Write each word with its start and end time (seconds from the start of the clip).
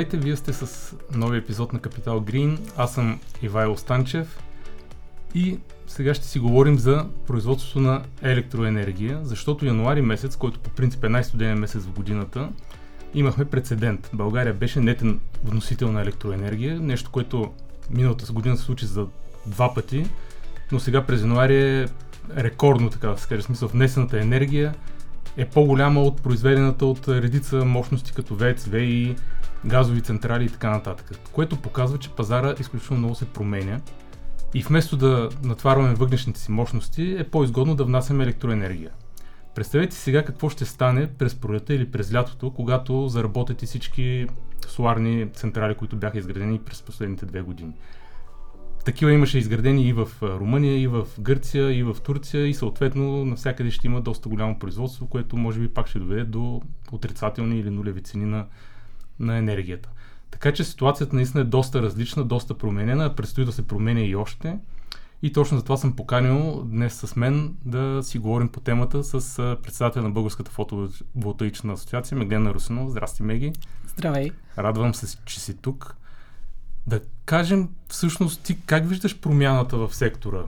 Здравейте, 0.00 0.26
вие 0.26 0.36
сте 0.36 0.52
с 0.52 0.96
нови 1.14 1.38
епизод 1.38 1.72
на 1.72 1.78
Капитал 1.78 2.20
Грин. 2.20 2.58
Аз 2.76 2.94
съм 2.94 3.20
Ивайло 3.42 3.76
Станчев 3.76 4.42
и 5.34 5.58
сега 5.86 6.14
ще 6.14 6.26
си 6.26 6.38
говорим 6.38 6.78
за 6.78 7.06
производството 7.26 7.80
на 7.80 8.02
електроенергия, 8.22 9.20
защото 9.22 9.66
януари 9.66 10.02
месец, 10.02 10.36
който 10.36 10.60
по 10.60 10.70
принцип 10.70 11.04
е 11.04 11.08
най-студен 11.08 11.58
месец 11.58 11.82
в 11.82 11.92
годината, 11.92 12.48
имахме 13.14 13.44
прецедент. 13.44 14.10
България 14.12 14.54
беше 14.54 14.80
нетен 14.80 15.20
вносител 15.44 15.92
на 15.92 16.00
електроенергия, 16.00 16.80
нещо, 16.80 17.10
което 17.10 17.52
миналата 17.90 18.32
година 18.32 18.56
се 18.56 18.62
случи 18.62 18.86
за 18.86 19.06
два 19.46 19.74
пъти, 19.74 20.06
но 20.72 20.80
сега 20.80 21.06
през 21.06 21.20
януари 21.20 21.62
е 21.62 21.88
рекордно, 22.36 22.90
така 22.90 23.08
да 23.08 23.18
се 23.18 23.28
каже, 23.28 23.42
смисъл 23.42 23.68
внесената 23.68 24.20
енергия 24.20 24.74
е 25.36 25.44
по-голяма 25.44 26.02
от 26.02 26.22
произведената 26.22 26.86
от 26.86 27.08
редица 27.08 27.64
мощности 27.64 28.12
като 28.12 28.34
ВЕЦ, 28.34 28.64
ВЕИ, 28.64 29.16
газови 29.66 30.00
централи 30.00 30.44
и 30.44 30.48
така 30.48 30.70
нататък. 30.70 31.18
Което 31.32 31.56
показва, 31.56 31.98
че 31.98 32.10
пазара 32.10 32.54
изключително 32.60 32.98
много 32.98 33.14
се 33.14 33.24
променя 33.32 33.80
и 34.54 34.62
вместо 34.62 34.96
да 34.96 35.28
натварваме 35.44 35.94
въглешните 35.94 36.40
си 36.40 36.50
мощности, 36.50 37.16
е 37.18 37.24
по-изгодно 37.24 37.74
да 37.74 37.84
внасяме 37.84 38.24
електроенергия. 38.24 38.90
Представете 39.54 39.96
сега 39.96 40.24
какво 40.24 40.48
ще 40.48 40.64
стане 40.64 41.06
през 41.06 41.34
пролета 41.34 41.74
или 41.74 41.90
през 41.90 42.14
лятото, 42.14 42.50
когато 42.50 43.08
заработят 43.08 43.62
и 43.62 43.66
всички 43.66 44.26
соларни 44.66 45.28
централи, 45.32 45.74
които 45.74 45.96
бяха 45.96 46.18
изградени 46.18 46.58
през 46.58 46.82
последните 46.82 47.26
две 47.26 47.40
години. 47.40 47.72
Такива 48.84 49.12
имаше 49.12 49.38
изградени 49.38 49.88
и 49.88 49.92
в 49.92 50.08
Румъния, 50.22 50.80
и 50.80 50.86
в 50.86 51.06
Гърция, 51.20 51.78
и 51.78 51.82
в 51.82 51.96
Турция 52.04 52.46
и 52.46 52.54
съответно 52.54 53.24
навсякъде 53.24 53.70
ще 53.70 53.86
има 53.86 54.00
доста 54.00 54.28
голямо 54.28 54.58
производство, 54.58 55.06
което 55.06 55.36
може 55.36 55.60
би 55.60 55.68
пак 55.68 55.86
ще 55.86 55.98
доведе 55.98 56.24
до 56.24 56.62
отрицателни 56.92 57.58
или 57.58 57.70
нулеви 57.70 58.02
цени 58.02 58.24
на, 58.24 58.46
на 59.20 59.36
енергията. 59.36 59.88
Така 60.30 60.52
че 60.52 60.64
ситуацията 60.64 61.16
наистина 61.16 61.40
е 61.40 61.44
доста 61.44 61.82
различна, 61.82 62.24
доста 62.24 62.58
променена, 62.58 63.14
предстои 63.14 63.44
да 63.44 63.52
се 63.52 63.66
променя 63.66 64.00
и 64.00 64.16
още. 64.16 64.58
И 65.22 65.32
точно 65.32 65.58
за 65.58 65.62
това 65.62 65.76
съм 65.76 65.96
поканил 65.96 66.62
днес 66.64 66.94
с 66.94 67.16
мен 67.16 67.54
да 67.64 68.00
си 68.02 68.18
говорим 68.18 68.48
по 68.48 68.60
темата 68.60 69.04
с 69.04 69.36
председателя 69.62 70.02
на 70.02 70.10
Българската 70.10 70.50
фотоволтаична 70.50 71.72
асоциация 71.72 72.18
Меглена 72.18 72.54
Русинова. 72.54 72.90
Здрасти, 72.90 73.22
Меги. 73.22 73.52
Здравей. 73.86 74.30
Радвам 74.58 74.94
се, 74.94 75.18
че 75.24 75.40
си 75.40 75.56
тук. 75.56 75.96
Да 76.86 77.00
кажем 77.24 77.68
всъщност 77.88 78.42
ти 78.42 78.60
как 78.66 78.88
виждаш 78.88 79.20
промяната 79.20 79.76
в 79.76 79.94
сектора? 79.94 80.42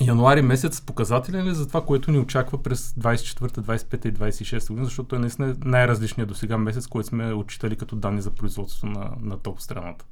Януари 0.00 0.42
месец 0.42 0.80
показателен 0.80 1.48
ли 1.48 1.54
за 1.54 1.68
това, 1.68 1.84
което 1.84 2.10
ни 2.10 2.18
очаква 2.18 2.62
през 2.62 2.90
24, 2.90 3.58
25 3.58 4.06
и 4.06 4.14
26 4.14 4.68
година, 4.68 4.84
защото 4.84 5.16
е 5.16 5.18
наистина 5.18 5.56
най-различният 5.64 6.28
до 6.28 6.34
сега 6.34 6.58
месец, 6.58 6.86
който 6.86 7.08
сме 7.08 7.32
отчитали 7.32 7.76
като 7.76 7.96
данни 7.96 8.22
за 8.22 8.30
производство 8.30 8.86
на, 8.86 9.10
на 9.20 9.38
топ 9.38 9.60
страната. 9.60 10.04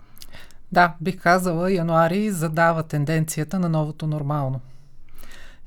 Да, 0.73 0.95
бих 1.01 1.23
казала, 1.23 1.73
януари 1.73 2.31
задава 2.31 2.83
тенденцията 2.83 3.59
на 3.59 3.69
новото 3.69 4.07
нормално. 4.07 4.61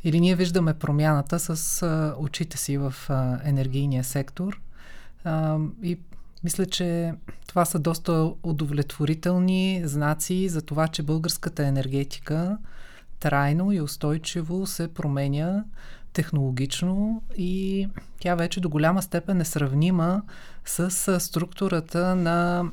Или 0.03 0.19
ние 0.19 0.35
виждаме 0.35 0.73
промяната 0.73 1.39
с 1.39 1.81
а, 1.81 2.15
очите 2.19 2.57
си 2.57 2.77
в 2.77 2.93
а, 3.09 3.39
енергийния 3.43 4.03
сектор 4.03 4.59
а, 5.23 5.57
и 5.83 5.99
мисля, 6.43 6.65
че 6.65 7.13
това 7.47 7.65
са 7.65 7.79
доста 7.79 8.33
удовлетворителни 8.43 9.81
знаци 9.85 10.49
за 10.49 10.61
това, 10.61 10.87
че 10.87 11.03
българската 11.03 11.65
енергетика 11.65 12.57
трайно 13.19 13.71
и 13.71 13.81
устойчиво 13.81 14.67
се 14.67 14.93
променя 14.93 15.63
технологично 16.13 17.21
и 17.37 17.87
тя 18.19 18.35
вече 18.35 18.59
до 18.59 18.69
голяма 18.69 19.01
степен 19.01 19.41
е 19.41 19.45
сравнима 19.45 20.21
с 20.65 21.19
структурата 21.19 22.15
на 22.15 22.65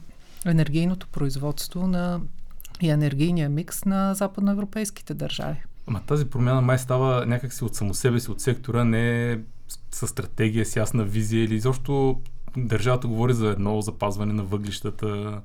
енергийното 0.46 1.06
производство 1.08 1.86
на 1.86 2.20
и 2.80 2.90
енергийния 2.90 3.48
микс 3.48 3.84
на 3.84 4.14
западноевропейските 4.14 5.14
държави. 5.14 5.62
Ама 5.86 6.00
тази 6.06 6.30
промяна 6.30 6.60
май 6.60 6.78
става 6.78 7.26
някакси 7.26 7.64
от 7.64 7.74
само 7.74 7.94
себе 7.94 8.20
си, 8.20 8.30
от 8.30 8.40
сектора, 8.40 8.84
не 8.84 9.38
с 9.90 10.06
стратегия, 10.06 10.66
с 10.66 10.76
ясна 10.76 11.04
визия 11.04 11.44
или 11.44 11.54
изобщо 11.54 12.20
държавата 12.56 13.08
говори 13.08 13.32
за 13.32 13.48
едно 13.48 13.80
запазване 13.80 14.32
на 14.32 14.42
въглищата, 14.42 15.40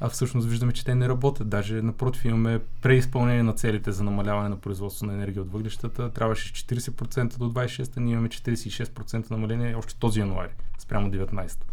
а 0.00 0.08
всъщност 0.08 0.48
виждаме, 0.48 0.72
че 0.72 0.84
те 0.84 0.94
не 0.94 1.08
работят. 1.08 1.48
Даже 1.48 1.82
напротив 1.82 2.24
имаме 2.24 2.60
преизпълнение 2.82 3.42
на 3.42 3.52
целите 3.52 3.92
за 3.92 4.04
намаляване 4.04 4.48
на 4.48 4.56
производство 4.56 5.06
на 5.06 5.12
енергия 5.12 5.42
от 5.42 5.52
въглищата. 5.52 6.10
Трябваше 6.10 6.52
40% 6.52 7.38
до 7.38 7.50
26-та, 7.50 8.00
ние 8.00 8.12
имаме 8.12 8.28
46% 8.28 9.30
намаление 9.30 9.74
още 9.74 9.96
този 9.96 10.20
януари, 10.20 10.50
спрямо 10.78 11.10
19-та. 11.10 11.66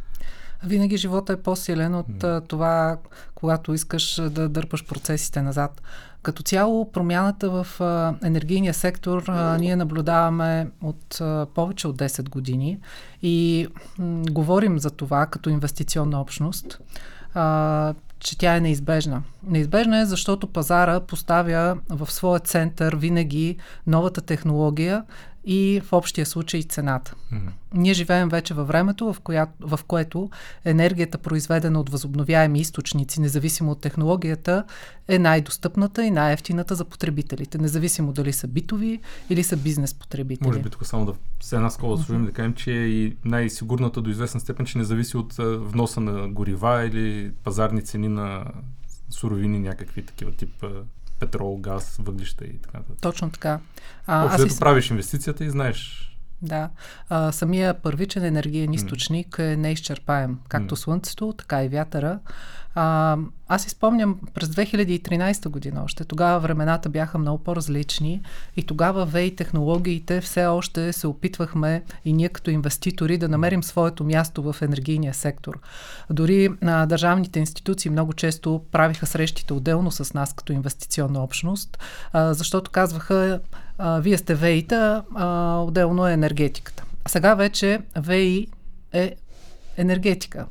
Винаги 0.66 0.98
живота 0.98 1.34
е 1.34 1.38
по-силен 1.38 1.96
от 1.96 2.08
mm. 2.08 2.48
това, 2.48 2.98
когато 3.36 3.74
искаш 3.74 4.22
да 4.30 4.50
дърпаш 4.50 4.86
процесите 4.86 5.42
назад. 5.42 5.82
Като 6.22 6.44
цяло, 6.44 6.92
промяната 6.92 7.50
в 7.50 7.68
енергийния 8.24 8.74
сектор 8.74 9.24
ние 9.60 9.76
наблюдаваме 9.76 10.68
от 10.82 11.22
повече 11.54 11.88
от 11.88 11.98
10 11.98 12.30
години 12.30 12.80
и 13.22 13.68
м- 13.98 14.24
говорим 14.32 14.80
за 14.80 14.90
това 14.90 15.26
като 15.26 15.50
инвестиционна 15.50 16.22
общност, 16.22 16.80
а, 17.34 17.94
че 18.24 18.38
тя 18.38 18.56
е 18.56 18.60
неизбежна. 18.60 19.24
Неизбежна 19.48 20.00
е, 20.00 20.06
защото 20.06 20.48
пазара 20.48 21.00
поставя 21.00 21.78
в 21.90 22.12
своя 22.12 22.40
център 22.40 22.96
винаги 22.96 23.58
новата 23.88 24.22
технология 24.22 25.04
и 25.46 25.82
в 25.86 25.94
общия 25.94 26.26
случай 26.26 26.64
цената. 26.64 27.16
Mm-hmm. 27.34 27.50
Ние 27.74 27.94
живеем 27.94 28.30
вече 28.30 28.54
във 28.54 28.68
времето, 28.68 29.14
в, 29.14 29.20
коя, 29.20 29.48
в 29.60 29.80
което 29.88 30.30
енергията, 30.66 31.18
произведена 31.18 31.80
от 31.80 31.90
възобновяеми 31.90 32.60
източници, 32.60 33.22
независимо 33.22 33.72
от 33.72 33.82
технологията, 33.82 34.64
е 35.08 35.20
най-достъпната 35.20 36.06
и 36.06 36.12
най-ефтината 36.12 36.76
за 36.76 36.86
потребителите, 36.86 37.58
независимо 37.58 38.14
дали 38.14 38.34
са 38.34 38.48
битови 38.48 39.00
или 39.30 39.44
са 39.44 39.58
бизнес 39.58 39.94
потребители. 39.94 40.48
Може 40.48 40.60
би 40.60 40.70
тук 40.70 40.86
само 40.86 41.06
да 41.06 41.14
се 41.42 41.56
една 41.56 41.70
скола 41.70 41.98
да 41.98 42.04
mm-hmm. 42.04 42.26
да 42.26 42.32
кажем, 42.32 42.54
че 42.54 42.72
е 42.72 42.88
и 42.88 43.18
най-сигурната 43.26 44.02
до 44.02 44.10
известна 44.10 44.40
степен, 44.40 44.66
че 44.66 44.78
не 44.78 44.84
зависи 44.84 45.18
от 45.18 45.34
вноса 45.40 46.00
на 46.00 46.30
горива 46.30 46.86
или 46.86 47.32
пазарни 47.44 47.82
цени 47.82 48.08
на 48.08 48.46
суровини, 49.10 49.60
някакви 49.60 50.06
такива 50.06 50.32
тип 50.32 50.66
петрол, 51.26 51.58
газ, 51.58 51.98
въглища 52.00 52.46
и 52.46 52.58
така 52.58 52.78
нататък. 52.78 53.02
Точно 53.02 53.32
така. 53.32 53.60
А, 54.08 54.26
Общо, 54.26 54.44
аз 54.44 54.56
и... 54.56 54.60
правиш 54.60 54.90
инвестицията 54.90 55.46
и 55.46 55.50
знаеш 55.50 56.13
да. 56.44 56.70
А, 57.10 57.32
самия 57.32 57.74
първичен 57.74 58.26
енергиен 58.26 58.74
източник 58.74 59.28
mm. 59.28 59.54
е 59.54 59.56
неизчерпаем. 59.56 60.40
Както 60.50 60.76
mm. 60.76 60.80
слънцето, 60.80 61.34
така 61.38 61.64
и 61.64 61.68
вятъра. 61.68 62.20
А, 62.76 63.18
аз 63.48 63.66
изпомням 63.66 64.20
през 64.34 64.50
2013 64.50 65.50
година 65.50 65.84
още. 65.84 66.06
Тогава 66.06 66.40
времената 66.40 66.90
бяха 66.90 67.18
много 67.18 67.44
по-различни 67.44 68.22
и 68.58 68.64
тогава 68.66 69.06
ВЕИ 69.06 69.36
технологиите 69.36 70.22
все 70.22 70.46
още 70.46 70.94
се 70.94 71.08
опитвахме 71.08 71.84
и 72.06 72.14
ние 72.14 72.30
като 72.30 72.52
инвеститори 72.52 73.18
да 73.18 73.30
намерим 73.30 73.64
своето 73.64 74.04
място 74.04 74.54
в 74.54 74.62
енергийния 74.62 75.14
сектор. 75.14 75.60
Дори 76.10 76.50
а, 76.62 76.86
държавните 76.86 77.40
институции 77.40 77.92
много 77.92 78.14
често 78.14 78.62
правиха 78.72 79.06
срещите 79.06 79.54
отделно 79.54 79.92
с 79.92 80.14
нас 80.14 80.34
като 80.34 80.54
инвестиционна 80.54 81.24
общност, 81.24 81.78
а, 82.14 82.34
защото 82.34 82.72
казваха, 82.72 83.40
а, 83.78 84.00
вие 84.00 84.18
сте 84.18 84.36
ВЕИ-та, 84.36 85.04
а, 85.16 85.58
отделно 85.58 86.08
е 86.08 86.14
енергетиката. 86.14 86.84
Сега 87.08 87.36
вече 87.36 87.80
ВЕИ 87.96 88.48
е 88.94 89.16
енергетика. 89.78 90.46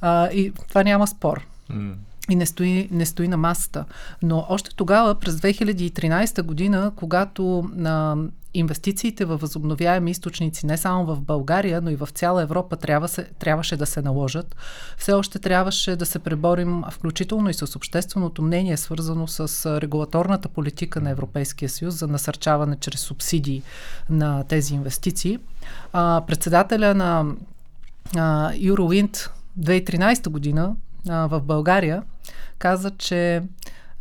А, 0.00 0.30
и 0.30 0.52
това 0.68 0.82
няма 0.82 1.06
спор. 1.06 1.46
Mm. 1.70 1.94
И 2.30 2.36
не 2.36 2.46
стои, 2.46 2.88
не 2.90 3.06
стои 3.06 3.28
на 3.28 3.36
масата. 3.36 3.84
Но 4.22 4.46
още 4.48 4.76
тогава, 4.76 5.14
през 5.14 5.34
2013 5.34 6.42
година, 6.42 6.92
когато 6.96 7.70
а, 7.84 8.16
инвестициите 8.54 9.24
в 9.24 9.36
възобновяеми 9.36 10.10
източници 10.10 10.66
не 10.66 10.76
само 10.76 11.06
в 11.06 11.20
България, 11.20 11.80
но 11.80 11.90
и 11.90 11.96
в 11.96 12.08
цяла 12.14 12.42
Европа 12.42 12.76
трябва 12.76 13.08
се, 13.08 13.24
трябваше 13.38 13.76
да 13.76 13.86
се 13.86 14.02
наложат, 14.02 14.56
все 14.98 15.12
още 15.12 15.38
трябваше 15.38 15.96
да 15.96 16.06
се 16.06 16.18
преборим 16.18 16.82
включително 16.90 17.50
и 17.50 17.54
с 17.54 17.76
общественото 17.76 18.42
мнение, 18.42 18.76
свързано 18.76 19.26
с 19.26 19.66
регулаторната 19.80 20.48
политика 20.48 21.00
на 21.00 21.10
Европейския 21.10 21.68
съюз 21.68 21.94
за 21.94 22.06
насърчаване 22.08 22.76
чрез 22.76 23.00
субсидии 23.00 23.62
на 24.10 24.44
тези 24.44 24.74
инвестиции. 24.74 25.38
А, 25.92 26.22
председателя 26.26 26.94
на 26.94 27.26
а, 28.16 28.52
Eurowind 28.52 29.30
2013 29.60 30.28
година 30.28 30.76
а, 31.08 31.26
в 31.26 31.40
България 31.40 32.02
каза, 32.58 32.90
че 32.90 33.42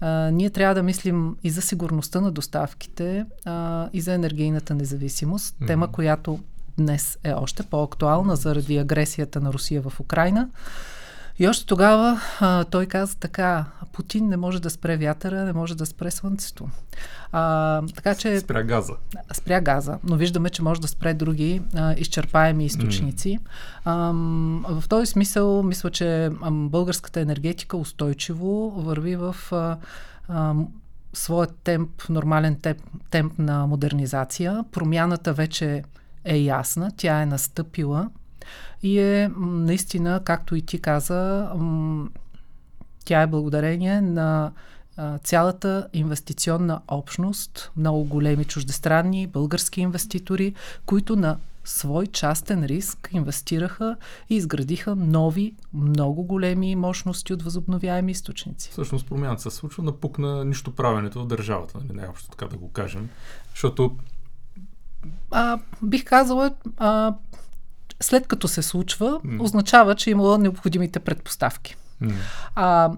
а, 0.02 0.32
ние 0.32 0.50
трябва 0.50 0.76
да 0.76 0.84
мислим 0.84 1.36
и 1.44 1.50
за 1.50 1.62
сигурността 1.62 2.22
на 2.22 2.32
доставките, 2.32 3.26
а, 3.46 3.90
и 3.94 4.02
за 4.02 4.14
енергийната 4.14 4.76
независимост. 4.76 5.56
Mm-hmm. 5.56 5.68
Тема, 5.68 5.92
която 5.92 6.40
днес 6.78 7.18
е 7.24 7.34
още 7.34 7.64
по-актуална 7.64 8.36
заради 8.36 8.78
агресията 8.78 9.42
на 9.42 9.54
Русия 9.54 9.82
в 9.82 10.00
Украина. 10.00 10.50
И 11.40 11.48
още 11.48 11.66
тогава 11.66 12.22
а, 12.40 12.64
той 12.64 12.86
каза 12.86 13.20
така, 13.20 13.66
Путин 13.94 14.28
не 14.28 14.38
може 14.38 14.62
да 14.62 14.70
спре 14.70 14.98
вятъра, 14.98 15.44
не 15.44 15.54
може 15.54 15.78
да 15.78 15.86
спре 15.86 16.12
слънцето. 16.12 16.70
А, 17.32 17.82
така 17.96 18.16
че... 18.16 18.40
Спря 18.40 18.64
газа. 18.64 18.94
Спря 19.34 19.62
газа, 19.62 19.98
но 20.04 20.16
виждаме, 20.16 20.50
че 20.50 20.64
може 20.64 20.82
да 20.82 20.88
спре 20.88 21.14
други 21.14 21.62
а, 21.76 21.94
изчерпаеми 21.98 22.66
източници. 22.66 23.40
Mm. 23.40 24.68
А, 24.70 24.80
в 24.82 24.90
този 24.90 25.06
смисъл, 25.06 25.64
мисля, 25.64 25.92
че 25.92 26.30
българската 26.52 27.20
енергетика 27.20 27.78
устойчиво 27.78 28.70
върви 28.70 29.16
в 29.16 29.36
а, 29.52 29.78
а, 30.28 30.54
своят 31.14 31.56
темп, 31.64 32.10
нормален 32.10 32.56
темп, 32.56 32.82
темп 33.10 33.40
на 33.40 33.68
модернизация. 33.68 34.66
Промяната 34.72 35.34
вече 35.34 35.84
е 36.26 36.38
ясна, 36.38 36.92
тя 36.98 37.22
е 37.22 37.26
настъпила 37.26 38.10
и 38.84 39.00
е 39.00 39.32
наистина, 39.40 40.22
както 40.24 40.56
и 40.56 40.62
ти 40.62 40.82
каза, 40.82 41.52
тя 43.06 43.22
е 43.22 43.28
благодарение 43.28 44.02
на 44.02 44.52
цялата 45.24 45.88
инвестиционна 45.94 46.82
общност, 46.88 47.72
много 47.78 48.04
големи 48.04 48.46
чуждестранни 48.46 49.28
български 49.28 49.82
инвеститори, 49.82 50.54
които 50.86 51.16
на 51.16 51.38
свой 51.64 52.08
частен 52.08 52.66
риск 52.66 53.10
инвестираха 53.12 53.96
и 54.30 54.36
изградиха 54.36 54.96
нови, 54.96 55.56
много 55.74 56.24
големи 56.24 56.76
мощности 56.76 57.34
от 57.34 57.42
възобновяеми 57.42 58.12
източници. 58.12 58.70
Всъщност 58.72 59.08
промяната 59.08 59.42
се 59.42 59.50
случва 59.50 59.84
на 59.84 59.92
пук 59.92 60.20
на 60.20 60.46
нищо 60.46 60.76
правенето 60.76 61.24
в 61.24 61.28
държавата, 61.28 61.78
нали, 61.78 61.98
най-общо 61.98 62.30
така 62.30 62.46
да 62.46 62.58
го 62.58 62.72
кажем. 62.72 63.10
Защото... 63.50 63.96
А, 65.32 65.60
бих 65.82 66.06
казала, 66.06 66.52
а, 66.78 67.16
след 68.02 68.28
като 68.28 68.48
се 68.48 68.62
случва, 68.62 69.20
mm. 69.26 69.42
означава, 69.42 69.96
че 69.96 70.10
е 70.10 70.12
имало 70.12 70.38
необходимите 70.38 71.00
предпоставки. 71.00 71.76
Mm. 72.02 72.14
А, 72.56 72.92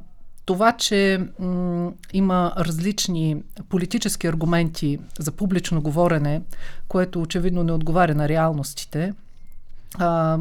това, 0.46 0.72
че 0.72 1.28
м- 1.40 1.92
има 2.14 2.54
различни 2.58 3.44
политически 3.70 4.28
аргументи 4.28 5.00
за 5.20 5.32
публично 5.32 5.82
говорене, 5.82 6.42
което 6.88 7.22
очевидно 7.22 7.64
не 7.64 7.72
отговаря 7.72 8.16
на 8.16 8.30
реалностите, 8.30 9.14
а, 10.00 10.38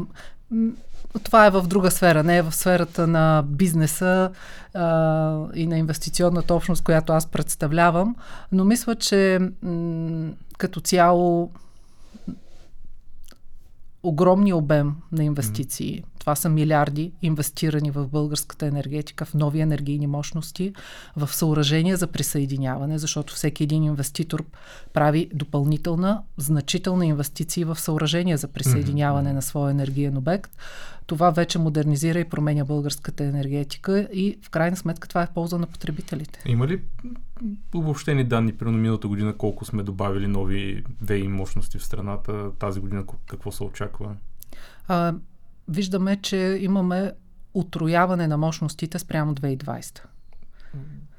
това 1.23 1.45
е 1.45 1.49
в 1.49 1.67
друга 1.67 1.91
сфера, 1.91 2.23
не 2.23 2.37
е 2.37 2.41
в 2.41 2.51
сферата 2.55 3.07
на 3.07 3.43
бизнеса 3.47 4.31
а, 4.73 5.37
и 5.55 5.67
на 5.67 5.77
инвестиционната 5.77 6.53
общност, 6.53 6.83
която 6.83 7.13
аз 7.13 7.25
представлявам, 7.25 8.15
но 8.51 8.65
мисля, 8.65 8.95
че 8.95 9.39
м- 9.61 10.31
като 10.57 10.79
цяло 10.79 11.51
огромния 14.03 14.55
обем 14.55 14.95
на 15.11 15.23
инвестиции. 15.23 16.01
Mm. 16.01 16.05
Това 16.19 16.35
са 16.35 16.49
милиарди 16.49 17.11
инвестирани 17.21 17.91
в 17.91 18.07
българската 18.07 18.65
енергетика, 18.65 19.25
в 19.25 19.33
нови 19.33 19.59
енергийни 19.59 20.07
мощности, 20.07 20.73
в 21.15 21.33
съоръжения 21.33 21.97
за 21.97 22.07
присъединяване, 22.07 22.97
защото 22.97 23.33
всеки 23.33 23.63
един 23.63 23.83
инвеститор 23.83 24.45
прави 24.93 25.29
допълнителна, 25.33 26.21
значителна 26.37 27.05
инвестиции 27.05 27.63
в 27.63 27.79
съоръжения 27.79 28.37
за 28.37 28.47
присъединяване 28.47 29.29
mm-hmm. 29.29 29.33
на 29.33 29.41
своя 29.41 29.71
енергиен 29.71 30.17
обект. 30.17 30.51
Това 31.05 31.31
вече 31.31 31.59
модернизира 31.59 32.19
и 32.19 32.29
променя 32.29 32.65
българската 32.65 33.23
енергетика 33.23 34.07
и 34.13 34.37
в 34.41 34.49
крайна 34.49 34.77
сметка 34.77 35.07
това 35.07 35.23
е 35.23 35.25
в 35.25 35.29
полза 35.33 35.57
на 35.57 35.67
потребителите. 35.67 36.43
Има 36.45 36.67
ли 36.67 36.81
обобщени 37.73 38.23
данни, 38.23 38.53
примерно 38.53 38.77
миналата 38.77 39.07
година, 39.07 39.37
колко 39.37 39.65
сме 39.65 39.83
добавили 39.83 40.27
нови 40.27 40.83
ВЕИ 41.01 41.27
мощности 41.27 41.77
в 41.77 41.85
страната, 41.85 42.51
тази 42.59 42.79
година 42.79 43.03
какво 43.27 43.51
се 43.51 43.63
очаква? 43.63 44.15
А, 44.87 45.13
виждаме, 45.67 46.21
че 46.21 46.57
имаме 46.61 47.11
отрояване 47.53 48.27
на 48.27 48.37
мощностите 48.37 48.99
спрямо 48.99 49.35
2020. 49.35 50.01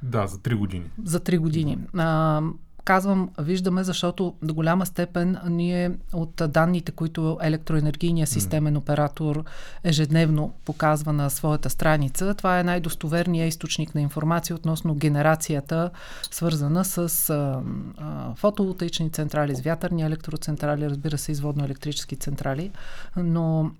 Да, 0.02 0.26
за 0.26 0.38
3 0.38 0.54
години. 0.54 0.90
За 1.04 1.20
3 1.20 1.38
години. 1.38 1.78
А, 1.96 2.40
Казвам, 2.84 3.30
виждаме, 3.38 3.84
защото 3.84 4.34
до 4.42 4.54
голяма 4.54 4.86
степен 4.86 5.36
ние 5.48 5.92
от 6.12 6.42
данните, 6.48 6.92
които 6.92 7.38
електроенергийният 7.42 8.28
системен 8.30 8.76
оператор 8.76 9.44
ежедневно 9.84 10.52
показва 10.64 11.12
на 11.12 11.30
своята 11.30 11.70
страница, 11.70 12.34
това 12.34 12.60
е 12.60 12.64
най-достоверният 12.64 13.48
източник 13.48 13.94
на 13.94 14.00
информация 14.00 14.56
относно 14.56 14.94
генерацията, 14.94 15.90
свързана 16.30 16.84
с 16.84 17.30
а, 17.30 17.62
а, 17.98 18.34
фотоволтаични 18.34 19.10
централи, 19.10 19.56
с 19.56 19.60
вятърни 19.60 20.02
електроцентрали, 20.02 20.90
разбира 20.90 21.18
се, 21.18 21.32
изводно-електрически 21.32 22.20
централи, 22.20 22.70
но 23.16 23.70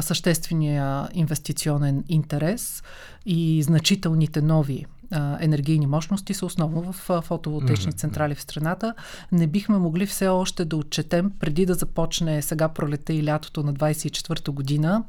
съществения 0.00 1.08
инвестиционен 1.12 2.04
интерес 2.08 2.82
и 3.26 3.62
значителните 3.62 4.40
нови 4.42 4.86
а, 5.14 5.38
енергийни 5.40 5.86
мощности 5.86 6.34
са 6.34 6.46
основно 6.46 6.92
в 6.92 7.10
а, 7.10 7.20
фотоволтечни 7.20 7.92
mm-hmm. 7.92 7.96
централи 7.96 8.34
в 8.34 8.42
страната. 8.42 8.94
Не 9.32 9.46
бихме 9.46 9.78
могли 9.78 10.06
все 10.06 10.28
още 10.28 10.64
да 10.64 10.76
отчетем, 10.76 11.32
преди 11.40 11.66
да 11.66 11.74
започне 11.74 12.42
сега 12.42 12.68
пролета 12.68 13.12
и 13.12 13.24
лятото 13.24 13.62
на 13.62 13.74
24-та 13.74 14.52
година, 14.52 15.04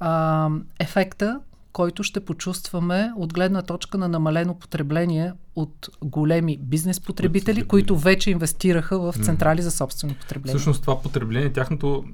а, 0.00 0.50
ефекта, 0.78 1.40
който 1.72 2.02
ще 2.02 2.24
почувстваме 2.24 3.12
от 3.16 3.32
гледна 3.34 3.62
точка 3.62 3.98
на 3.98 4.08
намалено 4.08 4.54
потребление 4.54 5.32
от 5.56 5.88
големи 6.04 6.58
бизнес 6.60 7.00
потребители, 7.00 7.64
които 7.64 7.98
вече 7.98 8.30
инвестираха 8.30 8.98
в 8.98 9.14
централи 9.24 9.62
за 9.62 9.70
собствено 9.70 10.14
потребление. 10.14 10.54
Всъщност 10.54 10.82
това 10.82 11.02
потребление, 11.02 11.52
тяхното 11.52 12.04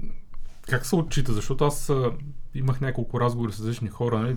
как 0.70 0.86
се 0.86 0.96
отчита? 0.96 1.32
Защото 1.32 1.64
аз 1.64 1.90
а, 1.90 2.12
имах 2.54 2.80
няколко 2.80 3.20
разговори 3.20 3.52
с 3.52 3.60
различни 3.60 3.88
хора. 3.88 4.18
Нали? 4.18 4.36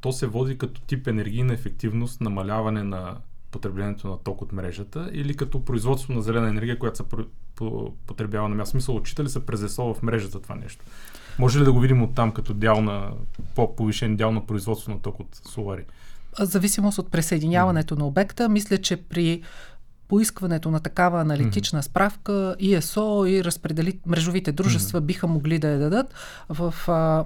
То 0.00 0.12
се 0.12 0.26
води 0.26 0.58
като 0.58 0.80
тип 0.80 1.06
енергийна 1.06 1.54
ефективност, 1.54 2.20
намаляване 2.20 2.82
на 2.82 3.16
потреблението 3.50 4.08
на 4.08 4.18
ток 4.18 4.42
от 4.42 4.52
мрежата 4.52 5.10
или 5.12 5.36
като 5.36 5.64
производство 5.64 6.12
на 6.12 6.22
зелена 6.22 6.48
енергия, 6.48 6.78
която 6.78 6.96
се 6.96 7.04
потребява 8.06 8.48
на 8.48 8.54
място. 8.54 8.70
Смисъл, 8.70 8.96
отчита 8.96 9.24
ли 9.24 9.28
се 9.28 9.46
през 9.46 9.62
ЕСО 9.62 9.94
в 9.94 10.02
мрежата 10.02 10.40
това 10.40 10.54
нещо? 10.54 10.84
Може 11.38 11.60
ли 11.60 11.64
да 11.64 11.72
го 11.72 11.80
видим 11.80 12.02
от 12.02 12.14
там 12.14 12.32
като 12.32 12.54
дял 12.54 12.82
на 12.82 13.12
по-повишен 13.54 14.16
дял 14.16 14.32
на 14.32 14.46
производство 14.46 14.92
на 14.92 15.00
ток 15.00 15.20
от 15.20 15.34
солари? 15.34 15.84
зависимост 16.38 16.98
от 16.98 17.10
присъединяването 17.10 17.96
на 17.96 18.06
обекта. 18.06 18.48
Мисля, 18.48 18.78
че 18.78 18.96
при 18.96 19.42
поискването 20.10 20.70
на 20.70 20.80
такава 20.80 21.20
аналитична 21.20 21.82
справка 21.82 22.56
ИСО 22.58 23.24
и 23.28 23.44
разпредели... 23.44 23.98
мрежовите 24.06 24.52
дружества 24.52 25.00
биха 25.00 25.26
могли 25.26 25.58
да 25.58 25.68
я 25.68 25.78
дадат. 25.78 26.14
В, 26.48 26.74
а, 26.88 27.24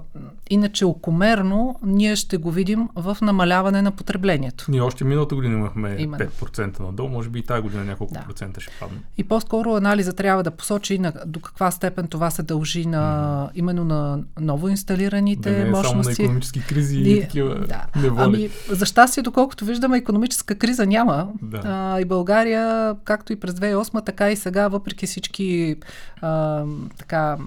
иначе 0.49 0.85
окомерно 0.85 1.79
ние 1.83 2.15
ще 2.15 2.37
го 2.37 2.51
видим 2.51 2.89
в 2.95 3.17
намаляване 3.21 3.81
на 3.81 3.91
потреблението. 3.91 4.65
Ние 4.69 4.81
още 4.81 5.03
миналата 5.03 5.35
година 5.35 5.53
имахме 5.53 5.95
Именно. 5.99 6.25
5% 6.25 6.79
надолу, 6.79 7.09
може 7.09 7.29
би 7.29 7.39
и 7.39 7.43
тази 7.43 7.61
година 7.61 7.83
няколко 7.83 8.13
да. 8.13 8.19
процента 8.19 8.61
ще 8.61 8.71
падне. 8.79 8.97
И 9.17 9.23
по-скоро 9.23 9.75
анализа 9.75 10.13
трябва 10.13 10.43
да 10.43 10.51
посочи 10.51 10.99
на, 10.99 11.13
до 11.25 11.39
каква 11.39 11.71
степен 11.71 12.07
това 12.07 12.29
се 12.29 12.43
дължи 12.43 12.85
на 12.85 12.99
mm-hmm. 12.99 13.59
именно 13.59 13.83
на 13.83 14.19
ново 14.39 14.69
инсталираните 14.69 15.51
да 15.51 15.57
не 15.57 15.61
е 15.61 15.65
мощности. 15.65 15.89
Само 15.89 16.03
на 16.03 16.11
економически 16.11 16.63
кризи 16.63 16.97
и, 16.97 17.17
и 17.17 17.21
такива 17.21 17.55
да. 17.55 17.85
неволи. 17.95 18.23
Ами, 18.23 18.49
за 18.69 18.85
щастие, 18.85 19.23
доколкото 19.23 19.65
виждаме, 19.65 19.97
економическа 19.97 20.55
криза 20.55 20.85
няма. 20.85 21.27
Да. 21.41 21.61
А, 21.63 21.99
и 21.99 22.05
България 22.05 22.74
както 23.03 23.33
и 23.33 23.35
през 23.35 23.53
2008, 23.53 24.05
така 24.05 24.31
и 24.31 24.35
сега, 24.35 24.67
въпреки 24.67 25.05
всички 25.05 25.75
а, 26.21 26.63
така, 26.97 27.37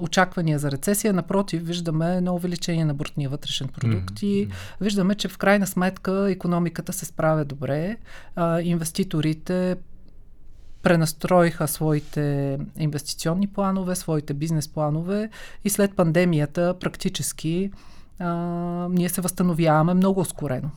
очаквания 0.00 0.58
за 0.58 0.70
рецесия, 0.70 1.12
напротив, 1.12 1.62
виждаме 1.62 2.16
едно 2.16 2.34
увеличение 2.34 2.84
на 2.84 2.94
брутния 2.94 3.30
вътрешен 3.30 3.68
продукт 3.68 4.14
mm-hmm. 4.14 4.26
и 4.26 4.48
виждаме, 4.80 5.14
че 5.14 5.28
в 5.28 5.38
крайна 5.38 5.66
сметка 5.66 6.30
економиката 6.30 6.92
се 6.92 7.04
справя 7.04 7.44
добре. 7.44 7.96
А, 8.36 8.60
инвеститорите 8.60 9.76
пренастроиха 10.82 11.68
своите 11.68 12.58
инвестиционни 12.78 13.46
планове, 13.46 13.94
своите 13.94 14.34
бизнес 14.34 14.68
планове 14.68 15.30
и 15.64 15.70
след 15.70 15.96
пандемията 15.96 16.76
практически 16.80 17.70
а, 18.18 18.28
ние 18.90 19.08
се 19.08 19.20
възстановяваме 19.20 19.94
много 19.94 20.20
ускорено. 20.20 20.70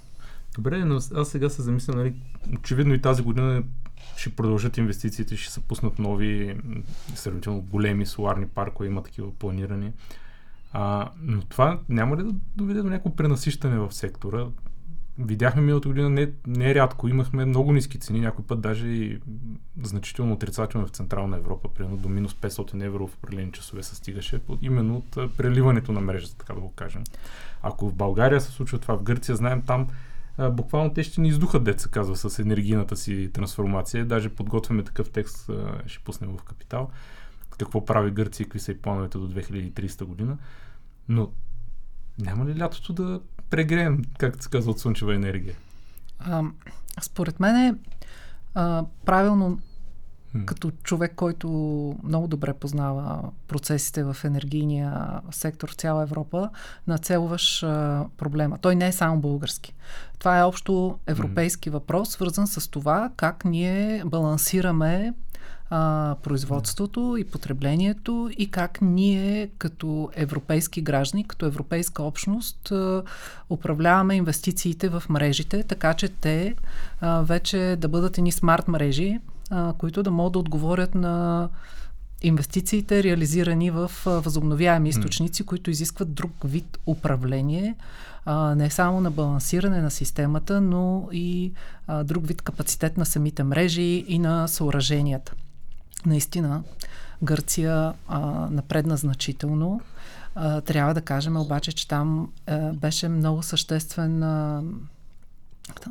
Добре, 0.56 0.86
но 0.86 0.96
аз 1.16 1.30
сега 1.30 1.50
се 1.50 1.62
замислям, 1.62 1.98
нали, 1.98 2.14
очевидно 2.60 2.94
и 2.94 3.02
тази 3.02 3.22
година 3.22 3.64
ще 4.16 4.36
продължат 4.36 4.78
инвестициите, 4.78 5.38
ще 5.38 5.54
се 5.54 5.62
пуснат 5.62 6.00
нови, 6.00 6.58
сравнително 7.16 7.62
големи 7.62 8.06
соларни 8.06 8.48
паркове, 8.48 8.88
има 8.88 9.04
такива 9.04 9.32
планирани. 9.32 9.92
А, 10.74 11.10
но 11.22 11.42
това 11.42 11.80
няма 11.90 12.18
ли 12.18 12.24
да 12.24 12.36
доведе 12.56 12.82
до 12.82 12.90
някакво 12.90 13.16
пренасищане 13.16 13.80
в 13.80 13.92
сектора? 13.92 14.46
Видяхме 15.20 15.62
миналата 15.62 15.88
година 15.88 16.10
не, 16.10 16.32
не 16.48 16.76
рядко, 16.76 17.08
имахме 17.08 17.46
много 17.46 17.74
ниски 17.74 18.00
цени, 18.00 18.20
някой 18.20 18.46
път 18.46 18.62
даже 18.62 18.88
и 18.88 19.20
значително 19.84 20.34
отрицателно 20.34 20.88
в 20.88 20.90
Централна 20.90 21.38
Европа, 21.38 21.70
примерно 21.70 21.98
до 21.98 22.10
минус 22.10 22.34
500 22.34 22.86
евро 22.86 23.08
в 23.08 23.16
определени 23.16 23.52
часове 23.52 23.84
се 23.84 23.96
стигаше, 23.96 24.40
именно 24.62 24.98
от 24.98 25.38
преливането 25.38 25.92
на 25.92 26.02
мрежата, 26.02 26.38
така 26.38 26.54
да 26.54 26.60
го 26.60 26.72
кажем. 26.72 27.04
Ако 27.62 27.90
в 27.90 27.94
България 27.94 28.42
се 28.42 28.52
случва 28.52 28.80
това, 28.80 28.98
в 28.98 29.04
Гърция 29.04 29.36
знаем 29.36 29.62
там 29.62 29.88
буквално 30.40 30.94
те 30.94 31.04
ще 31.04 31.22
ни 31.22 31.28
издухат, 31.28 31.64
деца 31.64 31.90
казва, 31.90 32.16
с 32.16 32.40
енергийната 32.40 32.96
си 32.98 33.30
трансформация. 33.34 34.06
Даже 34.06 34.30
подготвяме 34.30 34.84
такъв 34.84 35.10
текст, 35.10 35.50
ще 35.86 36.04
пуснем 36.04 36.38
в 36.38 36.44
Капитал. 36.44 36.90
Какво 37.58 37.86
прави 37.86 38.12
Гърция 38.12 38.44
и 38.44 38.48
какви 38.48 38.60
са 38.60 38.72
и 38.72 38.78
плановете 38.78 39.18
до 39.18 39.30
2030 39.30 40.04
година. 40.04 40.38
Но 41.10 41.32
няма 42.20 42.46
ли 42.46 42.60
лятото 42.60 42.94
да 42.94 43.22
прегреем, 43.50 44.02
както 44.18 44.44
се 44.44 44.50
казва, 44.50 44.72
от 44.72 44.80
слънчева 44.80 45.16
енергия? 45.16 45.56
А, 46.20 46.44
според 47.02 47.40
мен 47.40 47.56
е 47.56 47.76
а, 48.54 48.86
правилно 49.06 49.60
като 50.46 50.72
човек, 50.84 51.14
който 51.16 51.48
много 52.04 52.28
добре 52.28 52.54
познава 52.54 53.22
процесите 53.48 54.04
в 54.04 54.18
енергийния 54.24 55.22
сектор 55.32 55.72
в 55.72 55.76
цяла 55.76 56.04
Европа, 56.04 56.50
нацелваш 56.88 57.64
а, 57.64 58.06
проблема. 58.18 58.58
Той 58.62 58.76
не 58.76 58.88
е 58.88 58.92
само 58.92 59.20
български. 59.20 59.74
Това 60.20 60.40
е 60.40 60.44
общо 60.44 61.00
европейски 61.08 61.70
въпрос, 61.70 62.10
свързан 62.10 62.48
с 62.48 62.68
това 62.68 63.12
как 63.18 63.46
ние 63.46 64.04
балансираме 64.06 65.14
а, 65.70 66.16
производството 66.24 67.16
и 67.20 67.24
потреблението 67.24 68.30
и 68.38 68.52
как 68.52 68.80
ние 68.82 69.50
като 69.58 70.10
европейски 70.14 70.82
граждани, 70.82 71.28
като 71.28 71.46
европейска 71.46 72.04
общност 72.04 72.72
а, 72.72 73.04
управляваме 73.50 74.16
инвестициите 74.16 74.90
в 74.90 75.04
мрежите, 75.10 75.64
така 75.64 75.94
че 75.94 76.10
те 76.10 76.56
а, 77.02 77.22
вече 77.22 77.78
да 77.80 77.88
бъдат 77.88 78.18
едни 78.18 78.32
смарт 78.32 78.68
мрежи, 78.68 79.20
а, 79.50 79.74
които 79.74 80.04
да 80.04 80.12
могат 80.12 80.34
да 80.34 80.40
отговорят 80.40 80.96
на 80.96 81.50
инвестициите, 82.22 83.04
реализирани 83.04 83.72
в 83.72 83.92
възобновяеми 84.06 84.90
източници, 84.90 85.44
които 85.46 85.72
изискват 85.72 86.14
друг 86.14 86.32
вид 86.44 86.78
управление, 86.86 87.76
а, 88.26 88.56
не 88.56 88.70
само 88.70 89.02
на 89.02 89.12
балансиране 89.12 89.82
на 89.82 89.92
системата, 89.92 90.62
но 90.62 91.10
и 91.12 91.54
а, 91.88 92.04
друг 92.04 92.28
вид 92.28 92.42
капацитет 92.42 92.98
на 92.98 93.06
самите 93.06 93.44
мрежи 93.44 94.06
и 94.08 94.20
на 94.20 94.48
съоръженията. 94.48 95.34
Наистина, 96.06 96.64
Гърция 97.24 97.94
а, 98.08 98.20
напредна 98.52 98.98
значително. 98.98 99.82
А, 100.36 100.62
трябва 100.62 100.94
да 100.94 101.02
кажем 101.02 101.38
обаче, 101.38 101.72
че 101.72 101.88
там 101.88 102.32
а, 102.48 102.74
беше 102.74 103.10
много 103.10 103.44
съществен 103.44 104.24
а, 104.24 104.64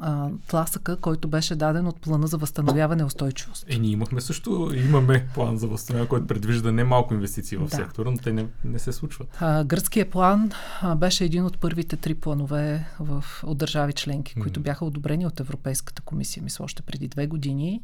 а, 0.00 0.28
тласъка, 0.49 0.97
който 0.97 1.28
беше 1.28 1.54
даден 1.54 1.87
от 1.87 2.00
плана 2.00 2.26
за 2.26 2.38
възстановяване 2.38 3.02
и 3.02 3.04
устойчивост. 3.04 3.66
Е, 3.68 3.78
ние 3.78 3.90
имахме 3.90 4.21
също, 4.21 4.73
имаме 4.75 5.28
план 5.35 5.59
за 5.59 5.66
възстановяване, 5.66 6.09
който 6.09 6.26
предвижда 6.26 6.73
немалко 6.73 7.14
инвестиции 7.14 7.59
в 7.59 7.64
да. 7.64 7.76
сектора, 7.76 8.11
но 8.11 8.16
те 8.16 8.33
не, 8.33 8.47
не 8.64 8.78
се 8.78 8.92
случват. 8.92 9.28
А, 9.40 9.64
гръцкият 9.64 10.11
план 10.11 10.50
а, 10.83 10.95
беше 10.95 11.25
един 11.25 11.45
от 11.45 11.59
първите 11.59 11.97
три 11.97 12.14
планове 12.14 12.88
в, 13.00 13.25
от 13.45 13.59
държави 13.59 13.92
членки, 13.92 14.35
mm-hmm. 14.35 14.42
които 14.42 14.61
бяха 14.61 14.85
одобрени 14.85 15.26
от 15.26 15.40
Европейската 15.40 16.02
комисия, 16.02 16.42
мисля, 16.42 16.64
още 16.64 16.83
преди 16.83 17.09
две 17.09 17.26
години. 17.26 17.83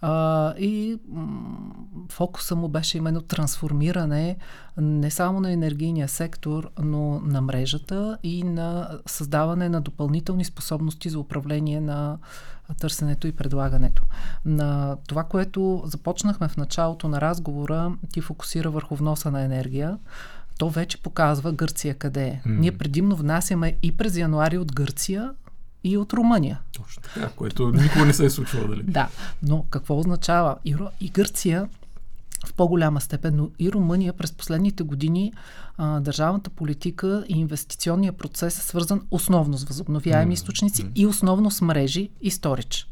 А, 0.00 0.54
и 0.58 0.98
м- 1.08 1.26
фокуса 2.10 2.56
му 2.56 2.68
беше 2.68 2.98
именно 2.98 3.22
трансформиране 3.22 4.36
не 4.78 5.10
само 5.10 5.40
на 5.40 5.52
енергийния 5.52 6.08
сектор, 6.08 6.70
но 6.82 7.20
на 7.20 7.40
мрежата 7.40 8.18
и 8.22 8.42
на 8.42 8.98
създаване 9.06 9.68
на 9.68 9.80
допълнителни 9.80 10.44
способности 10.44 11.10
за 11.10 11.18
управление 11.26 11.80
на 11.80 12.18
търсенето 12.80 13.26
и 13.26 13.32
предлагането. 13.32 14.02
На 14.44 14.96
това, 15.08 15.24
което 15.24 15.82
започнахме 15.84 16.48
в 16.48 16.56
началото 16.56 17.08
на 17.08 17.20
разговора, 17.20 17.92
ти 18.12 18.20
фокусира 18.20 18.70
върху 18.70 18.96
вноса 18.96 19.30
на 19.30 19.42
енергия. 19.42 19.98
То 20.58 20.70
вече 20.70 21.02
показва 21.02 21.52
Гърция 21.52 21.94
къде 21.94 22.26
е. 22.26 22.40
Mm. 22.46 22.58
Ние 22.58 22.78
предимно 22.78 23.16
внасяме 23.16 23.76
и 23.82 23.96
през 23.96 24.16
януари 24.16 24.58
от 24.58 24.72
Гърция, 24.72 25.32
и 25.84 25.96
от 25.96 26.12
Румъния. 26.12 26.60
Точно 26.72 27.02
така, 27.02 27.28
което 27.36 27.72
никога 27.72 28.04
не 28.04 28.12
се 28.12 28.24
е 28.24 28.30
случвало, 28.30 28.68
дали? 28.68 28.82
да, 28.82 29.08
но 29.42 29.64
какво 29.70 29.98
означава? 29.98 30.56
И, 30.64 30.76
и 31.00 31.08
Гърция 31.08 31.68
в 32.46 32.54
по-голяма 32.54 33.00
степен, 33.00 33.36
но 33.36 33.50
и 33.58 33.72
Румъния 33.72 34.12
през 34.12 34.32
последните 34.32 34.82
години 34.82 35.32
а, 35.76 36.00
държавната 36.00 36.50
политика 36.50 37.24
и 37.28 37.38
инвестиционния 37.38 38.12
процес 38.12 38.58
е 38.58 38.60
свързан 38.60 39.02
основно 39.10 39.58
с 39.58 39.64
възобновяеми 39.64 40.30
mm. 40.30 40.34
източници 40.34 40.86
и 40.94 41.06
основно 41.06 41.50
с 41.50 41.60
мрежи 41.60 42.10
и 42.20 42.30
сторич. 42.30 42.88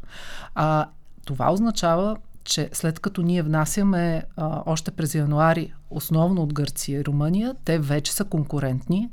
А, 0.55 0.89
това 1.25 1.53
означава, 1.53 2.17
че 2.43 2.69
след 2.73 2.99
като 2.99 3.21
ние 3.21 3.43
внасяме 3.43 4.23
а, 4.37 4.63
още 4.65 4.91
през 4.91 5.15
януари 5.15 5.73
основно 5.89 6.43
от 6.43 6.53
Гърция 6.53 6.99
и 6.99 7.05
Румъния, 7.05 7.55
те 7.65 7.79
вече 7.79 8.13
са 8.13 8.23
конкурентни. 8.23 9.09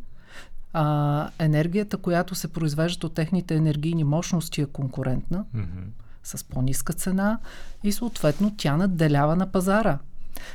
А, 0.73 1.29
енергията, 1.39 1.97
която 1.97 2.35
се 2.35 2.49
произвежда 2.49 3.07
от 3.07 3.15
техните 3.15 3.55
енергийни 3.55 4.05
мощности 4.05 4.61
е 4.61 4.67
конкурентна. 4.67 5.45
Mm-hmm 5.57 6.03
с 6.25 6.45
по-ниска 6.45 6.93
цена 6.93 7.39
и 7.85 7.93
съответно 7.93 8.55
тя 8.57 8.77
надделява 8.77 9.37
на 9.37 9.53
пазара. 9.53 9.99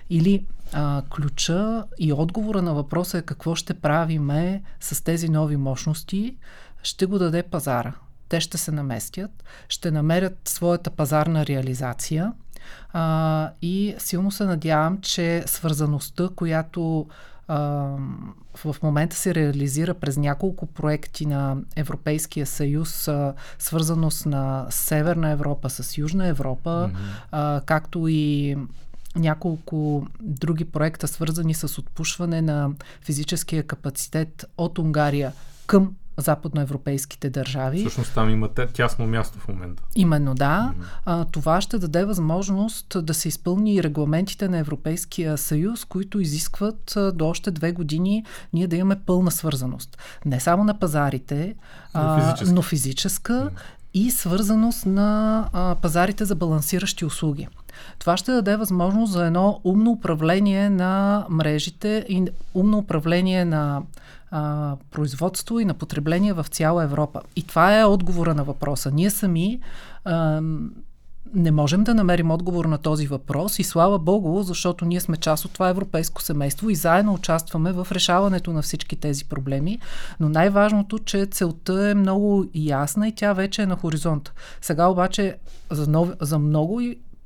Или 0.10 0.46
а, 0.74 1.04
ключа 1.10 1.84
и 2.00 2.14
отговора 2.14 2.62
на 2.62 2.74
въпроса 2.74 3.18
е 3.18 3.22
какво 3.22 3.56
ще 3.56 3.74
правиме 3.74 4.64
с 4.80 5.04
тези 5.04 5.30
нови 5.30 5.58
мощности, 5.58 6.38
ще 6.84 7.06
го 7.06 7.20
даде 7.20 7.44
пазара. 7.44 7.94
Те 8.30 8.42
ще 8.42 8.58
се 8.58 8.72
наместят, 8.72 9.44
ще 9.70 9.92
намерят 9.92 10.38
своята 10.46 10.90
пазарна 10.90 11.46
реализация 11.46 12.34
а, 12.94 13.52
и 13.62 13.96
силно 13.98 14.32
се 14.32 14.46
надявам, 14.46 15.02
че 15.02 15.44
свързаността, 15.46 16.30
която 16.36 17.08
а, 17.48 17.58
в 18.56 18.76
момента 18.84 19.16
се 19.16 19.36
реализира 19.36 19.94
през 19.94 20.18
няколко 20.18 20.66
проекти 20.66 21.26
на 21.26 21.58
Европейския 21.76 22.46
съюз, 22.46 23.08
а, 23.08 23.34
свързаност 23.60 24.26
на 24.26 24.66
Северна 24.70 25.30
Европа 25.30 25.70
с 25.70 25.98
Южна 25.98 26.28
Европа, 26.28 26.70
mm-hmm. 26.70 27.28
а, 27.32 27.62
както 27.66 28.08
и 28.08 28.58
няколко 29.18 30.08
други 30.22 30.66
проекта, 30.66 31.08
свързани 31.08 31.54
с 31.54 31.78
отпушване 31.78 32.42
на 32.42 32.70
физическия 33.02 33.64
капацитет 33.64 34.46
от 34.58 34.80
Унгария 34.80 35.34
към 35.68 35.92
западноевропейските 36.18 37.30
държави. 37.30 37.80
Всъщност 37.80 38.14
там 38.14 38.30
има 38.30 38.50
тясно 38.74 39.08
място 39.08 39.40
в 39.40 39.48
момента. 39.48 39.84
Именно 39.96 40.36
да. 40.36 40.74
Mm-hmm. 40.74 40.84
А, 41.06 41.26
това 41.26 41.62
ще 41.62 41.80
даде 41.80 42.06
възможност 42.06 43.06
да 43.06 43.14
се 43.14 43.28
изпълни 43.28 43.76
и 43.76 43.84
регламентите 43.84 44.50
на 44.50 44.58
Европейския 44.58 45.38
съюз, 45.38 45.86
които 45.86 46.20
изискват 46.20 46.98
а, 46.98 47.12
до 47.12 47.28
още 47.28 47.52
две 47.52 47.72
години 47.72 48.26
ние 48.54 48.68
да 48.68 48.76
имаме 48.76 49.00
пълна 49.06 49.32
свързаност. 49.32 49.98
Не 50.26 50.40
само 50.40 50.64
на 50.64 50.80
пазарите, 50.80 51.56
а, 51.94 52.22
физическа. 52.22 52.56
но 52.56 52.62
физическа 52.62 53.34
mm-hmm. 53.34 53.60
и 53.94 54.12
свързаност 54.12 54.86
на 54.86 55.50
а, 55.54 55.76
пазарите 55.82 56.26
за 56.26 56.36
балансиращи 56.36 57.06
услуги. 57.06 57.48
Това 58.00 58.18
ще 58.18 58.32
даде 58.32 58.56
възможност 58.56 59.12
за 59.12 59.26
едно 59.26 59.62
умно 59.64 59.92
управление 59.92 60.70
на 60.70 61.26
мрежите 61.30 62.06
и 62.10 62.26
умно 62.54 62.78
управление 62.78 63.46
на 63.46 63.82
а, 64.32 64.76
производство 64.92 65.60
и 65.60 65.66
на 65.66 65.74
потребление 65.74 66.34
в 66.34 66.46
цяла 66.50 66.84
Европа. 66.84 67.22
И 67.36 67.44
това 67.44 67.80
е 67.80 67.86
отговора 67.86 68.34
на 68.34 68.44
въпроса. 68.44 68.92
Ние 68.92 69.10
сами 69.10 69.60
а, 70.06 70.42
не 71.34 71.52
можем 71.52 71.84
да 71.84 71.94
намерим 71.94 72.32
отговор 72.32 72.66
на 72.66 72.78
този 72.78 73.08
въпрос 73.08 73.60
и 73.60 73.64
слава 73.64 74.00
Богу, 74.00 74.44
защото 74.44 74.86
ние 74.86 75.00
сме 75.00 75.18
част 75.18 75.46
от 75.46 75.52
това 75.52 75.70
европейско 75.70 76.22
семейство 76.22 76.70
и 76.70 76.76
заедно 76.76 77.14
участваме 77.14 77.72
в 77.72 77.88
решаването 77.92 78.54
на 78.54 78.62
всички 78.62 78.96
тези 78.96 79.26
проблеми. 79.26 79.80
Но 80.20 80.30
най-важното, 80.30 81.00
че 81.00 81.26
целта 81.26 81.90
е 81.90 81.94
много 81.94 82.46
ясна 82.56 83.08
и 83.08 83.12
тя 83.12 83.34
вече 83.34 83.62
е 83.62 83.66
на 83.66 83.76
хоризонт. 83.76 84.32
Сега 84.62 84.88
обаче 84.88 85.38
за, 85.72 85.88
нов, 85.88 86.10
за 86.22 86.40
много 86.40 86.82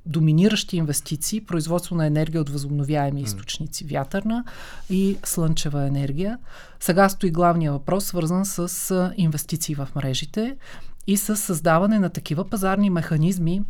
доминиращи 0.05 0.77
инвестиции, 0.77 1.41
производство 1.41 1.96
на 1.96 2.05
енергия 2.05 2.41
от 2.41 2.50
възобновяеми 2.50 3.22
източници, 3.22 3.84
вятърна 3.84 4.43
и 4.89 5.17
слънчева 5.24 5.88
енергия. 5.88 6.38
Сега 6.79 7.10
стои 7.10 7.31
главния 7.31 7.72
въпрос, 7.72 8.05
свързан 8.05 8.46
с 8.46 9.13
инвестиции 9.17 9.75
в 9.75 9.89
мрежите 9.96 10.58
и 11.08 11.17
с 11.17 11.38
създаване 11.38 12.00
на 12.00 12.10
такива 12.10 12.50
пазарни 12.50 12.89
механизми, 12.89 13.62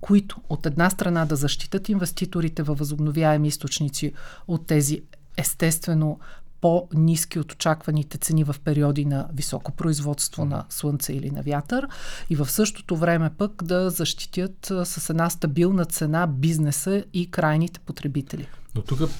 които 0.00 0.40
от 0.48 0.66
една 0.66 0.90
страна 0.90 1.24
да 1.24 1.36
защитат 1.36 1.88
инвеститорите 1.88 2.62
във 2.62 2.78
възобновяеми 2.78 3.48
източници 3.48 4.12
от 4.48 4.66
тези 4.66 5.02
естествено 5.36 6.18
по-низки 6.60 7.38
от 7.38 7.52
очакваните 7.52 8.18
цени 8.18 8.44
в 8.44 8.56
периоди 8.64 9.04
на 9.04 9.28
високо 9.34 9.72
производство 9.72 10.44
на 10.44 10.64
слънце 10.68 11.12
или 11.12 11.30
на 11.30 11.42
вятър 11.42 11.88
и 12.30 12.36
в 12.36 12.50
същото 12.50 12.96
време 12.96 13.30
пък 13.38 13.64
да 13.64 13.90
защитят 13.90 14.72
с 14.84 15.10
една 15.10 15.30
стабилна 15.30 15.84
цена 15.84 16.26
бизнеса 16.26 17.04
и 17.12 17.30
крайните 17.30 17.80
потребители. 17.80 18.48
Но 18.74 18.82
тук 18.82 19.10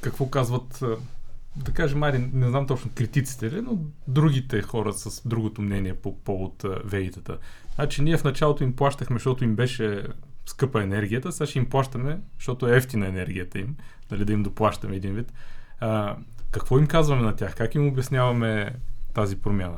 какво 0.00 0.26
казват, 0.26 0.82
да 1.56 1.72
кажем, 1.72 1.98
майде, 1.98 2.30
не 2.32 2.48
знам 2.48 2.66
точно 2.66 2.90
критиците 2.94 3.50
ли, 3.50 3.60
но 3.60 3.78
другите 4.08 4.62
хора 4.62 4.92
с 4.92 5.28
другото 5.28 5.62
мнение 5.62 5.94
по 5.94 6.18
повод 6.18 6.64
веитата. 6.84 7.38
Значи 7.74 8.02
ние 8.02 8.16
в 8.16 8.24
началото 8.24 8.64
им 8.64 8.76
плащахме, 8.76 9.16
защото 9.16 9.44
им 9.44 9.56
беше 9.56 10.06
скъпа 10.46 10.82
енергията, 10.82 11.32
сега 11.32 11.46
ще 11.46 11.58
им 11.58 11.70
плащаме, 11.70 12.20
защото 12.36 12.68
е 12.68 12.76
ефтина 12.76 13.06
енергията 13.06 13.58
им, 13.58 13.76
нали, 14.10 14.24
да 14.24 14.32
им 14.32 14.42
доплащаме 14.42 14.96
един 14.96 15.14
вид. 15.14 15.32
Какво 16.50 16.78
им 16.78 16.86
казваме 16.86 17.22
на 17.22 17.36
тях? 17.36 17.56
Как 17.56 17.74
им 17.74 17.88
обясняваме 17.88 18.74
тази 19.14 19.40
промяна? 19.40 19.76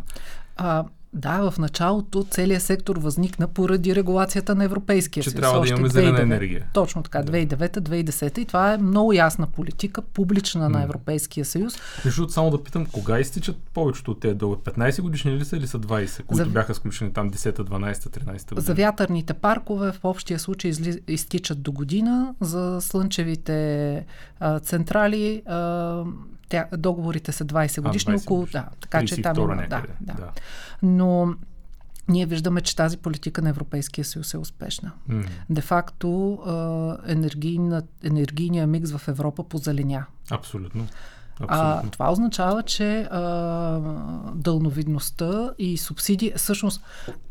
А, 0.56 0.84
Да, 1.14 1.50
в 1.50 1.58
началото 1.58 2.24
целият 2.24 2.62
сектор 2.62 2.96
възникна 2.96 3.48
поради 3.48 3.94
регулацията 3.94 4.54
на 4.54 4.64
Европейския 4.64 5.22
че 5.22 5.30
съюз. 5.30 5.40
трябва 5.40 5.60
да 5.60 5.68
имаме 5.68 5.88
зелена 5.88 6.22
енергия. 6.22 6.66
Точно 6.72 7.02
така, 7.02 7.22
Да. 7.22 7.32
2009-2010 7.32 8.38
и 8.38 8.44
това 8.44 8.72
е 8.72 8.78
много 8.78 9.12
ясна 9.12 9.46
политика, 9.46 10.02
публична 10.02 10.68
на. 10.68 10.82
Европейския 10.84 11.44
съюз. 11.44 11.74
Между 12.04 12.28
само 12.28 12.50
да 12.50 12.64
питам, 12.64 12.86
кога 12.86 13.18
изтичат 13.18 13.56
повечето 13.74 14.10
от 14.10 14.20
тези 14.20 14.34
дълго? 14.34 14.56
15 14.56 15.02
годишни 15.02 15.32
ли 15.32 15.44
са 15.44 15.56
или 15.56 15.66
са 15.66 15.78
20, 15.78 16.22
които 16.22 16.44
За- 16.44 16.50
бяха 16.50 16.74
сключени 16.74 17.12
там 17.12 17.30
10-та, 17.30 17.62
12-та, 17.64 18.10
13-та 18.10 18.54
година? 18.54 18.66
За 18.66 18.74
вятърните 18.74 19.34
паркове 19.34 19.92
в 19.92 20.00
общия 20.04 20.38
случай 20.38 20.68
изли... 20.68 21.00
изтичат 21.08 21.62
до 21.62 21.72
година, 21.72 22.34
за 22.40 22.78
слънчевите 22.80 24.06
а, 24.40 24.58
централи 24.60 25.42
а, 25.46 26.02
тя, 26.54 26.76
договорите 26.76 27.32
са 27.32 27.44
20 27.44 27.80
годишни, 27.80 28.14
20 28.14 28.22
около, 28.22 28.46
да, 28.46 28.68
така 28.80 29.06
че 29.06 29.22
там 29.22 29.36
32 29.36 29.42
има, 29.42 29.56
да, 29.56 29.82
да. 30.00 30.14
да. 30.14 30.30
Но 30.82 31.34
ние 32.08 32.26
виждаме, 32.26 32.60
че 32.60 32.76
тази 32.76 32.96
политика 32.96 33.42
на 33.42 33.48
Европейския 33.48 34.04
съюз 34.04 34.34
е 34.34 34.38
успешна. 34.38 34.92
Де-факто 35.50 36.32
а, 36.46 36.96
енергийна, 37.12 37.82
енергийния 38.04 38.66
микс 38.66 38.92
в 38.92 39.08
Европа 39.08 39.44
позеленя. 39.44 40.06
Абсолютно. 40.30 40.86
А, 41.40 41.44
Абсолютно. 41.44 41.90
това 41.90 42.12
означава, 42.12 42.62
че 42.62 43.00
а, 43.00 43.20
дълновидността 44.34 45.50
и 45.58 45.78
субсидии, 45.78 46.32
всъщност, 46.36 46.82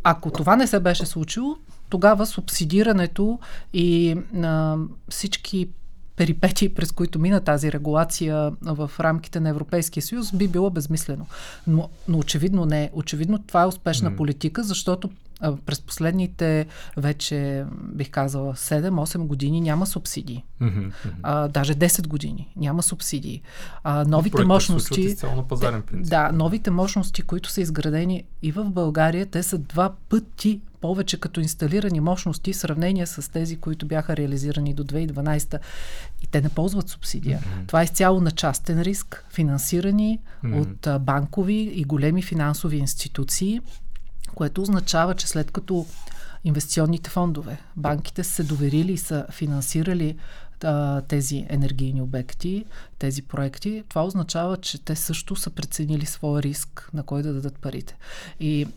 ако 0.04 0.32
това 0.32 0.56
не 0.56 0.68
се 0.68 0.80
беше 0.80 1.06
случило, 1.06 1.58
тогава 1.90 2.26
субсидирането 2.26 3.40
и 3.74 4.18
а, 4.44 4.78
всички 5.10 5.70
перипетии, 6.16 6.70
през 6.70 6.92
които 6.92 7.20
мина 7.20 7.42
тази 7.42 7.72
регулация 7.72 8.52
в 8.62 8.92
рамките 9.00 9.40
на 9.40 9.50
Европейския 9.50 10.04
съюз, 10.04 10.32
би 10.34 10.48
било 10.48 10.70
безмислено. 10.70 11.26
Но, 11.68 11.90
но 12.08 12.18
очевидно 12.18 12.66
не. 12.66 12.90
Очевидно 12.94 13.40
това 13.40 13.64
е 13.64 13.66
успешна 13.66 14.10
М. 14.10 14.16
политика, 14.16 14.64
защото 14.64 15.10
през 15.66 15.82
последните 15.82 16.66
вече, 16.98 17.66
бих 17.94 18.10
казала, 18.10 18.54
7-8 18.54 19.18
години 19.18 19.62
няма 19.62 19.88
субсидии. 19.88 20.44
Мгм. 20.60 20.90
А, 21.24 21.48
даже 21.48 21.76
10 21.76 22.08
години 22.08 22.52
няма 22.56 22.84
субсидии. 22.84 23.42
А, 23.84 24.06
новите 24.08 24.32
Проектът 24.32 24.48
мощности. 24.48 25.16
пазарен 25.50 25.82
принцип. 25.82 26.10
Да, 26.10 26.32
новите 26.32 26.72
мощности, 26.72 27.22
които 27.22 27.50
са 27.50 27.62
изградени 27.62 28.24
и 28.42 28.52
в 28.52 28.64
България, 28.70 29.26
те 29.26 29.44
са 29.44 29.58
два 29.58 29.94
пъти 30.10 30.62
повече 30.82 31.20
като 31.20 31.40
инсталирани 31.40 32.00
мощности 32.00 32.54
в 32.54 32.58
сравнение 32.58 33.06
с 33.06 33.32
тези, 33.32 33.58
които 33.58 33.86
бяха 33.86 34.18
реализирани 34.18 34.74
до 34.74 34.84
2012 34.84 35.60
и 36.22 36.28
те 36.28 36.42
не 36.42 36.50
ползват 36.50 36.90
субсидия. 36.90 37.40
Мгм. 37.40 37.66
Това 37.68 37.82
е 37.82 37.84
изцяло 37.84 38.22
на 38.22 38.32
частен 38.32 38.82
риск, 38.82 39.26
финансирани 39.32 40.20
Мгм. 40.44 40.60
от 40.60 40.88
а, 40.88 41.00
банкови 41.00 41.54
и 41.54 41.84
големи 41.84 42.22
финансови 42.22 42.78
институции, 42.78 43.62
което 44.34 44.62
означава, 44.62 45.16
че 45.16 45.28
след 45.28 45.52
като 45.52 45.86
инвестиционните 46.44 47.10
фондове, 47.10 47.62
банките 47.76 48.24
са 48.24 48.32
се 48.32 48.44
доверили 48.44 48.92
и 48.92 48.98
са 48.98 49.26
финансирали 49.32 50.18
а, 50.64 51.02
тези 51.02 51.46
енергийни 51.50 52.02
обекти, 52.02 52.66
тези 53.00 53.22
проекти, 53.22 53.84
това 53.90 54.06
означава, 54.06 54.58
че 54.58 54.84
те 54.86 54.96
също 54.96 55.36
са 55.36 55.50
преценили 55.50 56.06
своя 56.06 56.44
риск 56.44 56.90
на 56.94 57.04
кой 57.04 57.22
да 57.22 57.34
дадат 57.34 57.60
парите. 57.60 57.96
И 58.40 58.68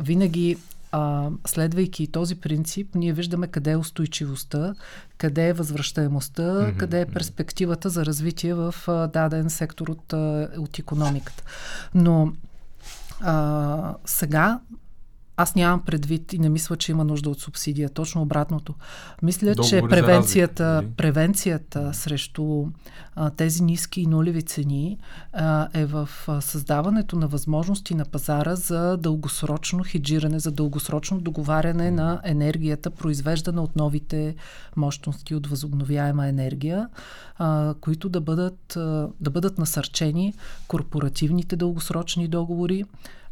винаги 0.00 0.56
а, 0.92 1.30
следвайки 1.46 2.06
този 2.06 2.34
принцип, 2.34 2.94
ние 2.94 3.12
виждаме 3.12 3.46
къде 3.46 3.70
е 3.70 3.76
устойчивостта, 3.76 4.74
къде 5.18 5.48
е 5.48 5.52
възвръщаемостта, 5.52 6.66
Мгм, 6.68 6.78
къде 6.78 7.00
е 7.00 7.06
перспективата 7.06 7.90
за 7.90 8.06
развитие 8.06 8.54
в 8.54 8.74
а, 8.86 9.06
даден 9.06 9.50
сектор 9.50 9.88
от, 9.88 10.12
а, 10.12 10.48
от 10.58 10.78
економиката. 10.78 11.42
Но 11.94 12.32
а, 13.20 13.94
сега 14.04 14.60
аз 15.36 15.54
нямам 15.54 15.80
предвид 15.80 16.32
и 16.32 16.38
не 16.38 16.48
мисля, 16.48 16.76
че 16.76 16.92
има 16.92 17.04
нужда 17.04 17.30
от 17.30 17.40
субсидия. 17.40 17.90
Точно 17.90 18.22
обратното. 18.22 18.74
Мисля, 19.22 19.54
Договори 19.54 19.68
че 19.68 19.82
превенцията, 19.88 20.64
разлика, 20.64 20.82
нали? 20.82 20.94
превенцията 20.96 21.94
срещу 21.94 22.66
а, 23.16 23.30
тези 23.30 23.62
ниски 23.62 24.00
и 24.00 24.06
нулеви 24.06 24.42
цени 24.42 24.98
а, 25.32 25.68
е 25.74 25.86
в 25.86 26.08
създаването 26.40 27.16
на 27.16 27.28
възможности 27.28 27.94
на 27.94 28.04
пазара 28.04 28.54
за 28.54 28.96
дългосрочно 28.96 29.84
хеджиране, 29.84 30.38
за 30.38 30.52
дългосрочно 30.52 31.20
договаряне 31.20 31.90
на 31.90 32.20
енергията, 32.24 32.90
произвеждана 32.90 33.62
от 33.62 33.76
новите 33.76 34.34
мощности 34.76 35.34
от 35.34 35.46
възобновяема 35.46 36.26
енергия, 36.28 36.88
а, 37.38 37.74
които 37.80 38.08
да 38.08 38.20
бъдат, 38.20 38.76
а, 38.76 39.08
да 39.20 39.30
бъдат 39.30 39.58
насърчени 39.58 40.34
корпоративните 40.68 41.56
дългосрочни 41.56 42.28
договори 42.28 42.84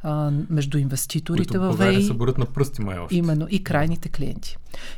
а, 0.05 0.31
между 0.51 0.79
инвеститорите 0.79 1.59
които 1.59 1.77
в 1.77 1.79
ВЕИ. 1.79 2.03
се 2.03 2.13
борят 2.13 2.39
на 2.39 2.47
пръсти 2.47 2.83
май 2.83 2.99
още. 2.99 3.17
Именно 3.17 3.47
и 3.51 3.65
крайните 3.65 4.09
клиенти. 4.09 4.57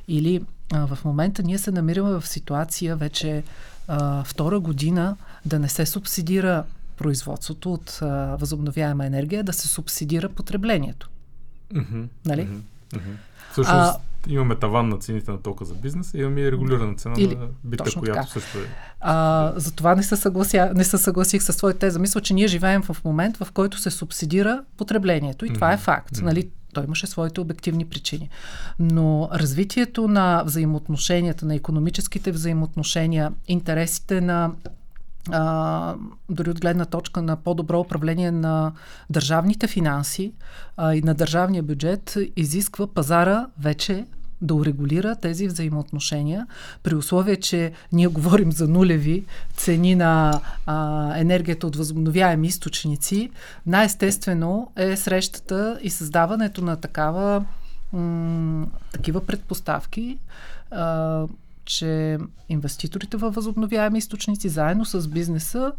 Или 0.08 0.42
а, 0.72 0.86
в 0.86 1.04
момента 1.04 1.42
ние 1.42 1.58
се 1.58 1.70
намираме 1.70 2.10
в 2.20 2.26
ситуация 2.26 2.96
вече 2.96 3.42
а, 3.88 4.24
втора 4.24 4.60
година 4.60 5.16
да 5.44 5.58
не 5.58 5.68
се 5.68 5.86
субсидира 5.86 6.64
производството 6.96 7.72
от 7.72 7.98
а, 8.02 8.36
възобновяема 8.40 9.06
енергия, 9.06 9.44
да 9.44 9.52
се 9.52 9.68
субсидира 9.68 10.28
потреблението. 10.28 11.08
Мгм, 11.74 12.02
Нали? 12.24 12.42
мгм. 12.94 13.10
Всъщност 13.52 13.98
имаме 14.28 14.56
таван 14.56 14.88
на 14.88 14.98
цените 14.98 15.30
на 15.30 15.42
тока 15.42 15.64
за 15.64 15.74
бизнес 15.74 16.14
и 16.14 16.18
имаме 16.18 16.40
и 16.40 16.52
регулирана 16.52 16.94
цена 16.94 17.14
Или- 17.18 17.36
на 17.36 17.46
бита, 17.64 17.84
която 17.84 18.20
така. 18.20 18.26
също 18.26 18.58
е. 18.58 18.62
А, 19.00 19.52
затова 19.56 19.94
не 19.94 20.02
се, 20.02 20.16
съглася, 20.16 20.72
не 20.74 20.84
се 20.84 20.98
съгласих 20.98 21.42
с 21.42 21.56
твоята 21.56 21.78
теза. 21.78 21.98
Мисля, 21.98 22.20
че 22.20 22.34
ние 22.34 22.46
живеем 22.48 22.82
в 22.82 22.96
момент, 23.04 23.36
в 23.36 23.52
който 23.52 23.78
се 23.78 23.90
субсидира 23.90 24.62
потреблението. 24.76 25.46
И 25.46 25.52
това 25.52 25.72
е 25.72 25.76
факт. 25.76 26.16
Мгм. 26.16 26.24
Нали? 26.24 26.50
Той 26.74 26.84
имаше 26.84 27.06
своите 27.06 27.40
обективни 27.40 27.84
причини. 27.84 28.28
Но 28.78 29.28
развитието 29.32 30.08
на 30.08 30.42
взаимоотношенията, 30.46 31.46
на 31.46 31.54
економическите 31.54 32.32
взаимоотношения, 32.32 33.32
интересите 33.48 34.20
на 34.20 34.50
а, 35.30 35.94
дори 36.30 36.50
от 36.50 36.60
гледна 36.60 36.84
точка 36.84 37.22
на 37.22 37.36
по-добро 37.36 37.80
управление 37.80 38.30
на 38.30 38.72
държавните 39.10 39.66
финанси 39.66 40.32
а, 40.76 40.94
и 40.94 41.02
на 41.02 41.14
държавния 41.14 41.62
бюджет, 41.62 42.16
изисква 42.36 42.86
пазара 42.86 43.46
вече 43.58 44.06
да 44.40 44.54
урегулира 44.54 45.16
тези 45.16 45.46
взаимоотношения, 45.46 46.46
при 46.82 46.94
условие, 46.94 47.36
че 47.36 47.72
ние 47.92 48.06
говорим 48.06 48.52
за 48.52 48.68
нулеви 48.68 49.24
цени 49.56 49.94
на 49.94 50.40
а, 50.66 51.12
енергията 51.18 51.66
от 51.66 51.76
възобновяеми 51.76 52.46
източници, 52.46 53.30
най-естествено 53.66 54.72
е 54.76 54.96
срещата 54.96 55.78
и 55.82 55.90
създаването 55.90 56.64
на 56.64 56.76
такава, 56.76 57.44
м- 57.92 58.66
такива 58.92 59.26
предпоставки, 59.26 60.18
а, 60.70 61.26
че 61.66 62.18
инвеститорите 62.48 63.16
във 63.16 63.34
възобновяеми 63.34 63.98
източници, 63.98 64.48
заедно 64.48 64.84
с 64.84 65.08
бизнеса, 65.08 65.72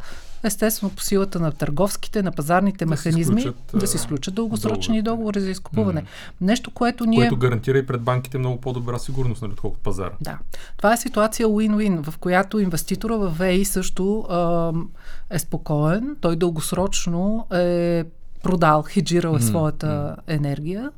естествено 0.43 0.91
по 0.95 1.01
силата 1.01 1.39
на 1.39 1.51
търговските, 1.51 2.23
на 2.23 2.31
пазарните 2.31 2.85
Да 2.85 2.97
си 2.97 3.07
механизми, 3.07 3.41
сключат, 3.41 3.55
да 3.73 3.87
си 3.87 3.97
сключат 3.97 4.35
дългосрочни 4.35 5.01
договори. 5.01 5.17
договори 5.17 5.39
за 5.39 5.49
изкупуване. 5.49 6.01
Мгм. 6.01 6.09
Нещо, 6.41 6.71
което 6.71 7.05
ние... 7.05 7.19
Което 7.19 7.37
гарантира 7.37 7.77
и 7.77 7.85
пред 7.85 8.01
банките 8.01 8.37
много 8.37 8.61
по-добра 8.61 8.99
сигурност, 8.99 9.41
нали, 9.41 9.51
отколкото 9.51 9.83
пазара. 9.83 10.11
Да. 10.21 10.39
Това 10.77 10.93
е 10.93 10.97
ситуация 10.97 11.47
win-win, 11.47 12.11
в 12.11 12.17
която 12.17 12.59
инвеститора 12.59 13.17
в 13.17 13.29
ВЕИ 13.29 13.65
също 13.65 14.25
ам, 14.29 14.89
е 15.29 15.39
спокоен. 15.39 16.15
Той 16.21 16.35
дългосрочно 16.35 17.47
е 17.53 18.03
продал, 18.43 18.83
хеджирал 18.87 19.31
е 19.31 19.33
Мгм, 19.33 19.43
своята 19.45 20.15
енергия. 20.27 20.91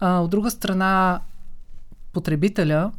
А, 0.00 0.18
от 0.18 0.30
друга 0.30 0.50
страна, 0.50 1.20
потребителя, 2.12 2.92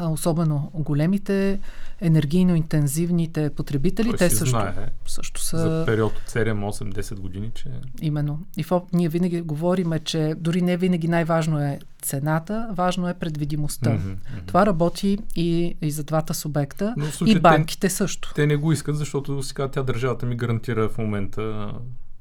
особено 0.00 0.70
големите 0.74 1.60
енергийно 2.00 2.54
интензивните 2.54 3.50
потребители, 3.50 4.08
Той 4.08 4.16
те 4.18 4.30
също, 4.30 4.46
знае 4.50 4.74
също 5.06 5.40
са 5.40 5.58
за 5.58 5.86
период 5.86 6.12
от 6.12 6.30
7, 6.30 6.52
8, 6.52 6.92
10 6.92 7.20
години, 7.20 7.50
че 7.54 7.64
Именно. 8.02 8.38
И 8.56 8.62
в, 8.62 8.82
ние 8.92 9.08
винаги 9.08 9.40
говориме, 9.40 9.98
че 9.98 10.34
дори 10.38 10.62
не 10.62 10.76
винаги 10.76 11.08
най-важно 11.08 11.60
е 11.60 11.78
цената, 12.02 12.68
важно 12.72 13.08
е 13.08 13.14
предвидимостта. 13.14 13.90
Мгм, 13.90 14.08
мгм. 14.08 14.18
Това 14.46 14.66
работи 14.66 15.18
и, 15.36 15.76
и 15.82 15.90
за 15.90 16.04
двата 16.04 16.34
субекта, 16.34 16.94
Но 16.96 17.06
случая 17.06 17.32
и 17.32 17.34
те- 17.34 17.40
банките 17.40 17.90
също. 17.90 18.32
те 18.34 18.46
не 18.46 18.56
го 18.56 18.72
искат, 18.72 18.96
защото 18.96 19.42
сега 19.42 19.68
тя 19.68 19.82
държавата 19.82 20.26
ми 20.26 20.36
гарантира 20.36 20.88
в 20.88 20.98
момента 20.98 21.72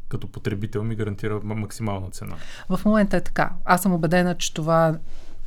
като 0.09 0.27
потребител 0.27 0.83
ми 0.83 0.95
гарантира 0.95 1.39
максимална 1.43 2.09
цена. 2.09 2.35
В 2.69 2.85
момента 2.85 3.17
е 3.17 3.21
така. 3.21 3.51
Аз 3.65 3.81
съм 3.81 3.93
убедена, 3.93 4.35
че 4.35 4.53
това, 4.53 4.97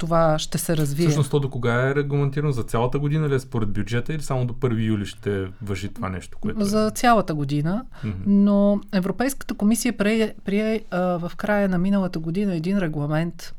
това 0.01 0.39
ще 0.39 0.59
се 0.59 0.77
развие. 0.77 1.07
Всъщност 1.07 1.31
то 1.31 1.41
до 1.41 1.51
кога 1.51 1.89
е 1.89 1.95
регламентирано? 1.95 2.53
За 2.53 2.63
цялата 2.63 2.99
година 2.99 3.29
ли 3.29 3.35
е 3.35 3.39
според 3.39 3.69
бюджета 3.73 4.15
или 4.15 4.23
само 4.23 4.47
до 4.47 4.55
1 4.55 4.87
юли 4.87 5.07
ще 5.07 5.47
въжи 5.63 5.89
това 5.89 6.09
нещо? 6.09 6.39
Което 6.41 6.65
за 6.65 6.87
е? 6.87 6.91
цялата 6.91 7.35
година, 7.35 7.85
Мгм. 8.05 8.17
но 8.27 8.81
Европейската 8.93 9.55
комисия 9.55 9.97
прие, 9.97 10.35
прие 10.45 10.81
а, 10.91 11.01
в 11.01 11.33
края 11.37 11.69
на 11.69 11.79
миналата 11.79 12.19
година 12.19 12.55
един 12.55 12.79
регламент, 12.79 13.55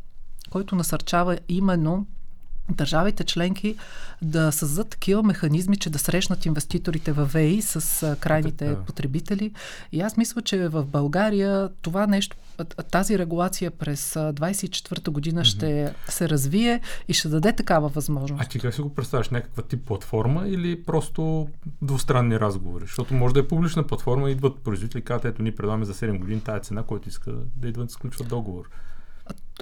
който 0.50 0.76
насърчава 0.76 1.38
именно 1.50 2.06
държавите 2.72 3.24
членки 3.24 3.76
да 4.22 4.52
създадат 4.52 4.90
такива 4.90 5.24
механизми, 5.24 5.78
че 5.78 5.90
да 5.90 6.00
срещнат 6.00 6.46
инвеститорите 6.46 7.12
в 7.12 7.26
ВЕИ 7.26 7.62
с 7.62 8.16
крайните 8.20 8.66
така. 8.66 8.82
потребители. 8.82 9.52
И 9.92 10.02
аз 10.02 10.18
мисля, 10.18 10.42
че 10.42 10.68
в 10.68 10.86
България 10.86 11.70
това 11.82 12.08
нещо, 12.08 12.38
тази 12.92 13.20
регулация 13.20 13.72
през 13.72 14.14
24-та 14.14 15.12
година 15.12 15.42
mm-hmm. 15.42 15.44
ще 15.44 15.94
се 16.08 16.30
развие 16.30 16.82
и 17.08 17.14
ще 17.14 17.28
даде 17.28 17.54
такава 17.54 17.88
възможност. 17.88 18.44
А 18.44 18.50
ти 18.50 18.60
как 18.60 18.74
си 18.74 18.82
го 18.82 18.96
представяш? 18.96 19.30
Някаква 19.30 19.64
тип 19.64 19.86
платформа 19.86 20.48
или 20.48 20.84
просто 20.84 21.48
двустранни 21.82 22.40
разговори? 22.40 22.86
Защото 22.86 23.14
може 23.14 23.34
да 23.34 23.40
е 23.40 23.48
публична 23.48 23.88
платформа, 23.88 24.32
идват 24.32 24.60
производители 24.60 25.02
казват, 25.02 25.26
ето 25.26 25.44
ни 25.44 25.56
предаваме 25.56 25.86
за 25.86 25.94
7 25.94 26.20
години 26.20 26.42
тая 26.42 26.60
цена, 26.60 26.84
който 26.84 27.10
иска 27.10 27.32
да 27.56 27.68
идват 27.68 27.88
да 27.88 27.94
сключва 27.94 28.26
договор. 28.26 28.70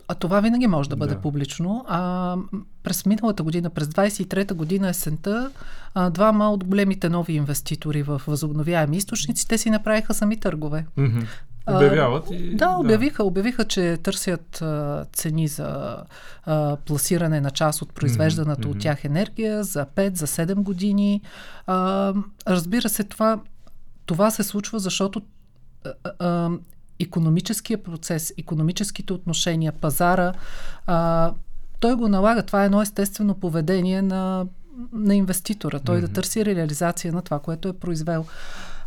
А 0.08 0.16
това 0.16 0.40
винаги 0.40 0.68
може 0.68 0.90
да 0.90 0.96
бъде 0.96 1.16
да. 1.16 1.22
публично. 1.22 1.86
А, 1.88 2.36
през 2.84 3.06
миналата 3.06 3.44
година, 3.44 3.70
през 3.70 3.88
23-та 3.88 4.56
година 4.56 4.90
есента, 4.90 5.52
а, 5.94 6.10
двама 6.10 6.52
от 6.52 6.64
големите 6.64 7.10
нови 7.10 7.34
инвеститори 7.34 8.04
в 8.04 8.22
възобновяеми 8.28 8.98
източници, 8.98 9.48
те 9.48 9.58
си 9.58 9.70
направиха 9.70 10.14
сами 10.14 10.40
търгове. 10.40 10.86
Mm-hmm. 10.98 11.26
Обявяват 11.68 12.28
и... 12.32 12.56
Да, 12.56 12.76
обявиха, 12.80 13.24
обявиха, 13.24 13.66
че 13.66 13.98
търсят 14.04 14.62
а, 14.62 15.06
цени 15.14 15.48
за 15.48 15.98
а, 16.46 16.76
пласиране 16.76 17.42
на 17.42 17.52
част 17.52 17.82
от 17.82 17.94
произвежданата 17.94 18.62
mm-hmm. 18.62 18.72
от 18.72 18.80
тях 18.80 19.06
енергия 19.06 19.64
за 19.64 19.86
5, 19.86 20.18
за 20.18 20.28
7 20.28 20.56
години. 20.56 21.22
А, 21.68 22.14
разбира 22.48 22.90
се, 22.90 23.04
това, 23.04 23.40
това 24.06 24.32
се 24.32 24.44
случва, 24.44 24.80
защото 24.80 25.22
а, 25.86 26.12
а, 26.20 26.50
економическия 27.00 27.84
процес, 27.84 28.34
економическите 28.38 29.14
отношения, 29.14 29.72
пазара, 29.72 30.34
а, 30.88 31.32
той 31.80 31.96
го 31.96 32.08
налага. 32.08 32.44
Това 32.44 32.62
е 32.64 32.66
едно 32.66 32.82
естествено 32.82 33.34
поведение 33.34 34.02
на, 34.02 34.46
на 34.94 35.16
инвеститора. 35.16 35.80
Той 35.80 35.98
mm-hmm. 35.98 36.08
да 36.08 36.14
търси 36.14 36.46
реализация 36.46 37.14
на 37.14 37.22
това, 37.22 37.40
което 37.40 37.68
е 37.68 37.74
произвел. 37.74 38.26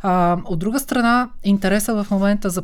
А, 0.03 0.39
от 0.45 0.59
друга 0.59 0.81
страна, 0.81 1.31
интереса 1.45 2.05
в 2.05 2.11
момента 2.11 2.51
за 2.51 2.63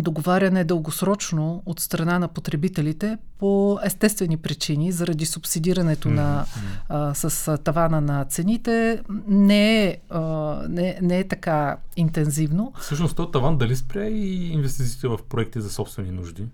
договаряне 0.00 0.64
дългосрочно 0.64 1.62
от 1.66 1.80
страна 1.80 2.18
на 2.18 2.28
потребителите 2.28 3.18
по 3.38 3.78
естествени 3.84 4.36
причини, 4.36 4.92
заради 4.92 5.26
субсидирането 5.26 6.08
mm-hmm. 6.08 6.14
на, 6.14 6.44
а, 6.88 7.14
с 7.14 7.58
тавана 7.58 8.00
на 8.00 8.24
цените, 8.24 9.02
не 9.28 9.84
е, 9.84 9.98
а, 10.10 10.20
не, 10.68 10.98
не 11.02 11.18
е 11.18 11.28
така 11.28 11.76
интензивно. 11.96 12.72
Всъщност, 12.80 13.16
този 13.16 13.30
таван 13.32 13.58
дали 13.58 13.76
спря 13.76 14.06
и 14.08 14.52
инвестициите 14.52 15.08
в 15.08 15.18
проекти 15.28 15.60
за 15.60 15.70
собствени 15.70 16.10
нужди? 16.10 16.46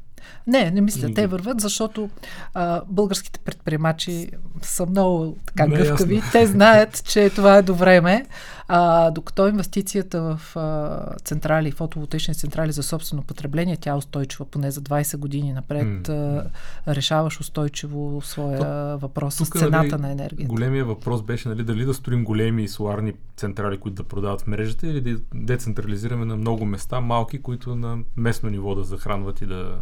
Не, 0.47 0.71
не 0.71 0.81
мисля. 0.81 1.15
Те 1.15 1.27
върват, 1.27 1.61
защото 1.61 2.11
а, 2.55 2.83
българските 2.89 3.39
предприемачи 3.39 4.31
са 4.63 4.87
много 4.87 5.37
така 5.47 5.67
не, 5.67 5.77
гъвкави. 5.77 6.15
Ясно. 6.15 6.31
Те 6.33 6.47
знаят, 6.47 7.05
че 7.05 7.31
това 7.31 7.57
е 7.57 7.63
до 7.63 7.75
време. 7.75 8.27
А, 8.71 9.11
докато 9.11 9.49
инвестицията 9.49 10.21
в 10.21 10.57
а, 10.57 11.01
централи, 11.25 11.71
фотоволтични 11.71 12.35
централи 12.35 12.73
за 12.73 12.83
собствено 12.83 13.23
потребление, 13.23 13.77
тя 13.77 13.91
е 13.91 13.95
устойчива 13.95 14.45
поне 14.45 14.71
за 14.71 14.81
20 14.81 15.17
години 15.17 15.53
напред. 15.53 15.87
Mm. 15.87 16.45
А, 16.87 16.95
решаваш 16.95 17.41
устойчиво 17.41 18.21
своя 18.25 18.59
То, 18.59 18.99
въпрос 18.99 19.35
с 19.35 19.49
цената 19.49 19.99
нали, 19.99 20.03
на 20.03 20.11
енергията. 20.11 20.49
Големия 20.49 20.85
въпрос 20.85 21.23
беше 21.23 21.49
нали, 21.49 21.65
дали 21.65 21.85
да 21.85 21.95
строим 21.95 22.25
големи 22.25 22.69
соларни 22.69 23.13
централи, 23.37 23.79
които 23.79 24.03
да 24.03 24.09
продават 24.09 24.43
в 24.43 24.47
мрежата 24.47 24.87
или 24.87 25.01
да 25.01 25.21
децентрализираме 25.35 26.25
на 26.25 26.37
много 26.37 26.65
места, 26.65 27.01
малки, 27.01 27.43
които 27.43 27.77
на 27.77 27.99
местно 28.17 28.51
ниво 28.51 28.75
да 28.75 28.85
захранват 28.85 29.41
и 29.41 29.47
да 29.47 29.79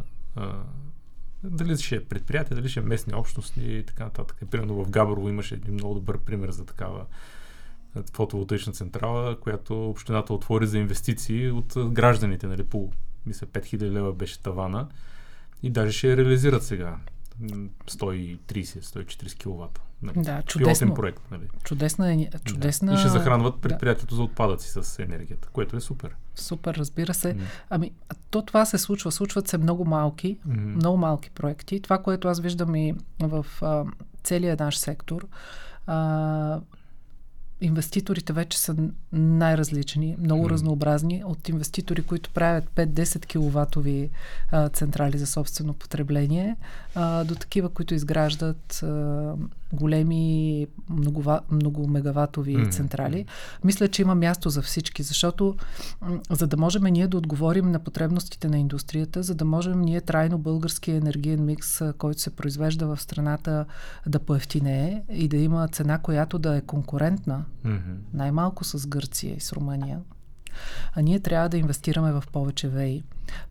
дали 1.45 1.77
ще 1.77 1.97
е 1.97 2.05
предприятие, 2.05 2.57
дали 2.57 2.69
ще 2.69 2.81
е 2.81 2.83
местни 2.83 3.15
общности 3.15 3.61
и 3.61 3.85
така 3.87 4.05
нататък. 4.05 4.43
Примерно 4.51 4.85
в 4.85 4.91
Габрово 4.91 5.29
имаше 5.29 5.55
един 5.55 5.75
много 5.75 5.95
добър 5.95 6.19
пример 6.19 6.51
за 6.51 6.67
такава 6.67 7.07
фотоволтаична 8.13 8.73
централа, 8.73 9.41
която 9.41 9.91
общината 9.91 10.35
отвори 10.35 10.67
за 10.67 10.79
инвестиции 10.79 11.51
от 11.51 11.75
гражданите, 11.77 12.47
нали, 12.47 12.65
по 12.65 12.93
мисля 13.27 13.47
5000 13.47 13.81
лева 13.81 14.13
беше 14.13 14.43
тавана 14.43 14.89
и 15.63 15.71
даже 15.71 15.93
ще 15.93 16.11
я 16.11 16.17
реализират 16.17 16.63
сега. 16.63 16.99
130-140 17.87 19.39
кВт. 19.39 19.86
Нали? 20.03 20.23
Да, 20.23 20.43
чудесно. 20.43 20.95
проект. 20.95 21.23
Нали? 21.31 21.43
Чудесна 21.65 22.13
е. 22.13 22.29
Чудесна... 22.45 22.93
Да. 22.93 22.99
И 22.99 23.01
ще 23.01 23.09
захранват 23.09 23.61
предприятието 23.61 24.15
да. 24.15 24.17
за 24.17 24.23
отпадъци 24.23 24.69
с 24.71 24.99
енергията, 24.99 25.49
което 25.53 25.77
е 25.77 25.81
супер. 25.81 26.17
Супер, 26.35 26.75
разбира 26.75 27.15
се. 27.15 27.35
Mm. 27.35 27.41
Ами, 27.71 27.93
то 28.31 28.43
това 28.43 28.65
се 28.65 28.79
случва. 28.79 29.13
Случват 29.13 29.49
се 29.49 29.59
много 29.59 29.85
малки, 29.85 30.39
mm. 30.49 30.57
много 30.57 30.97
малки 30.97 31.31
проекти. 31.31 31.81
Това, 31.81 31.99
което 31.99 32.29
аз 32.29 32.41
виждам 32.41 32.75
и 32.75 32.95
в 33.21 33.47
а, 33.63 33.85
целия 34.23 34.57
наш 34.61 34.79
сектор, 34.79 35.27
а, 35.87 36.61
инвеститорите 37.61 38.33
вече 38.33 38.59
са 38.59 38.77
най-различни, 39.13 40.17
много 40.21 40.47
mm. 40.47 40.51
разнообразни. 40.51 41.23
От 41.25 41.49
инвеститори, 41.49 42.03
които 42.03 42.31
правят 42.31 42.71
5-10 42.75 43.27
киловатови 43.27 44.11
а, 44.51 44.69
централи 44.69 45.19
за 45.19 45.27
собствено 45.27 45.75
потребление, 45.75 46.57
а, 46.95 47.25
до 47.25 47.35
такива, 47.35 47.69
които 47.69 47.95
изграждат 47.95 48.83
а, 48.83 48.87
големи 49.73 50.67
многова, 50.91 51.41
много 51.51 51.89
мегаватови 51.89 52.57
mm. 52.57 52.71
централи. 52.71 53.27
Мисля, 53.65 53.89
че 53.89 54.03
има 54.03 54.15
място 54.15 54.51
за 54.51 54.63
всички, 54.63 55.03
защото 55.03 55.57
за 56.31 56.47
да 56.47 56.57
можем 56.57 56.83
ние 56.83 57.09
да 57.09 57.17
отговорим 57.17 57.71
на 57.71 57.79
потребностите 57.79 58.49
на 58.49 58.59
индустрията, 58.59 59.23
за 59.23 59.35
да 59.35 59.45
можем 59.45 59.81
ние 59.81 60.01
трайно 60.01 60.39
българския 60.39 60.97
енергиен 60.97 61.45
микс, 61.45 61.81
който 61.99 62.21
се 62.21 62.31
произвежда 62.31 62.87
в 62.87 63.03
страната, 63.03 63.65
да 64.07 64.19
поевтинее 64.19 65.03
и 65.11 65.29
да 65.29 65.37
има 65.37 65.69
цена, 65.69 65.99
която 65.99 66.39
да 66.39 66.57
е 66.57 66.61
конкурентна, 66.61 67.45
mm-hmm. 67.65 67.97
най-малко 68.15 68.65
с 68.65 68.87
Гърция 68.87 69.37
и 69.37 69.41
с 69.41 69.53
Румъния, 69.53 70.01
а 70.95 71.03
ние 71.03 71.21
трябва 71.21 71.49
да 71.49 71.59
инвестираме 71.59 72.13
в 72.13 72.25
повече 72.33 72.69
ВЕИ. 72.69 73.03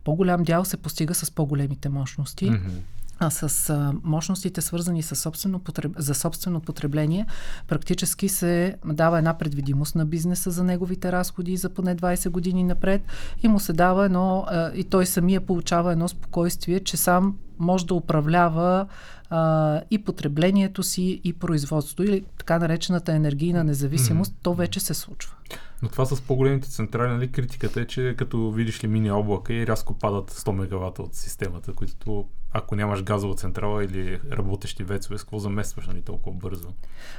По-голям 0.04 0.42
дял 0.42 0.64
се 0.64 0.76
постига 0.76 1.14
с 1.14 1.30
по-големите 1.30 1.88
мощности. 1.88 2.50
Mm-hmm 2.50 2.95
а 3.18 3.30
с 3.30 3.70
а, 3.70 3.92
мощностите 4.02 4.60
свързани 4.60 5.02
с 5.02 5.16
собствено 5.16 5.58
потреб... 5.58 5.92
за 5.98 6.14
собствено 6.14 6.60
потребление, 6.60 7.26
практически 7.68 8.28
се 8.28 8.76
дава 8.84 9.18
една 9.18 9.38
предвидимост 9.38 9.94
на 9.94 10.06
бизнеса 10.06 10.50
за 10.50 10.64
неговите 10.64 11.12
разходи 11.12 11.56
за 11.56 11.70
поне 11.70 11.96
20 11.96 12.30
години 12.30 12.64
напред 12.64 13.02
и 13.42 13.48
му 13.48 13.60
се 13.60 13.72
дава 13.72 14.04
едно, 14.04 14.44
а, 14.48 14.72
и 14.74 14.84
той 14.84 15.06
самия 15.06 15.40
получава 15.40 15.92
едно 15.92 16.08
спокойствие, 16.08 16.80
че 16.80 16.96
сам 16.96 17.36
може 17.58 17.86
да 17.86 17.94
управлява 17.94 18.86
а, 19.30 19.80
и 19.90 19.98
потреблението 19.98 20.82
си, 20.82 21.20
и 21.24 21.32
производството, 21.32 22.02
или 22.02 22.24
така 22.38 22.58
наречената 22.58 23.12
енергийна 23.12 23.64
независимост, 23.64 24.32
mm-hmm. 24.32 24.42
то 24.42 24.54
вече 24.54 24.80
се 24.80 24.94
случва. 24.94 25.34
Но 25.82 25.88
това 25.88 26.06
с 26.06 26.20
по-големите 26.20 26.68
централи, 26.68 27.12
нали, 27.12 27.32
критиката 27.32 27.80
е, 27.80 27.84
че 27.84 28.14
като 28.18 28.50
видиш 28.50 28.84
ли 28.84 28.88
мини 28.88 29.10
облака 29.10 29.54
и 29.54 29.66
рязко 29.66 29.98
падат 29.98 30.30
100 30.30 30.52
мегавата 30.52 31.02
от 31.02 31.14
системата, 31.14 31.72
които 31.72 32.26
ако 32.56 32.76
нямаш 32.76 33.02
газова 33.02 33.34
централа 33.34 33.84
или 33.84 34.20
работещи 34.32 34.84
вецове, 34.84 35.18
с 35.18 35.22
какво 35.22 35.38
заместваш 35.38 35.86
нали, 35.86 36.02
толкова 36.02 36.36
бързо? 36.36 36.68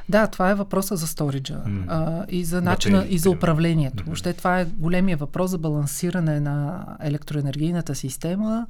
Да, 0.10 0.28
това 0.28 0.50
е 0.50 0.56
въпроса 0.56 0.96
за 0.96 1.08
сториджа 1.08 1.64
mm. 1.68 1.84
а, 1.88 2.26
и 2.30 2.46
за 2.46 2.62
начина 2.62 2.98
Батери, 2.98 3.16
и 3.16 3.18
за 3.18 3.30
управлението. 3.30 4.04
Mm-hmm. 4.04 4.06
Въобще 4.06 4.34
това 4.34 4.60
е 4.60 4.66
големия 4.66 5.18
въпрос 5.18 5.52
за 5.52 5.58
балансиране 5.58 6.40
на 6.40 6.86
електроенергийната 7.02 7.96
система 7.96 8.68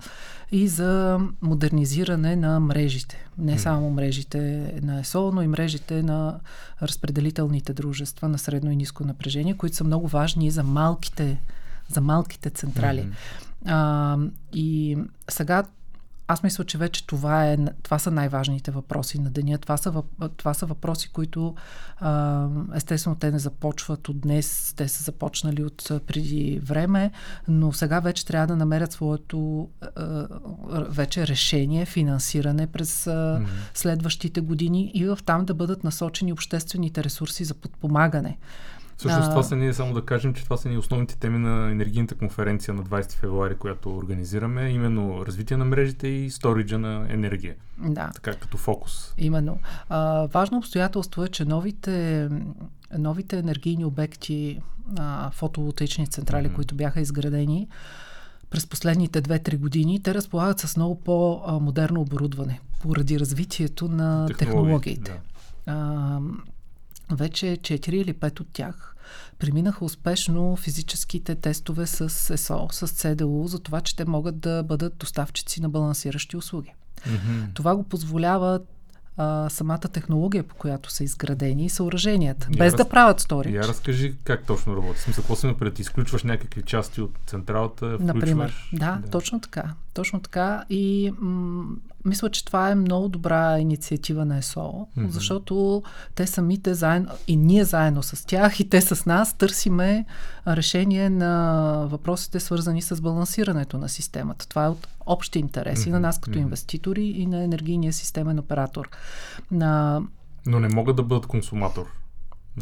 и 0.51 0.67
за 0.67 1.19
модернизиране 1.41 2.35
на 2.35 2.59
мрежите. 2.59 3.27
Не 3.37 3.55
mm. 3.55 3.57
само 3.57 3.89
мрежите 3.89 4.73
на 4.83 4.99
ЕСО, 4.99 5.31
но 5.33 5.41
и 5.41 5.47
мрежите 5.47 6.03
на 6.03 6.39
разпределителните 6.81 7.73
дружества 7.73 8.27
на 8.29 8.37
средно 8.37 8.71
и 8.71 8.75
ниско 8.75 9.03
напрежение, 9.03 9.57
които 9.57 9.75
са 9.75 9.83
много 9.83 10.07
важни 10.07 10.45
и 10.45 10.51
за 10.51 10.63
малките, 10.63 11.41
за 11.87 12.01
малките 12.01 12.49
централи. 12.49 13.01
Mm-hmm. 13.01 13.47
А, 13.65 14.17
и 14.53 14.97
сега 15.29 15.63
аз 16.27 16.43
мисля, 16.43 16.63
че 16.63 16.77
вече 16.77 17.07
това, 17.07 17.45
е, 17.45 17.57
това 17.83 17.99
са 17.99 18.11
най-важните 18.11 18.71
въпроси 18.71 19.19
на 19.19 19.29
деня. 19.29 19.57
Това 19.57 19.77
са, 19.77 20.03
това 20.37 20.53
са 20.53 20.65
въпроси, 20.65 21.09
които 21.09 21.55
а, 21.99 22.47
естествено 22.75 23.15
те 23.15 23.31
не 23.31 23.39
започват 23.39 24.09
от 24.09 24.21
днес, 24.21 24.73
те 24.77 24.87
са 24.87 25.03
започнали 25.03 25.63
от 25.63 25.91
преди 26.07 26.59
време, 26.63 27.11
но 27.47 27.73
сега 27.73 27.99
вече 27.99 28.25
трябва 28.25 28.47
да 28.47 28.55
намерят 28.55 28.91
своето 28.91 29.69
а, 29.95 30.27
вече 30.89 31.27
решение, 31.27 31.85
финансиране 31.85 32.67
през 32.67 33.07
а, 33.07 33.11
mm-hmm. 33.11 33.47
следващите 33.73 34.41
години 34.41 34.91
и 34.93 35.05
в 35.05 35.19
там 35.25 35.45
да 35.45 35.53
бъдат 35.53 35.83
насочени 35.83 36.33
обществените 36.33 37.03
ресурси 37.03 37.43
за 37.43 37.53
подпомагане. 37.53 38.37
Всъщност 38.97 39.29
това 39.29 39.43
са 39.43 39.55
ние, 39.55 39.73
само 39.73 39.93
да 39.93 40.05
кажем, 40.05 40.33
че 40.33 40.43
това 40.43 40.57
са 40.57 40.69
ни 40.69 40.77
основните 40.77 41.17
теми 41.17 41.39
на 41.39 41.71
енергийната 41.71 42.15
конференция 42.15 42.73
на 42.73 42.83
20 42.83 43.11
февруари, 43.11 43.55
която 43.55 43.97
организираме, 43.97 44.69
именно 44.69 45.25
развитие 45.25 45.57
на 45.57 45.65
мрежите 45.65 46.07
и 46.07 46.29
сториджа 46.29 46.77
на 46.77 47.05
енергия. 47.09 47.55
Да. 47.77 48.11
Така 48.13 48.33
като 48.33 48.57
фокус. 48.57 49.13
Именно. 49.17 49.59
А, 49.89 50.27
важно 50.33 50.57
обстоятелство 50.57 51.23
е, 51.23 51.27
че 51.27 51.45
новите, 51.45 52.29
новите 52.97 53.37
енергийни 53.37 53.85
обекти, 53.85 54.61
а, 54.99 55.31
фотоволтаични 55.31 56.07
централи, 56.07 56.47
mm-hmm. 56.47 56.55
които 56.55 56.75
бяха 56.75 57.01
изградени, 57.01 57.67
през 58.49 58.67
последните 58.67 59.21
2-3 59.21 59.57
години, 59.57 60.03
те 60.03 60.13
разполагат 60.13 60.59
с 60.59 60.77
много 60.77 60.99
по-модерно 60.99 62.01
оборудване 62.01 62.59
поради 62.81 63.19
развитието 63.19 63.87
на 63.87 64.27
технологиите. 64.37 65.21
Да. 65.65 65.73
А, 65.73 66.19
вече 67.11 67.45
4 67.45 67.89
или 67.89 68.13
5 68.13 68.39
от 68.39 68.47
тях 68.53 68.95
преминаха 69.39 69.85
успешно 69.85 70.55
физическите 70.55 71.35
тестове 71.35 71.87
с 71.87 72.29
ЕСО, 72.33 72.67
с 72.71 72.87
ЦДУ, 72.87 73.47
за 73.47 73.59
това, 73.59 73.81
че 73.81 73.95
те 73.95 74.05
могат 74.05 74.39
да 74.39 74.63
бъдат 74.63 74.97
доставчици 74.97 75.61
на 75.61 75.69
балансиращи 75.69 76.37
услуги. 76.37 76.73
Mm-hmm. 77.07 77.53
Това 77.53 77.75
го 77.75 77.83
позволява 77.83 78.59
а, 79.17 79.49
самата 79.49 79.79
технология, 79.79 80.43
по 80.43 80.55
която 80.55 80.91
са 80.91 81.03
изградени 81.03 81.65
и 81.65 81.69
съоръженията, 81.69 82.47
я 82.53 82.57
без 82.57 82.73
раз... 82.73 82.77
да 82.77 82.89
правят 82.89 83.19
стори. 83.19 83.53
Я 83.53 83.63
разкажи 83.63 84.15
как 84.23 84.45
точно 84.45 84.75
работи. 84.75 84.99
Смисъл, 84.99 85.21
какво 85.21 85.35
се 85.35 85.55
пред 85.59 85.79
изключваш 85.79 86.23
някакви 86.23 86.61
части 86.61 87.01
от 87.01 87.11
централата, 87.27 87.85
включваш... 87.85 88.07
Например, 88.07 88.69
да, 88.73 88.99
да, 89.03 89.09
точно 89.09 89.39
така. 89.39 89.73
Точно 89.93 90.19
така. 90.19 90.63
И 90.69 91.13
м- 91.19 91.65
мисля, 92.07 92.29
че 92.29 92.45
това 92.45 92.69
е 92.69 92.75
много 92.75 93.09
добра 93.09 93.59
инициатива 93.59 94.25
на 94.25 94.37
ЕСО, 94.37 94.59
mm-hmm. 94.59 95.07
защото 95.07 95.83
те 96.15 96.27
самите 96.27 96.73
заедно, 96.73 97.11
и 97.27 97.37
ние 97.37 97.63
заедно 97.63 98.03
с 98.03 98.25
тях, 98.25 98.59
и 98.59 98.69
те 98.69 98.81
с 98.81 99.05
нас 99.05 99.33
търсиме 99.33 100.05
решение 100.47 101.09
на 101.09 101.85
въпросите, 101.89 102.39
свързани 102.39 102.81
с 102.81 103.01
балансирането 103.01 103.77
на 103.77 103.89
системата. 103.89 104.47
Това 104.47 104.65
е 104.65 104.69
от 104.69 104.87
общи 105.05 105.39
интереси 105.39 105.89
mm-hmm. 105.89 105.91
на 105.91 105.99
нас 105.99 106.19
като 106.19 106.37
инвеститори 106.37 107.03
и 107.05 107.25
на 107.25 107.43
енергийния 107.43 107.93
системен 107.93 108.39
оператор. 108.39 108.89
На... 109.51 110.01
Но 110.45 110.59
не 110.59 110.67
могат 110.67 110.95
да 110.95 111.03
бъдат 111.03 111.25
консуматор. 111.25 111.85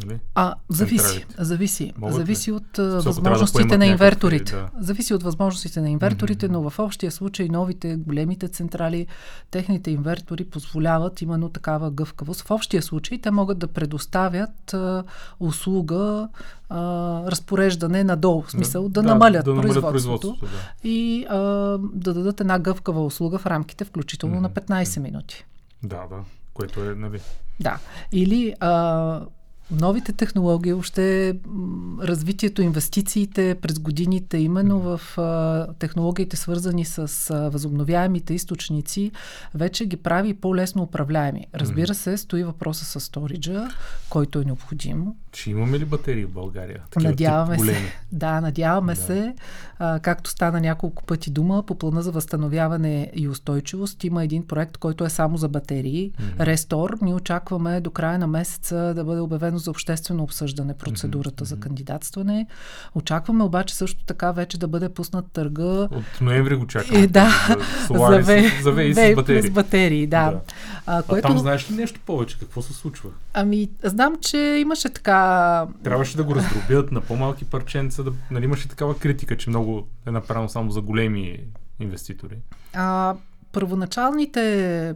Нали? 0.03 0.19
А, 0.35 0.55
зависи. 0.69 1.25
Зависи. 1.37 1.93
Могат 1.97 2.15
зависи 2.15 2.51
ли? 2.51 2.55
от 2.55 2.77
uh, 2.77 3.05
възможностите 3.05 3.67
да 3.67 3.77
на 3.77 3.85
инверторите. 3.85 4.51
Да. 4.51 4.69
Зависи 4.79 5.13
от 5.13 5.23
възможностите 5.23 5.81
на 5.81 5.89
инверторите, 5.89 6.47
mm-hmm. 6.47 6.51
но 6.51 6.69
в 6.69 6.79
общия 6.79 7.11
случай 7.11 7.49
новите, 7.49 7.95
големите 7.95 8.47
централи, 8.47 9.07
техните 9.51 9.91
инвертори 9.91 10.45
позволяват 10.45 11.21
именно 11.21 11.49
такава 11.49 11.91
гъвкавост. 11.91 12.41
В 12.41 12.51
общия 12.51 12.81
случай 12.81 13.21
те 13.21 13.31
могат 13.31 13.57
да 13.59 13.67
предоставят 13.67 14.71
uh, 14.71 15.03
услуга 15.39 16.29
uh, 16.71 17.31
разпореждане 17.31 18.03
надолу, 18.03 18.41
в 18.41 18.51
смисъл 18.51 18.89
да, 18.89 19.01
да 19.01 19.07
намалят, 19.07 19.45
да 19.45 19.53
намалят 19.53 19.73
производството, 19.73 19.91
производството 19.91 20.45
да. 20.45 20.89
и 20.89 21.25
uh, 21.31 21.89
да 21.93 22.13
дадат 22.13 22.41
една 22.41 22.59
гъвкава 22.59 23.05
услуга 23.05 23.37
в 23.37 23.45
рамките 23.45 23.85
включително 23.85 24.35
mm-hmm. 24.35 24.69
на 24.69 24.83
15 24.83 24.99
минути. 24.99 25.45
Да, 25.83 26.07
да, 26.09 26.15
което 26.53 26.79
е, 26.81 26.95
нали? 26.95 27.19
Да. 27.59 27.79
Или 28.11 28.53
а, 28.59 29.21
новите 29.71 30.13
технологии, 30.13 30.73
въобще 30.73 31.35
развитието, 32.01 32.61
инвестициите 32.61 33.55
през 33.61 33.79
годините, 33.79 34.37
именно 34.37 34.79
в 34.79 35.17
а, 35.17 35.67
технологиите, 35.79 36.37
свързани 36.37 36.85
с 36.85 37.29
а, 37.29 37.49
възобновяемите 37.49 38.33
източници, 38.33 39.11
вече 39.53 39.85
ги 39.85 39.97
прави 39.97 40.33
по-лесно 40.33 40.83
управляеми. 40.83 41.47
Разбира 41.55 41.93
се, 41.95 42.17
стои 42.17 42.43
въпроса 42.43 42.85
с 42.85 42.99
сториджа, 42.99 43.67
който 44.09 44.41
е 44.41 44.45
необходим. 44.45 45.05
Ще 45.35 45.49
имаме 45.49 45.79
ли 45.79 45.85
батерии 45.85 46.25
в 46.25 46.31
България? 46.31 46.81
Такива 46.89 47.09
надяваме 47.09 47.59
се. 47.59 47.75
Да, 48.11 48.41
надяваме 48.41 48.93
да. 48.93 49.01
се. 49.01 49.35
А, 49.79 49.99
както 49.99 50.29
стана 50.29 50.61
няколко 50.61 51.03
пъти 51.03 51.31
дума, 51.31 51.63
по 51.63 51.75
плана 51.75 52.01
за 52.01 52.11
възстановяване 52.11 53.11
и 53.15 53.27
устойчивост 53.27 54.03
има 54.03 54.23
един 54.23 54.47
проект, 54.47 54.77
който 54.77 55.05
е 55.05 55.09
само 55.09 55.37
за 55.37 55.49
батерии. 55.49 56.11
Mm-hmm. 56.11 56.45
Рестор. 56.45 56.97
Ние 57.01 57.13
очакваме 57.13 57.81
до 57.81 57.91
края 57.91 58.19
на 58.19 58.27
месеца 58.27 58.93
да 58.95 59.03
бъде 59.03 59.21
обявено 59.21 59.57
за 59.57 59.71
обществено 59.71 60.23
обсъждане 60.23 60.73
процедурата 60.73 61.43
mm-hmm. 61.43 61.47
за 61.47 61.59
кандидатстване. 61.59 62.47
Очакваме 62.95 63.43
обаче 63.43 63.75
също 63.75 64.03
така 64.05 64.31
вече 64.31 64.59
да 64.59 64.67
бъде 64.67 64.89
пуснат 64.89 65.25
търга. 65.33 65.63
От 65.63 66.21
ноември 66.21 66.55
го 66.55 66.67
чакаме. 66.67 66.99
Е, 66.99 67.07
да. 67.07 67.55
За, 67.91 67.97
за, 68.09 68.19
ве, 68.19 68.51
за 68.63 68.71
ве, 68.71 68.93
с 68.93 69.15
батерии. 69.15 69.41
С 69.41 69.49
батерии, 69.49 70.07
да. 70.07 70.31
да. 70.31 70.39
А, 70.85 71.03
което... 71.03 71.27
а 71.27 71.29
там 71.29 71.39
знаеш 71.39 71.71
ли 71.71 71.75
нещо 71.75 71.99
повече? 72.05 72.39
Какво 72.39 72.61
се 72.61 72.73
случва? 72.73 73.09
Ами, 73.33 73.69
знам, 73.83 74.15
че 74.21 74.37
имаше 74.37 74.89
така 74.89 75.24
Трябваше 75.83 76.17
да 76.17 76.23
го 76.23 76.35
раздробят 76.35 76.91
на 76.91 77.01
по-малки 77.01 77.45
парченца, 77.45 78.03
да, 78.03 78.11
нали 78.31 78.45
имаше 78.45 78.67
такава 78.67 78.99
критика, 78.99 79.37
че 79.37 79.49
много 79.49 79.87
е 80.07 80.11
направено 80.11 80.49
само 80.49 80.71
за 80.71 80.81
големи 80.81 81.39
инвеститори. 81.79 82.35
А, 82.73 83.15
първоначалните 83.51 84.95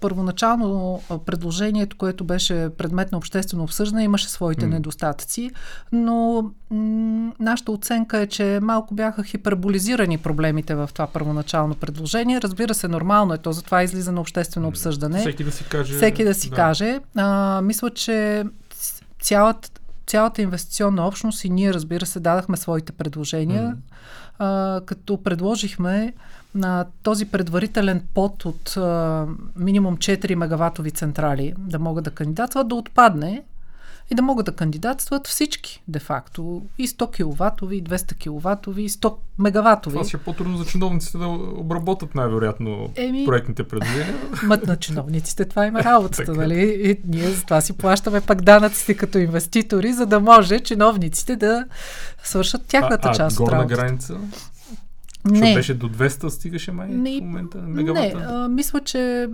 първоначално 0.00 1.00
предложението, 1.26 1.96
което 1.96 2.24
беше 2.24 2.70
предмет 2.78 3.12
на 3.12 3.18
обществено 3.18 3.64
обсъждане, 3.64 4.04
имаше 4.04 4.30
своите 4.30 4.66
mm. 4.66 4.68
недостатъци, 4.68 5.50
но 5.92 6.42
м- 6.70 7.32
нашата 7.40 7.72
оценка 7.72 8.18
е, 8.18 8.26
че 8.26 8.58
малко 8.62 8.94
бяха 8.94 9.24
хиперболизирани 9.24 10.18
проблемите 10.18 10.74
в 10.74 10.90
това 10.92 11.06
първоначално 11.06 11.74
предложение. 11.74 12.40
Разбира 12.40 12.74
се, 12.74 12.88
нормално 12.88 13.34
е 13.34 13.38
то, 13.38 13.52
затова 13.52 13.82
излиза 13.82 14.12
на 14.12 14.20
обществено 14.20 14.68
обсъждане. 14.68 15.18
Всеки 15.18 15.44
да 15.44 15.52
си 15.52 15.64
каже. 15.64 15.94
Всеки 15.94 16.24
да 16.24 16.34
си 16.34 16.50
да. 16.50 16.56
каже. 16.56 17.00
А, 17.16 17.60
мисля, 17.62 17.90
че 17.90 18.44
цялата 19.20 19.68
цялата 20.10 20.42
инвестиционна 20.42 21.06
общност 21.06 21.44
и 21.44 21.50
ние, 21.50 21.74
разбира 21.74 22.06
се, 22.06 22.20
дадахме 22.20 22.56
своите 22.56 22.92
предложения, 22.92 23.70
mm. 23.70 23.76
а, 24.38 24.80
като 24.86 25.22
предложихме 25.22 26.12
на 26.54 26.86
този 27.02 27.24
предварителен 27.24 28.02
под 28.14 28.44
от 28.44 28.76
а, 28.76 29.26
минимум 29.56 29.96
4 29.96 30.34
мегаватови 30.34 30.90
централи 30.90 31.54
да 31.58 31.78
могат 31.78 32.04
да 32.04 32.10
кандидатстват, 32.10 32.68
да 32.68 32.74
отпадне 32.74 33.42
и 34.10 34.14
да 34.14 34.22
могат 34.22 34.46
да 34.46 34.52
кандидатстват 34.52 35.26
всички, 35.26 35.82
де-факто. 35.88 36.62
И 36.78 36.88
100 36.88 37.14
киловатови, 37.14 37.76
и 37.76 37.84
200 37.84 38.14
киловатови, 38.14 38.82
и 38.82 38.88
100 38.88 39.14
мегаватови. 39.38 39.94
Това 39.94 40.08
ще 40.08 40.16
е 40.16 40.20
по-трудно 40.20 40.56
за 40.56 40.64
чиновниците 40.64 41.18
да 41.18 41.28
обработят 41.56 42.14
най-вероятно 42.14 42.90
Еми, 42.96 43.24
проектните 43.24 43.64
предложения. 43.64 44.14
Мът 44.42 44.66
на 44.66 44.76
чиновниците, 44.76 45.44
това 45.44 45.66
има 45.66 45.84
работата, 45.84 46.34
нали? 46.34 46.80
И 46.84 47.00
ние 47.08 47.30
за 47.30 47.42
това 47.42 47.60
си 47.60 47.72
плащаме 47.72 48.20
пак 48.20 48.42
данъците 48.42 48.94
като 48.94 49.18
инвеститори, 49.18 49.92
за 49.92 50.06
да 50.06 50.20
може 50.20 50.60
чиновниците 50.60 51.36
да 51.36 51.66
свършат 52.22 52.66
тяхната 52.66 53.08
а, 53.08 53.14
част 53.14 53.40
а, 53.40 53.42
от 53.42 53.48
работата. 53.48 53.74
граница? 53.74 54.16
Не. 55.24 55.54
беше 55.54 55.74
до 55.74 55.88
200 55.88 56.28
стигаше 56.28 56.72
май 56.72 56.88
не, 56.88 57.18
в 57.18 57.22
момента 57.22 57.58
мегавата? 57.58 58.18
Не, 58.18 58.24
а, 58.28 58.48
мисля, 58.48 58.80
че 58.80 59.28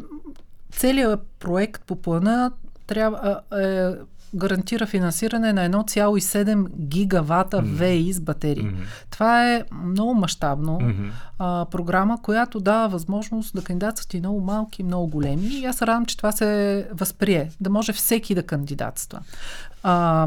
целият 0.72 1.20
проект 1.38 1.82
по 1.86 1.96
плана 1.96 2.52
трябва, 2.86 3.40
а, 3.50 3.62
е 3.62 3.94
гарантира 4.34 4.86
финансиране 4.86 5.52
на 5.52 5.70
1,7 5.70 6.68
гигавата 6.78 7.56
mm-hmm. 7.56 8.04
ВИ 8.04 8.12
с 8.12 8.20
батерии. 8.20 8.64
Mm-hmm. 8.64 9.06
Това 9.10 9.52
е 9.52 9.64
много 9.84 10.14
мащабно 10.14 10.78
mm-hmm. 10.78 11.10
а, 11.38 11.66
програма, 11.70 12.22
която 12.22 12.60
дава 12.60 12.88
възможност 12.88 13.54
да 13.54 13.62
кандидатстват 13.62 14.14
и 14.14 14.18
много 14.18 14.40
малки, 14.40 14.82
и 14.82 14.84
много 14.84 15.06
големи. 15.06 15.46
И 15.46 15.64
аз 15.64 15.82
радвам, 15.82 16.06
че 16.06 16.16
това 16.16 16.32
се 16.32 16.88
възприе, 16.92 17.50
да 17.60 17.70
може 17.70 17.92
всеки 17.92 18.34
да 18.34 18.42
кандидатства. 18.42 19.20
А, 19.82 20.26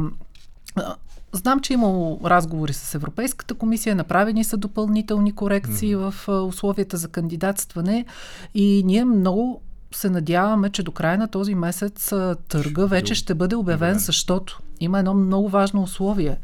Знам, 1.31 1.59
че 1.59 1.73
има 1.73 2.17
разговори 2.25 2.73
с 2.73 2.95
Европейската 2.95 3.53
комисия, 3.53 3.95
направени 3.95 4.43
са 4.43 4.57
допълнителни 4.57 5.31
корекции 5.31 5.95
mm-hmm. 5.95 6.12
в 6.12 6.47
условията 6.47 6.97
за 6.97 7.07
кандидатстване 7.07 8.05
и 8.53 8.83
ние 8.85 9.05
много 9.05 9.62
се 9.91 10.10
надяваме, 10.10 10.69
че 10.69 10.84
до 10.84 10.91
края 10.91 11.17
на 11.17 11.28
този 11.28 11.56
месец 11.56 12.13
търга 12.47 12.86
вече 12.86 13.15
ще 13.15 13.34
бъде 13.34 13.56
обявен, 13.56 13.99
защото 13.99 14.62
има 14.80 14.99
едно 14.99 15.13
много 15.13 15.49
важно 15.49 15.84
условие. 15.84 16.38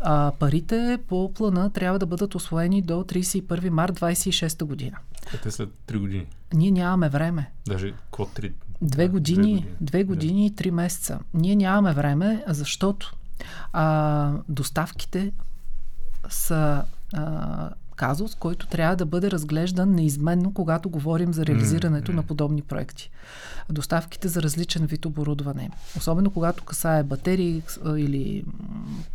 А, 0.00 0.32
парите 0.38 0.98
по 1.08 1.32
плана 1.34 1.70
трябва 1.70 1.98
да 1.98 2.06
бъдат 2.06 2.34
освоени 2.34 2.82
до 2.82 2.94
31 2.94 3.68
март 3.68 4.00
26 4.00 4.64
година. 4.64 4.96
Ете 5.34 5.50
след 5.50 5.68
3 5.86 5.98
години. 5.98 6.26
Ние 6.54 6.70
нямаме 6.70 7.08
време. 7.08 7.50
Даже 7.68 7.92
какво 7.92 8.24
3? 8.24 8.52
Две 8.82 9.08
години, 9.08 9.66
две 9.80 10.04
години 10.04 10.46
и 10.46 10.54
три 10.54 10.70
месеца. 10.70 11.18
Ние 11.34 11.56
нямаме 11.56 11.92
време, 11.92 12.44
защото 12.46 13.14
а, 13.72 14.32
доставките 14.48 15.32
са 16.28 16.84
а, 17.12 17.70
казус, 17.96 18.34
който 18.34 18.66
трябва 18.66 18.96
да 18.96 19.06
бъде 19.06 19.30
разглеждан 19.30 19.94
неизменно, 19.94 20.54
когато 20.54 20.88
говорим 20.88 21.32
за 21.32 21.46
реализирането 21.46 22.12
mm-hmm. 22.12 22.16
на 22.16 22.22
подобни 22.22 22.62
проекти. 22.62 23.10
Доставките 23.70 24.28
за 24.28 24.42
различен 24.42 24.86
вид 24.86 25.04
оборудване, 25.04 25.70
особено 25.96 26.30
когато 26.30 26.64
касае 26.64 27.02
батерии 27.02 27.62
или 27.96 28.44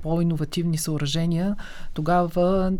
по-инновативни 0.01 0.77
съоръжения, 0.77 1.55
тогава 1.93 2.73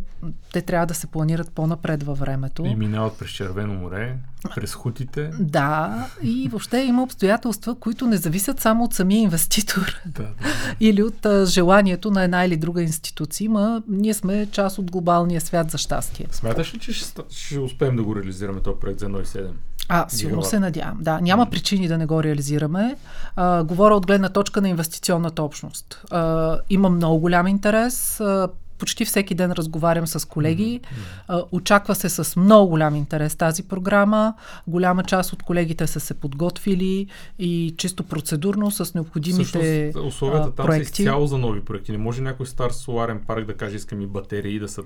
те 0.54 0.62
трябва 0.62 0.86
да 0.86 0.94
се 0.94 1.08
планират 1.08 1.52
по-напред 1.52 2.04
във 2.04 2.20
времето. 2.20 2.66
И 2.66 2.76
минават 2.76 3.18
през 3.20 3.30
Червено 3.30 3.74
море, 3.74 4.18
през 4.56 4.74
хутите. 4.74 5.32
Да, 5.40 6.08
и 6.24 6.48
въобще 6.48 6.78
има 6.78 7.04
обстоятелства, 7.04 7.76
които 7.76 8.08
не 8.08 8.18
зависят 8.18 8.60
само 8.60 8.84
от 8.84 8.94
самия 8.94 9.22
инвеститор 9.22 10.02
да, 10.06 10.24
да, 10.24 10.28
да. 10.28 10.36
или 10.80 11.04
от 11.04 11.26
а, 11.26 11.46
желанието 11.46 12.12
на 12.12 12.24
една 12.24 12.46
или 12.46 12.58
друга 12.58 12.82
институция. 12.82 13.46
Има, 13.46 13.84
ние 13.88 14.14
сме 14.14 14.48
част 14.52 14.78
от 14.78 14.92
глобалния 14.92 15.42
свят 15.42 15.72
за 15.72 15.78
щастие. 15.78 16.26
Смяташ 16.32 16.74
ли, 16.74 16.80
че 16.80 16.94
ще, 16.94 17.22
ще 17.30 17.60
успеем 17.60 17.96
да 17.96 18.04
го 18.04 18.16
реализираме 18.16 18.62
този 18.62 18.80
проект 18.80 19.00
за 19.00 19.06
1,7? 19.06 19.50
А, 19.92 20.06
сигурно 20.10 20.44
се 20.44 20.60
надявам. 20.60 20.98
Да, 21.02 21.20
няма 21.22 21.50
причини 21.50 21.88
да 21.88 21.98
не 21.98 22.06
го 22.06 22.24
реализираме. 22.24 22.96
А, 23.36 23.64
говоря 23.64 23.96
от 23.96 24.08
гледна 24.08 24.30
точка 24.30 24.62
на 24.62 24.70
инвестиционната 24.70 25.44
общност. 25.44 26.04
А, 26.12 26.58
има 26.70 26.90
много 26.90 27.20
голям 27.20 27.48
интерес. 27.48 28.20
А, 28.20 28.48
почти 28.80 29.06
всеки 29.06 29.36
ден 29.36 29.52
разговарям 29.52 30.08
с 30.08 30.28
колеги. 30.28 30.82
Mm-hmm. 31.30 31.46
Очаква 31.52 31.96
се 31.96 32.10
с 32.10 32.36
много 32.36 32.70
голям 32.70 32.96
интерес 32.96 33.36
тази 33.36 33.64
програма. 33.64 34.34
Голяма 34.68 35.04
част 35.04 35.34
от 35.34 35.44
колегите 35.44 35.88
са 35.88 36.00
се 36.00 36.14
подготвили 36.14 37.08
и 37.40 37.76
чисто 37.78 38.04
процедурно 38.04 38.72
с 38.72 38.94
необходимите 38.94 39.44
Всъщност, 39.92 40.08
условията 40.08 40.56
там 40.56 40.66
проекти. 40.66 40.96
са 40.96 41.02
изцяло 41.02 41.28
за 41.28 41.38
нови 41.38 41.62
проекти. 41.62 41.92
Не 41.92 41.98
може 41.98 42.22
някой 42.22 42.46
стар 42.46 42.72
соларен 42.72 43.22
парк 43.28 43.46
да 43.46 43.54
каже 43.54 43.76
искам 43.76 44.02
и 44.02 44.08
батерии 44.08 44.60
да 44.60 44.68
са 44.68 44.84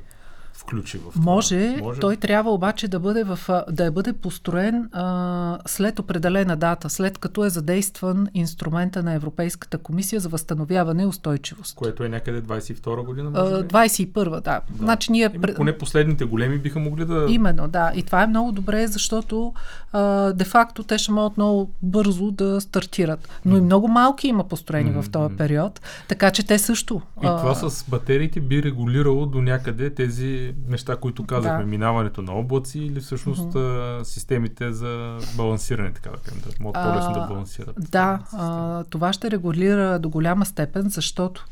включи 0.53 0.97
в 0.97 1.01
това. 1.13 1.31
Може, 1.31 1.77
Може, 1.81 1.99
той 1.99 2.15
трябва 2.15 2.51
обаче 2.51 2.87
да 2.87 2.99
бъде, 2.99 3.23
в, 3.23 3.39
да 3.71 3.91
бъде 3.91 4.13
построен 4.13 4.89
а, 4.91 5.59
след 5.65 5.99
определена 5.99 6.57
дата, 6.57 6.89
след 6.89 7.17
като 7.17 7.45
е 7.45 7.49
задействан 7.49 8.27
инструмента 8.33 9.03
на 9.03 9.13
Европейската 9.13 9.77
комисия 9.77 10.19
за 10.19 10.29
възстановяване 10.29 11.03
и 11.03 11.05
устойчивост. 11.05 11.75
Което 11.75 12.03
е 12.03 12.09
някъде 12.09 12.41
22 12.41 13.05
година, 13.05 13.29
може 13.29 13.63
би? 13.63 13.67
21, 13.67 14.29
да. 14.29 14.39
да. 14.39 14.61
Значи 14.79 15.11
ние... 15.11 15.29
Еми, 15.33 15.53
поне 15.55 15.77
последните 15.77 16.25
големи 16.25 16.57
биха 16.57 16.79
могли 16.79 17.05
да... 17.05 17.25
Именно, 17.29 17.67
да. 17.67 17.91
И 17.95 18.03
това 18.03 18.23
е 18.23 18.27
много 18.27 18.51
добре, 18.51 18.87
защото 18.87 19.53
а, 19.93 20.33
де-факто 20.33 20.83
те 20.83 20.97
ще 20.97 21.11
могат 21.11 21.37
много 21.37 21.71
бързо 21.81 22.31
да 22.31 22.61
стартират. 22.61 23.29
Но 23.45 23.57
и 23.57 23.61
много 23.61 23.87
малки 23.87 24.27
има 24.27 24.47
построени 24.47 24.91
mm-hmm. 24.91 25.01
в 25.01 25.11
този 25.11 25.35
период, 25.35 25.81
така 26.07 26.31
че 26.31 26.45
те 26.45 26.59
също... 26.59 27.01
И 27.23 27.25
а... 27.25 27.37
това 27.37 27.69
с 27.69 27.85
батериите 27.89 28.39
би 28.41 28.63
регулирало 28.63 29.25
до 29.25 29.41
някъде 29.41 29.89
тези 29.89 30.42
неща, 30.67 30.95
които 30.95 31.25
казахме, 31.25 31.63
да. 31.63 31.69
минаването 31.69 32.21
на 32.21 32.33
облаци 32.33 32.79
или 32.79 32.99
всъщност 32.99 33.53
mm-hmm. 33.53 34.03
системите 34.03 34.73
за 34.73 35.17
балансиране, 35.37 35.93
така 35.93 36.09
да 36.09 36.17
кажем, 36.17 36.41
да 36.45 36.49
могат 36.59 36.83
по-лесно 36.83 37.13
да 37.13 37.27
балансират. 37.27 37.75
Да, 37.91 38.19
а, 38.31 38.83
това 38.83 39.13
ще 39.13 39.31
регулира 39.31 39.99
до 39.99 40.09
голяма 40.09 40.45
степен, 40.45 40.89
защото 40.89 41.45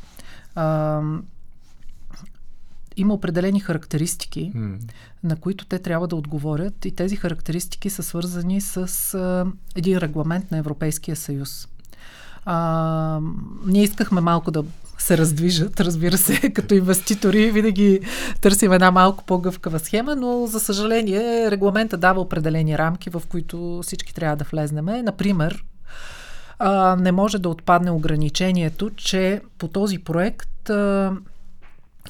а, 0.55 1.01
има 2.97 3.13
определени 3.13 3.59
характеристики, 3.59 4.51
mm. 4.55 4.79
на 5.23 5.35
които 5.35 5.65
те 5.65 5.79
трябва 5.79 6.07
да 6.07 6.15
отговорят 6.15 6.85
и 6.85 6.95
тези 6.95 7.15
характеристики 7.15 7.89
са 7.89 8.03
свързани 8.03 8.61
с 8.61 8.77
а, 9.13 9.45
един 9.75 9.97
регламент 9.97 10.51
на 10.51 10.57
Европейския 10.57 11.15
съюз. 11.15 11.67
А, 12.45 13.19
ние 13.65 13.83
искахме 13.83 14.21
малко 14.21 14.51
да 14.51 14.63
се 15.01 15.17
раздвижат, 15.17 15.79
разбира 15.79 16.17
се, 16.17 16.49
като 16.53 16.73
инвеститори 16.73 17.51
винаги 17.51 17.99
търсим 18.41 18.73
една 18.73 18.91
малко 18.91 19.23
по-гъвкава 19.23 19.79
схема, 19.79 20.15
но 20.15 20.47
за 20.47 20.59
съжаление 20.59 21.51
регламента 21.51 21.97
дава 21.97 22.21
определени 22.21 22.77
рамки, 22.77 23.09
в 23.09 23.23
които 23.29 23.79
всички 23.83 24.13
трябва 24.13 24.35
да 24.35 24.45
влезнеме. 24.51 25.03
Например, 25.03 25.63
а, 26.59 26.95
не 26.95 27.11
може 27.11 27.39
да 27.39 27.49
отпадне 27.49 27.91
ограничението, 27.91 28.89
че 28.89 29.41
по 29.57 29.67
този 29.67 29.99
проект 29.99 30.69
а, 30.69 31.13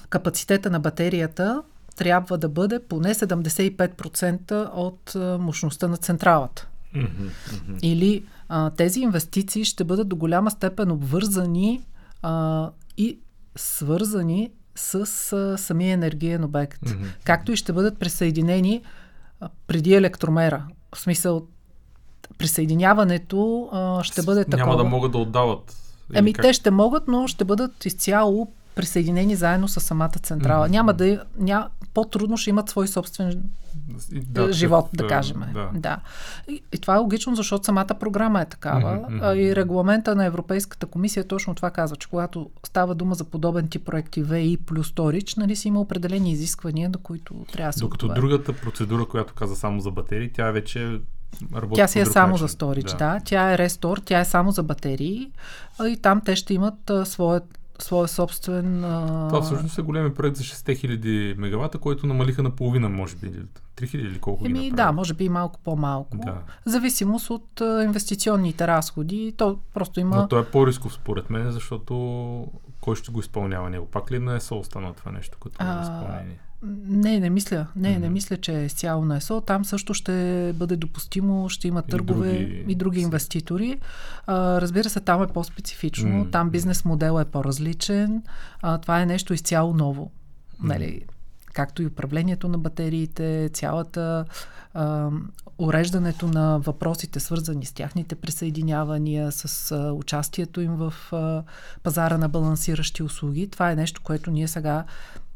капацитета 0.10 0.70
на 0.70 0.80
батерията 0.80 1.62
трябва 1.96 2.38
да 2.38 2.50
бъде 2.50 2.80
поне 2.80 3.14
75% 3.14 4.70
от 4.74 5.16
а, 5.16 5.38
мощността 5.38 5.88
на 5.88 5.98
централата. 5.98 6.68
Mm-hmm. 6.96 7.80
Или 7.82 8.24
а, 8.50 8.70
тези 8.70 9.00
инвестиции 9.00 9.66
ще 9.66 9.84
бъдат 9.84 10.08
до 10.08 10.16
голяма 10.16 10.52
степен 10.52 10.92
обвързани 10.92 11.82
а, 12.22 12.70
и 12.98 13.20
свързани 13.56 14.52
с 14.76 14.96
а, 15.34 15.58
самия 15.58 15.94
енергиен 15.94 16.44
обект. 16.44 16.82
Mm-hmm. 16.82 17.06
Както 17.24 17.52
и 17.52 17.56
ще 17.56 17.74
бъдат 17.74 18.00
присъединени 18.00 18.82
а, 19.40 19.50
преди 19.68 19.94
електромера. 19.94 20.68
В 20.96 21.00
смисъл, 21.00 21.48
присъединяването 22.38 23.70
а, 23.72 24.04
ще 24.04 24.22
бъде 24.22 24.46
такова. 24.46 24.66
Няма 24.66 24.78
да 24.78 24.84
могат 24.84 25.12
да 25.12 25.18
отдават. 25.18 25.78
Еми, 26.14 26.34
как? 26.34 26.44
те 26.44 26.54
ще 26.54 26.72
могат, 26.72 27.08
но 27.08 27.28
ще 27.28 27.46
бъдат 27.46 27.86
изцяло 27.86 28.54
присъединени 28.76 29.36
заедно 29.36 29.68
с 29.68 29.80
самата 29.80 30.10
централа. 30.10 30.68
Mm-hmm. 30.68 30.72
Няма 30.72 30.94
да. 30.94 31.24
Ня, 31.40 31.70
по-трудно 31.94 32.38
ще 32.38 32.50
имат 32.50 32.70
свой 32.70 32.88
собствен 32.88 33.44
да, 34.12 34.54
живот, 34.54 34.90
да, 34.94 35.04
да 35.04 35.10
кажем. 35.10 35.44
Да. 35.54 35.70
да. 35.74 36.00
И, 36.50 36.64
и 36.74 36.78
това 36.78 36.96
е 36.96 36.98
логично, 36.98 37.36
защото 37.36 37.66
самата 37.66 37.96
програма 38.00 38.42
е 38.42 38.46
такава. 38.46 39.00
Mm-hmm. 39.00 39.34
И 39.34 39.56
регламента 39.56 40.16
на 40.16 40.26
Европейската 40.26 40.86
комисия 40.86 41.28
точно 41.28 41.56
това 41.56 41.72
казва, 41.72 41.98
че 41.98 42.10
когато 42.10 42.50
става 42.66 42.96
дума 42.96 43.16
за 43.16 43.24
подобен 43.24 43.68
тип 43.68 43.86
проекти 43.86 44.24
ВИ 44.24 44.58
плюс 44.66 44.88
Сторич, 44.88 45.36
нали 45.36 45.56
си 45.56 45.68
има 45.68 45.82
определени 45.82 46.32
изисквания, 46.32 46.90
до 46.90 47.00
които 47.00 47.34
трябва 47.52 47.70
да 47.70 47.74
се 47.74 47.80
Докато 47.80 48.06
отговаря. 48.06 48.22
другата 48.22 48.54
процедура, 48.54 49.06
която 49.06 49.34
каза 49.34 49.56
само 49.56 49.80
за 49.80 49.92
батерии, 49.92 50.32
тя 50.34 50.52
вече 50.52 51.00
Работи 51.56 51.76
тя 51.76 51.88
си 51.88 52.00
е 52.00 52.06
само 52.06 52.32
начин. 52.32 52.48
за 52.48 52.54
сторич, 52.54 52.92
да. 52.92 52.98
да. 52.98 53.20
Тя 53.26 53.54
е 53.54 53.58
рестор, 53.58 53.98
тя 53.98 54.20
е 54.20 54.26
само 54.26 54.52
за 54.52 54.64
батерии 54.64 55.32
и 55.88 55.98
там 55.98 56.22
те 56.26 56.36
ще 56.36 56.54
имат 56.54 56.90
а, 56.90 57.06
своят 57.06 57.60
своя 57.84 58.08
собствен... 58.08 58.84
А... 58.84 59.28
Това 59.28 59.42
всъщност 59.42 59.78
е 59.78 59.82
големи 59.82 60.14
проект 60.14 60.38
за 60.38 60.44
6000 60.44 61.38
мегавата, 61.38 61.78
който 61.78 62.08
намалиха 62.08 62.44
на 62.44 62.52
половина, 62.52 62.90
може 62.90 63.16
би. 63.16 63.32
3000 63.76 63.96
или 63.96 64.20
колко 64.20 64.46
Еми, 64.46 64.60
ги 64.60 64.72
Да, 64.72 64.92
може 64.92 65.14
би 65.14 65.30
малко 65.30 65.60
по-малко. 65.64 66.18
Да. 66.18 66.38
Зависимост 66.66 67.30
от 67.30 67.62
а, 67.62 67.84
инвестиционните 67.84 68.68
разходи. 68.68 69.34
То 69.38 69.60
просто 69.74 70.00
има... 70.00 70.16
Но 70.16 70.28
то 70.28 70.40
е 70.40 70.46
по-рисков 70.46 70.94
според 70.94 71.30
мен, 71.30 71.52
защото 71.52 72.48
кой 72.82 72.96
ще 72.96 73.12
го 73.12 73.20
изпълнява 73.20 73.70
него? 73.70 73.86
Пак 73.86 74.12
ли 74.12 74.20
на 74.20 74.36
ЕСО 74.36 74.60
остана 74.60 74.94
това 74.94 75.12
нещо 75.12 75.38
като 75.40 75.56
а... 75.60 75.82
изпълнение? 75.82 76.40
Не, 76.64 77.20
не 77.20 77.30
мисля. 77.30 77.68
Не, 77.76 77.90
mm-hmm. 77.90 77.98
не 77.98 78.10
мисля, 78.10 78.38
че 78.38 78.64
е 78.64 78.70
цяло 78.70 79.06
на 79.06 79.18
ЕСО. 79.18 79.42
Там 79.42 79.66
също 79.66 79.94
ще 79.94 80.54
бъде 80.56 80.76
допустимо, 80.76 81.50
ще 81.50 81.68
има 81.68 81.82
търгове 81.82 82.30
и 82.30 82.46
други, 82.46 82.72
и 82.72 82.76
други 82.76 83.02
инвеститори. 83.02 83.80
А, 84.28 84.62
разбира 84.62 84.90
се, 84.90 85.00
там 85.00 85.24
е 85.24 85.28
по-специфично. 85.28 86.10
Mm-hmm. 86.10 86.32
Там 86.32 86.50
бизнес 86.50 86.86
модел 86.86 87.22
е 87.22 87.26
по-различен. 87.26 88.24
А, 88.62 88.78
това 88.78 89.02
е 89.02 89.06
нещо 89.06 89.34
изцяло 89.34 89.74
ново. 89.74 90.06
Mm-hmm. 90.06 90.68
Нали? 90.68 91.06
Както 91.54 91.82
и 91.82 91.88
управлението 91.88 92.48
на 92.48 92.58
батериите, 92.58 93.50
цялата 93.54 94.26
а, 94.74 95.10
уреждането 95.58 96.28
на 96.28 96.60
въпросите, 96.60 97.20
свързани 97.20 97.66
с 97.66 97.72
тяхните 97.72 98.16
присъединявания, 98.16 99.32
с 99.32 99.72
а, 99.72 99.94
участието 99.94 100.62
им 100.62 100.76
в 100.76 100.94
а, 101.12 101.44
пазара 101.84 102.18
на 102.18 102.30
балансиращи 102.30 103.04
услуги. 103.04 103.48
Това 103.48 103.72
е 103.72 103.76
нещо, 103.76 104.02
което 104.04 104.32
ние 104.32 104.48
сега 104.48 104.84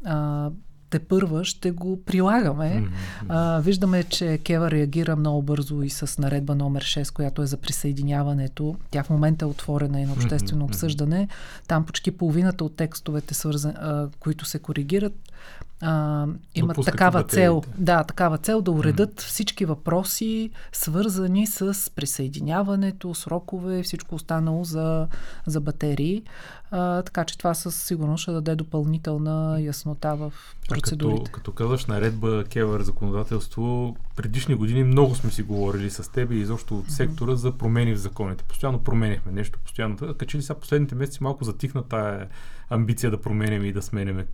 а, 0.04 0.50
те 0.96 1.04
първа 1.04 1.44
ще 1.44 1.70
го 1.70 2.02
прилагаме. 2.04 2.64
Mm-hmm. 2.64 3.24
А, 3.28 3.60
виждаме, 3.60 4.04
че 4.04 4.38
Кева 4.38 4.70
реагира 4.70 5.16
много 5.16 5.42
бързо 5.42 5.82
и 5.82 5.90
с 5.90 6.18
наредба 6.18 6.54
номер 6.54 6.84
6, 6.84 7.12
която 7.12 7.42
е 7.42 7.46
за 7.46 7.56
присъединяването. 7.56 8.76
Тя 8.90 9.02
в 9.02 9.10
момента 9.10 9.44
е 9.44 9.48
отворена 9.48 10.00
и 10.00 10.06
на 10.06 10.12
обществено 10.12 10.64
mm-hmm. 10.64 10.68
обсъждане. 10.68 11.28
Там 11.68 11.84
почти 11.84 12.10
половината 12.10 12.64
от 12.64 12.76
текстовете, 12.76 13.34
свързан, 13.34 13.70
а, 13.76 14.08
които 14.20 14.44
се 14.44 14.58
коригират, 14.58 15.32
а, 15.80 16.26
имат 16.54 16.76
такава 16.84 17.22
цел. 17.22 17.62
Да, 17.78 18.04
такава 18.04 18.38
цел 18.38 18.62
да 18.62 18.70
уредат 18.70 19.14
mm. 19.14 19.26
всички 19.26 19.64
въпроси, 19.64 20.50
свързани 20.72 21.46
с 21.46 21.90
присъединяването, 21.94 23.14
срокове 23.14 23.78
и 23.78 23.82
всичко 23.82 24.14
останало 24.14 24.64
за, 24.64 25.08
за 25.46 25.60
батерии. 25.60 26.22
А, 26.70 27.02
така 27.02 27.24
че 27.24 27.38
това 27.38 27.54
със 27.54 27.82
сигурност 27.82 28.22
ще 28.22 28.32
даде 28.32 28.56
допълнителна 28.56 29.60
яснота 29.60 30.16
в 30.16 30.32
процедурите. 30.68 31.20
А 31.20 31.24
като, 31.24 31.32
като 31.32 31.52
казваш 31.52 31.86
наредба 31.86 32.44
Кевър 32.44 32.82
законодателство, 32.82 33.96
предишни 34.16 34.54
години 34.54 34.84
много 34.84 35.14
сме 35.14 35.30
си 35.30 35.42
говорили 35.42 35.90
с 35.90 36.12
теб 36.12 36.32
и 36.32 36.36
изобщо 36.36 36.78
от 36.78 36.90
сектора 36.90 37.32
mm-hmm. 37.32 37.34
за 37.34 37.52
промени 37.52 37.94
в 37.94 37.98
законите. 37.98 38.44
Постоянно 38.44 38.78
променяхме 38.78 39.32
нещо, 39.32 39.58
постоянно. 39.64 39.96
Качи 40.18 40.38
ли 40.38 40.42
сега 40.42 40.58
последните 40.58 40.94
месеци 40.94 41.22
малко 41.22 41.44
затихна 41.44 41.82
тая 41.82 42.28
амбиция 42.70 43.10
да 43.10 43.20
променяме 43.20 43.66
и 43.66 43.72
да 43.72 43.82
сменяме 43.82 44.26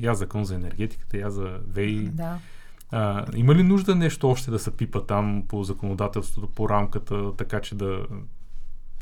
я 0.00 0.14
закон 0.14 0.44
за 0.44 0.54
енергетиката, 0.54 1.16
я 1.16 1.30
за 1.30 1.60
ВЕИ. 1.68 2.08
Да. 2.08 2.38
А, 2.90 3.26
има 3.36 3.54
ли 3.54 3.62
нужда 3.62 3.94
нещо 3.94 4.30
още 4.30 4.50
да 4.50 4.58
се 4.58 4.76
пипа 4.76 5.00
там 5.00 5.44
по 5.48 5.64
законодателството, 5.64 6.48
по 6.48 6.68
рамката, 6.68 7.36
така 7.36 7.60
че 7.60 7.74
да, 7.74 8.06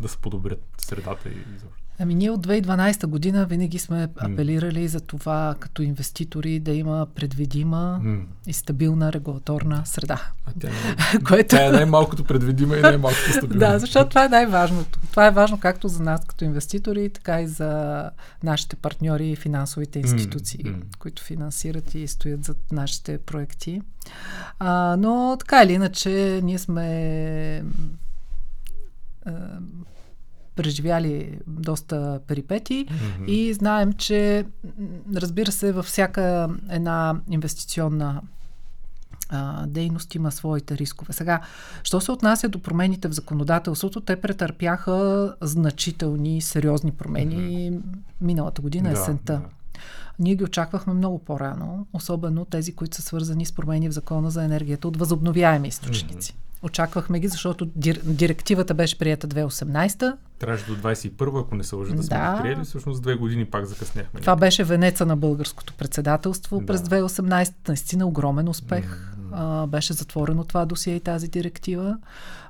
да 0.00 0.08
се 0.08 0.18
подобрят 0.18 0.64
средата 0.78 1.28
и 1.28 1.36
изобщо? 1.56 1.89
Ами 2.02 2.14
ние 2.14 2.30
от 2.30 2.46
2012 2.46 3.06
година 3.06 3.46
винаги 3.46 3.78
сме 3.78 4.08
апелирали 4.16 4.88
за 4.88 5.00
това 5.00 5.54
като 5.60 5.82
инвеститори 5.82 6.60
да 6.60 6.72
има 6.72 7.06
предвидима 7.14 8.00
mm. 8.04 8.22
и 8.46 8.52
стабилна 8.52 9.12
регулаторна 9.12 9.82
среда. 9.84 10.22
А 10.46 10.52
тя, 10.60 10.68
е, 10.68 11.18
което... 11.28 11.48
тя 11.48 11.66
е 11.66 11.70
най-малкото 11.70 12.24
предвидима 12.24 12.76
и 12.76 12.80
най-малкото 12.80 13.32
стабилна. 13.36 13.58
да, 13.58 13.78
защото 13.78 14.08
това 14.08 14.24
е 14.24 14.28
най-важното. 14.28 14.98
Това 15.10 15.26
е 15.26 15.30
важно 15.30 15.60
както 15.60 15.88
за 15.88 16.02
нас 16.02 16.24
като 16.26 16.44
инвеститори, 16.44 17.10
така 17.10 17.40
и 17.40 17.46
за 17.46 18.10
нашите 18.42 18.76
партньори 18.76 19.30
и 19.30 19.36
финансовите 19.36 19.98
институции, 19.98 20.64
mm. 20.64 20.74
Mm. 20.74 20.96
които 20.98 21.22
финансират 21.22 21.94
и 21.94 22.06
стоят 22.08 22.44
зад 22.44 22.58
нашите 22.72 23.18
проекти. 23.18 23.82
А, 24.58 24.96
но 24.98 25.36
така 25.38 25.62
или 25.62 25.72
иначе, 25.72 26.40
ние 26.42 26.58
сме 26.58 27.62
преживяли 30.60 31.38
доста 31.46 32.20
перипети 32.26 32.86
mm-hmm. 32.86 33.26
и 33.26 33.54
знаем, 33.54 33.92
че 33.92 34.44
разбира 35.16 35.52
се, 35.52 35.72
във 35.72 35.86
всяка 35.86 36.48
една 36.70 37.20
инвестиционна 37.30 38.22
а, 39.28 39.66
дейност 39.66 40.14
има 40.14 40.30
своите 40.30 40.78
рискове. 40.78 41.12
Сега, 41.12 41.40
що 41.82 42.00
се 42.00 42.12
отнася 42.12 42.48
до 42.48 42.62
промените 42.62 43.08
в 43.08 43.12
законодателството, 43.12 44.00
те 44.00 44.16
претърпяха 44.16 45.34
значителни, 45.40 46.40
сериозни 46.40 46.92
промени 46.92 47.36
mm-hmm. 47.36 47.82
миналата 48.20 48.62
година, 48.62 48.88
да, 48.88 49.00
есента. 49.00 49.32
Да. 49.32 49.42
ние 50.18 50.34
ги 50.34 50.44
очаквахме 50.44 50.92
много 50.92 51.18
по-рано, 51.18 51.86
особено 51.92 52.44
тези, 52.44 52.74
които 52.74 52.96
са 52.96 53.02
свързани 53.02 53.46
с 53.46 53.52
промени 53.52 53.88
в 53.88 53.92
закона 53.92 54.30
за 54.30 54.44
енергията 54.44 54.88
от 54.88 54.96
възобновяеми 54.96 55.68
източници. 55.68 56.32
Mm-hmm. 56.32 56.49
Очаквахме 56.62 57.20
ги, 57.20 57.28
защото 57.28 57.66
дир, 57.76 58.00
директивата 58.04 58.74
беше 58.74 58.98
прията 58.98 59.28
2018. 59.28 60.16
Трябваше 60.38 60.66
до 60.66 60.76
21, 60.76 61.40
ако 61.40 61.54
не 61.54 61.64
се 61.64 61.74
лъжа 61.74 61.94
да 61.94 62.02
сме 62.02 62.16
да. 62.16 62.38
приели. 62.42 62.64
Всъщност 62.64 63.02
две 63.02 63.14
години 63.14 63.44
пак 63.44 63.64
закъсняхме. 63.64 64.20
Това 64.20 64.36
беше 64.36 64.64
венеца 64.64 65.06
на 65.06 65.16
българското 65.16 65.74
председателство 65.74 66.60
да. 66.60 66.66
през 66.66 66.80
2018. 66.80 67.68
Наистина 67.68 68.06
огромен 68.06 68.48
успех. 68.48 68.84
Mm-hmm. 68.84 69.62
А, 69.62 69.66
беше 69.66 69.92
затворено 69.92 70.44
това 70.44 70.66
досие 70.66 70.94
и 70.94 71.00
тази 71.00 71.28
директива. 71.28 71.98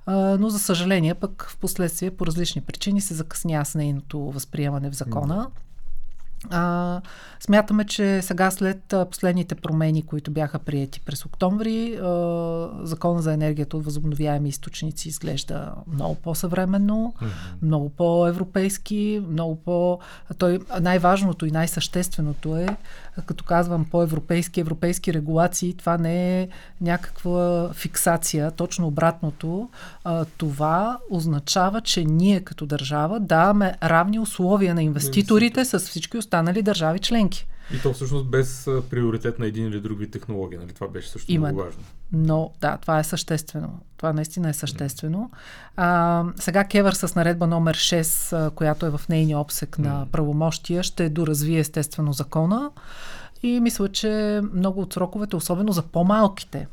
А, 0.07 0.15
но 0.41 0.51
за 0.51 0.59
съжаление 0.59 1.15
пък 1.15 1.47
в 1.51 1.57
последствие 1.57 2.11
по 2.11 2.27
различни 2.27 2.63
причини 2.63 3.01
се 3.01 3.15
закъсня 3.15 3.65
с 3.65 3.75
нейното 3.75 4.19
възприемане 4.21 4.91
в 4.91 4.95
закона. 4.95 5.35
Mm-hmm. 5.35 5.70
А, 6.51 7.01
смятаме, 7.41 7.85
че 7.85 8.23
сега 8.23 8.51
след 8.51 8.95
последните 9.11 9.55
промени, 9.55 10.03
които 10.03 10.31
бяха 10.31 10.59
приети 10.59 11.01
през 11.01 11.25
октомври, 11.25 11.97
а, 11.97 12.09
закона 12.83 13.23
за 13.23 13.33
енергията 13.33 13.77
от 13.77 13.85
възобновяеми 13.85 14.49
източници 14.49 15.09
изглежда 15.09 15.73
много 15.93 16.15
по-съвременно, 16.15 17.15
mm-hmm. 17.17 17.63
много 17.63 17.89
по-европейски, 17.89 19.23
много 19.29 19.57
по... 19.57 19.99
Той, 20.39 20.59
най-важното 20.81 21.47
и 21.47 21.51
най-същественото 21.51 22.57
е, 22.57 22.69
като 23.27 23.45
казвам 23.45 23.85
по-европейски, 23.85 24.61
европейски 24.61 25.15
регулации, 25.15 25.75
това 25.75 25.99
не 25.99 26.43
е 26.43 26.49
някаква 26.81 27.71
фиксация, 27.75 28.51
точно 28.51 28.87
обратното. 28.87 29.69
А, 30.05 30.25
това 30.25 30.99
означава, 31.11 31.81
че 31.81 32.05
ние 32.05 32.41
като 32.41 32.67
държава 32.67 33.21
даваме 33.21 33.75
равни 33.83 34.19
условия 34.19 34.75
на 34.75 34.83
инвеститорите 34.83 35.65
с 35.65 35.79
всички 35.79 36.19
останали 36.19 36.63
държави 36.63 36.99
членки. 36.99 37.47
И 37.75 37.83
то 37.83 37.93
всъщност 37.93 38.27
без 38.27 38.69
приоритет 38.91 39.39
на 39.39 39.47
един 39.47 39.67
или 39.67 39.81
друг 39.81 39.99
вид 39.99 40.11
технология, 40.11 40.61
нали? 40.61 40.73
Това 40.73 40.89
беше 40.89 41.09
също 41.09 41.33
Именно. 41.33 41.55
много 41.55 41.67
важно. 41.67 41.83
Но 42.13 42.51
да, 42.61 42.77
това 42.77 42.99
е 42.99 43.05
съществено. 43.05 43.81
Това 43.97 44.13
наистина 44.13 44.49
е 44.49 44.53
съществено. 44.53 45.31
А, 45.77 46.25
сега 46.37 46.65
Кевър 46.65 46.93
с 46.93 47.15
наредба 47.15 47.47
номер 47.47 47.77
6, 47.77 48.51
която 48.51 48.87
е 48.87 48.91
в 48.91 49.01
нейния 49.09 49.39
обсек 49.39 49.79
на 49.79 50.07
правомощия, 50.13 50.83
ще 50.83 51.09
доразвие 51.09 51.59
естествено 51.59 52.13
закона. 52.13 52.71
И 53.43 53.61
мисля, 53.61 53.89
че 53.89 54.41
много 54.55 54.81
от 54.81 54.93
сроковете, 54.93 55.37
особено 55.37 55.73
за 55.73 55.83
по-малките, 55.83 56.67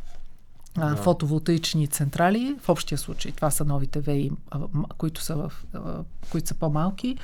да. 0.77 0.95
фотоволтаични 0.95 1.87
централи. 1.87 2.55
В 2.61 2.69
общия 2.69 2.97
случай 2.97 3.31
това 3.31 3.51
са 3.51 3.65
новите 3.65 3.99
ВЕИ, 3.99 4.31
които 4.97 5.21
са, 5.21 5.35
в, 5.35 5.53
които 6.31 6.47
са 6.47 6.53
по-малки. 6.53 7.17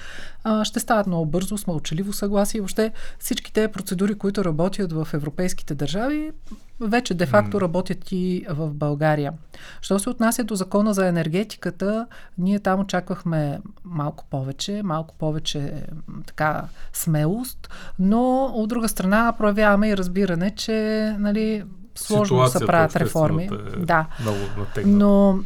Ще 0.63 0.79
стават 0.79 1.07
много 1.07 1.25
бързо, 1.25 1.57
с 1.57 1.67
мълчаливо 1.67 2.13
съгласие. 2.13 2.61
Въобще 2.61 2.91
всички 3.19 3.53
тези 3.53 3.67
процедури, 3.67 4.15
които 4.15 4.45
работят 4.45 4.93
в 4.93 5.07
европейските 5.13 5.75
държави, 5.75 6.31
вече 6.79 7.13
де-факто 7.13 7.57
mm. 7.57 7.61
работят 7.61 8.11
и 8.11 8.45
в 8.49 8.73
България. 8.73 9.33
Що 9.81 9.99
се 9.99 10.09
отнася 10.09 10.43
до 10.43 10.55
закона 10.55 10.93
за 10.93 11.07
енергетиката, 11.07 12.07
ние 12.37 12.59
там 12.59 12.79
очаквахме 12.79 13.59
малко 13.83 14.25
повече, 14.29 14.81
малко 14.83 15.15
повече 15.15 15.73
така 16.25 16.63
смелост, 16.93 17.69
но 17.99 18.45
от 18.45 18.69
друга 18.69 18.89
страна 18.89 19.33
проявяваме 19.37 19.89
и 19.89 19.97
разбиране, 19.97 20.51
че 20.51 21.15
нали, 21.19 21.63
сложно 21.95 22.47
се 22.47 22.65
правят 22.65 22.95
реформи. 22.95 23.43
Е 23.43 23.77
да. 23.77 24.07
Много 24.21 24.37
Но 24.85 25.39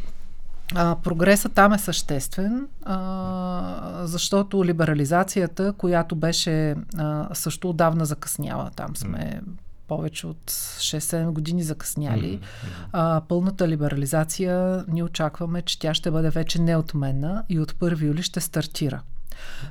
а, 0.74 0.96
прогресът 1.02 1.52
там 1.52 1.72
е 1.72 1.78
съществен, 1.78 2.68
а, 2.82 4.00
защото 4.04 4.64
либерализацията, 4.64 5.72
която 5.72 6.16
беше 6.16 6.74
а, 6.96 7.28
също 7.34 7.70
отдавна 7.70 8.06
закъсняла, 8.06 8.70
там 8.76 8.96
сме 8.96 9.40
повече 9.88 10.26
от 10.26 10.50
6-7 10.50 11.30
години 11.30 11.62
закъсняли. 11.62 12.38
Mm-hmm. 12.38 12.88
А, 12.92 13.20
пълната 13.28 13.68
либерализация 13.68 14.84
ние 14.88 15.02
очакваме, 15.02 15.62
че 15.62 15.78
тя 15.78 15.94
ще 15.94 16.10
бъде 16.10 16.30
вече 16.30 16.60
неотменна 16.60 17.44
и 17.48 17.60
от 17.60 17.72
1 17.72 18.02
юли 18.02 18.22
ще 18.22 18.40
стартира. 18.40 19.00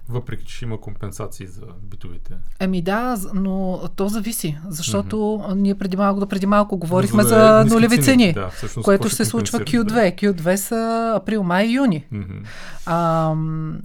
Въпреки, 0.10 0.46
че 0.46 0.66
има 0.66 0.82
компенсации 0.82 1.48
за 1.48 1.66
битовите. 1.84 2.34
Еми 2.60 2.82
да, 2.82 3.18
но 3.34 3.82
то 3.96 4.08
зависи, 4.08 4.58
защото 4.70 5.16
mm-hmm. 5.16 5.54
ние 5.54 5.76
преди 5.76 5.98
малко, 5.98 6.20
да 6.20 6.26
преди 6.26 6.46
малко 6.46 6.78
говорихме 6.78 7.24
за, 7.24 7.30
за 7.30 7.76
нулеви 7.76 8.02
цени, 8.02 8.34
да, 8.34 8.50
всъщност, 8.50 8.86
което 8.86 9.10
се 9.10 9.26
случва 9.26 9.60
Q2. 9.60 9.84
Да. 9.84 9.94
Q2 9.94 10.56
са 10.56 11.14
април, 11.16 11.44
май 11.44 11.66
и 11.66 11.74
юни. 11.74 12.06
Mm-hmm. 12.14 12.44
А, 12.86 13.36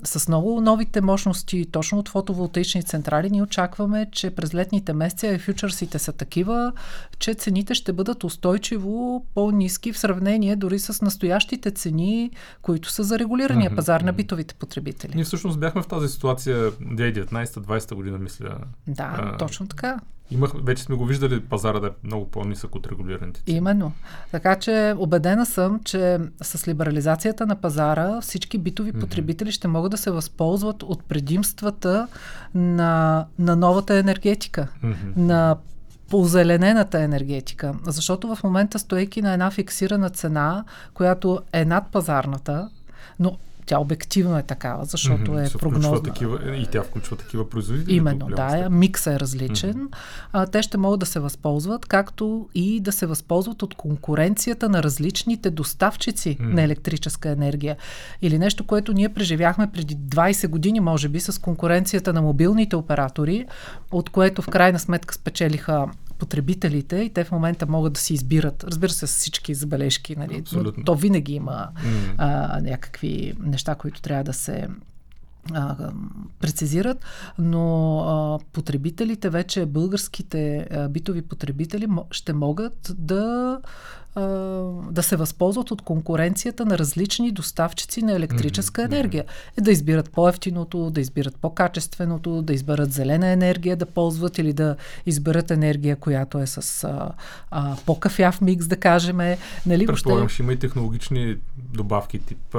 с 0.05 0.29
много 0.29 0.61
новите 0.61 1.01
мощности, 1.01 1.67
точно 1.73 1.99
от 1.99 2.09
фотоволтаични 2.09 2.83
централи, 2.83 3.31
ние 3.31 3.43
очакваме, 3.43 4.07
че 4.13 4.31
през 4.31 4.55
летните 4.55 4.93
месеци, 4.93 5.39
фьючерсите 5.39 5.99
са 5.99 6.13
такива, 6.13 6.73
че 7.19 7.35
цените 7.35 7.75
ще 7.75 7.93
бъдат 7.93 8.25
устойчиво 8.25 9.27
по-низки 9.35 9.93
в 9.93 9.99
сравнение 9.99 10.57
дори 10.57 10.79
с 10.79 11.03
настоящите 11.03 11.71
цени, 11.71 12.31
които 12.63 12.91
са 12.91 13.05
за 13.05 13.19
регулирания 13.19 13.71
mm-hmm. 13.71 13.77
пазар 13.77 14.01
на 14.01 14.13
битовите 14.13 14.55
потребители. 14.55 15.13
Ние 15.15 15.25
всъщност 15.25 15.61
бяхме 15.61 15.72
бяхме 15.73 15.83
в 15.83 15.87
тази 15.87 16.09
ситуация 16.09 16.73
2019-2020 16.73 17.95
година, 17.95 18.19
мисля. 18.19 18.59
Да, 18.87 19.15
а, 19.19 19.37
точно 19.37 19.67
така. 19.67 20.01
Имах, 20.31 20.51
вече 20.65 20.83
сме 20.83 20.97
го 20.97 21.05
виждали 21.05 21.41
пазара 21.41 21.81
да 21.81 21.87
е 21.87 21.91
много 22.05 22.31
по-нисък 22.31 22.75
от 22.75 22.87
регулираните 22.87 23.41
цени. 23.41 23.57
Именно. 23.57 23.93
Така 24.31 24.59
че 24.59 24.95
убедена 24.99 25.47
съм, 25.47 25.81
че 25.85 26.19
с 26.43 26.69
либерализацията 26.69 27.47
на 27.47 27.57
пазара 27.57 28.21
всички 28.21 28.59
битови 28.59 28.93
mm-hmm. 28.93 29.01
потребители 29.01 29.53
ще 29.53 29.69
могат 29.69 29.91
да 29.91 29.99
се 29.99 30.11
възползват 30.11 30.83
от 30.83 31.05
предимствата 31.05 32.09
на, 32.55 33.27
на 33.39 33.57
новата 33.57 33.95
енергетика, 33.95 34.69
mm-hmm. 34.85 35.17
на 35.17 35.57
позеленената 36.09 37.01
енергетика. 37.01 37.75
Защото 37.87 38.35
в 38.35 38.43
момента 38.45 38.79
стоейки 38.79 39.23
на 39.23 39.33
една 39.33 39.51
фиксирана 39.51 40.11
цена, 40.11 40.65
която 40.95 41.41
е 41.53 41.65
над 41.65 41.87
пазарната, 41.93 42.71
но 43.19 43.39
тя 43.67 43.79
обективно 43.79 44.39
е 44.39 44.43
такава, 44.43 44.85
защото 44.85 45.31
mm-hmm, 45.31 45.57
е 45.57 45.59
прогнозна. 45.59 46.03
Такива, 46.03 46.57
и 46.57 46.67
тя 46.67 46.83
включва 46.83 47.17
такива 47.17 47.51
производители. 47.51 47.97
Именно, 47.97 48.27
да, 48.27 48.69
микса 48.71 49.13
е 49.13 49.21
различен. 49.21 49.75
Mm-hmm. 49.75 49.97
А, 50.33 50.47
те 50.47 50.63
ще 50.63 50.79
могат 50.79 51.01
да 51.01 51.07
се 51.07 51.21
възползват, 51.21 51.87
както 51.87 52.49
и 52.55 52.81
да 52.81 52.93
се 52.93 53.07
възползват 53.07 53.63
от 53.63 53.75
конкуренцията 53.75 54.69
на 54.69 54.83
различните 54.83 55.51
доставчици 55.51 56.37
mm-hmm. 56.37 56.55
на 56.55 56.63
електрическа 56.63 57.29
енергия. 57.29 57.77
Или 58.23 58.39
нещо, 58.39 58.67
което 58.67 58.93
ние 58.93 59.09
преживяхме 59.09 59.71
преди 59.73 59.97
20 59.97 60.49
години, 60.49 60.81
може 60.81 61.09
би, 61.09 61.21
с 61.21 61.41
конкуренцията 61.41 62.13
на 62.13 62.23
мобилните 62.23 62.77
оператори, 62.77 63.47
от 63.91 64.11
което 64.11 64.43
в 64.43 64.47
крайна 64.47 64.79
сметка 64.79 65.15
спечелиха 65.15 65.87
потребителите 66.23 66.97
и 66.97 67.11
те 67.11 67.25
в 67.25 67.33
момента 67.33 67.67
могат 67.67 67.93
да 67.93 68.01
си 68.01 68.15
избират. 68.15 68.65
Разбира 68.65 68.93
се, 68.93 69.07
с 69.07 69.11
всички 69.11 69.55
забележки, 69.55 70.17
нали? 70.17 70.45
но 70.53 70.73
то 70.73 70.95
винаги 70.95 71.35
има 71.35 71.69
mm. 71.77 72.15
а, 72.19 72.61
някакви 72.61 73.35
неща, 73.41 73.75
които 73.75 74.03
трябва 74.03 74.25
да 74.25 74.33
се 74.33 74.69
а, 75.53 75.93
прецизират, 76.41 77.05
но 77.39 77.99
а, 77.99 78.39
потребителите, 78.53 79.31
вече 79.31 79.67
българските 79.67 80.67
а, 80.71 80.89
битови 80.89 81.23
потребители 81.23 81.87
ще 82.11 82.33
могат 82.33 82.93
да 82.99 83.61
да 84.91 85.03
се 85.03 85.17
възползват 85.17 85.71
от 85.71 85.83
конкуренцията 85.83 86.67
на 86.67 86.79
различни 86.79 87.33
доставчици 87.33 88.03
на 88.03 88.13
електрическа 88.13 88.83
енергия. 88.83 89.25
Е 89.59 89.61
да 89.61 89.71
избират 89.71 90.11
по-ефтиното, 90.11 90.91
да 90.91 91.01
избират 91.01 91.37
по-качественото, 91.37 92.43
да 92.43 92.53
изберат 92.53 92.93
зелена 92.93 93.27
енергия 93.27 93.77
да 93.77 93.87
ползват 93.87 94.39
или 94.39 94.53
да 94.53 94.77
изберат 95.07 95.51
енергия, 95.51 95.97
която 95.97 96.39
е 96.39 96.47
с 96.47 96.85
а, 96.85 97.13
а, 97.51 97.77
по-кафяв 97.87 98.41
микс, 98.41 98.67
да 98.67 98.77
кажем. 98.77 99.19
Нали, 99.67 99.87
Предполагам, 99.87 100.29
ще 100.29 100.43
има 100.43 100.53
и 100.53 100.59
технологични 100.59 101.37
добавки, 101.57 102.19
тип 102.19 102.57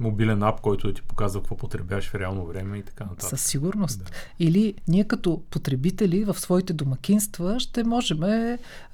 мобилен 0.00 0.42
ап, 0.42 0.60
който 0.60 0.86
да 0.86 0.94
ти 0.94 1.02
показва 1.02 1.40
какво 1.40 1.56
потребяваш 1.56 2.10
в 2.10 2.14
реално 2.14 2.46
време 2.46 2.78
и 2.78 2.82
така 2.82 3.04
нататък. 3.04 3.28
Със 3.28 3.42
сигурност. 3.42 4.04
Да. 4.04 4.10
Или 4.40 4.74
ние 4.88 5.04
като 5.04 5.42
потребители 5.50 6.24
в 6.24 6.34
своите 6.34 6.72
домакинства 6.72 7.60
ще 7.60 7.84
можем 7.84 8.18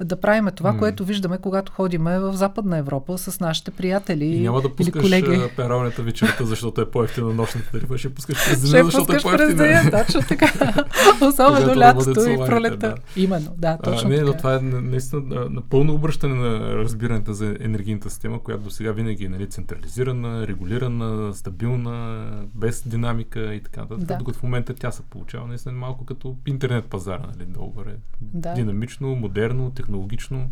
да 0.05 0.21
правим 0.21 0.49
това, 0.57 0.73
mm. 0.73 0.79
което 0.79 1.05
виждаме, 1.05 1.39
когато 1.39 1.73
ходим 1.73 1.90
в 1.99 2.33
Западна 2.33 2.79
Европа 2.79 3.19
с 3.19 3.41
нашите 3.41 3.71
приятели 3.71 4.25
и 4.25 4.41
няма 4.41 4.61
да 4.61 4.75
пускаш 4.75 5.03
колеги. 5.03 5.41
пералнята 5.57 6.03
вечерта, 6.03 6.45
защото 6.45 6.81
е 6.81 6.91
по-ефтина 6.91 7.35
нощната 7.35 7.71
тарифа, 7.71 7.99
ще 7.99 8.15
пускаш 8.15 8.37
през 8.49 8.71
деня, 8.71 8.85
защото 8.85 9.13
е 9.13 9.19
по-ефтина. 9.23 9.57
През 9.57 10.07
точно 10.07 10.21
така. 10.29 10.85
Особено 11.29 11.77
лятото 11.77 12.31
и 12.31 12.37
пролета. 12.37 12.79
Да. 12.79 12.95
Именно, 13.17 13.55
да, 13.59 13.79
точно 13.79 14.09
а, 14.09 14.11
не, 14.11 14.17
така. 14.17 14.27
но 14.27 14.37
това 14.37 14.55
е 14.55 14.61
наистина 14.61 15.23
напълно 15.51 15.95
обръщане 15.95 16.35
на 16.35 16.75
разбирането 16.77 17.33
за 17.33 17.57
енергийната 17.61 18.11
система, 18.11 18.43
която 18.43 18.63
до 18.63 18.71
сега 18.71 18.93
винаги 18.93 19.25
е 19.25 19.29
нали, 19.29 19.47
централизирана, 19.47 20.47
регулирана 20.47 21.35
стабилна, 21.35 22.27
без 22.55 22.89
динамика 22.89 23.55
и 23.55 23.63
така 23.63 23.81
нататък. 23.81 24.05
Да. 24.05 24.17
Докато 24.17 24.39
в 24.39 24.43
момента 24.43 24.75
тя 24.75 24.91
се 24.91 25.03
получава 25.03 25.47
наистина 25.47 25.75
малко 25.75 26.05
като 26.05 26.37
интернет 26.47 26.85
пазара, 26.85 27.27
нали, 27.37 27.47
долу 27.47 27.73
Да. 28.21 28.55
Динамично, 28.55 29.15
модерно, 29.15 29.71
технологично. 29.71 30.51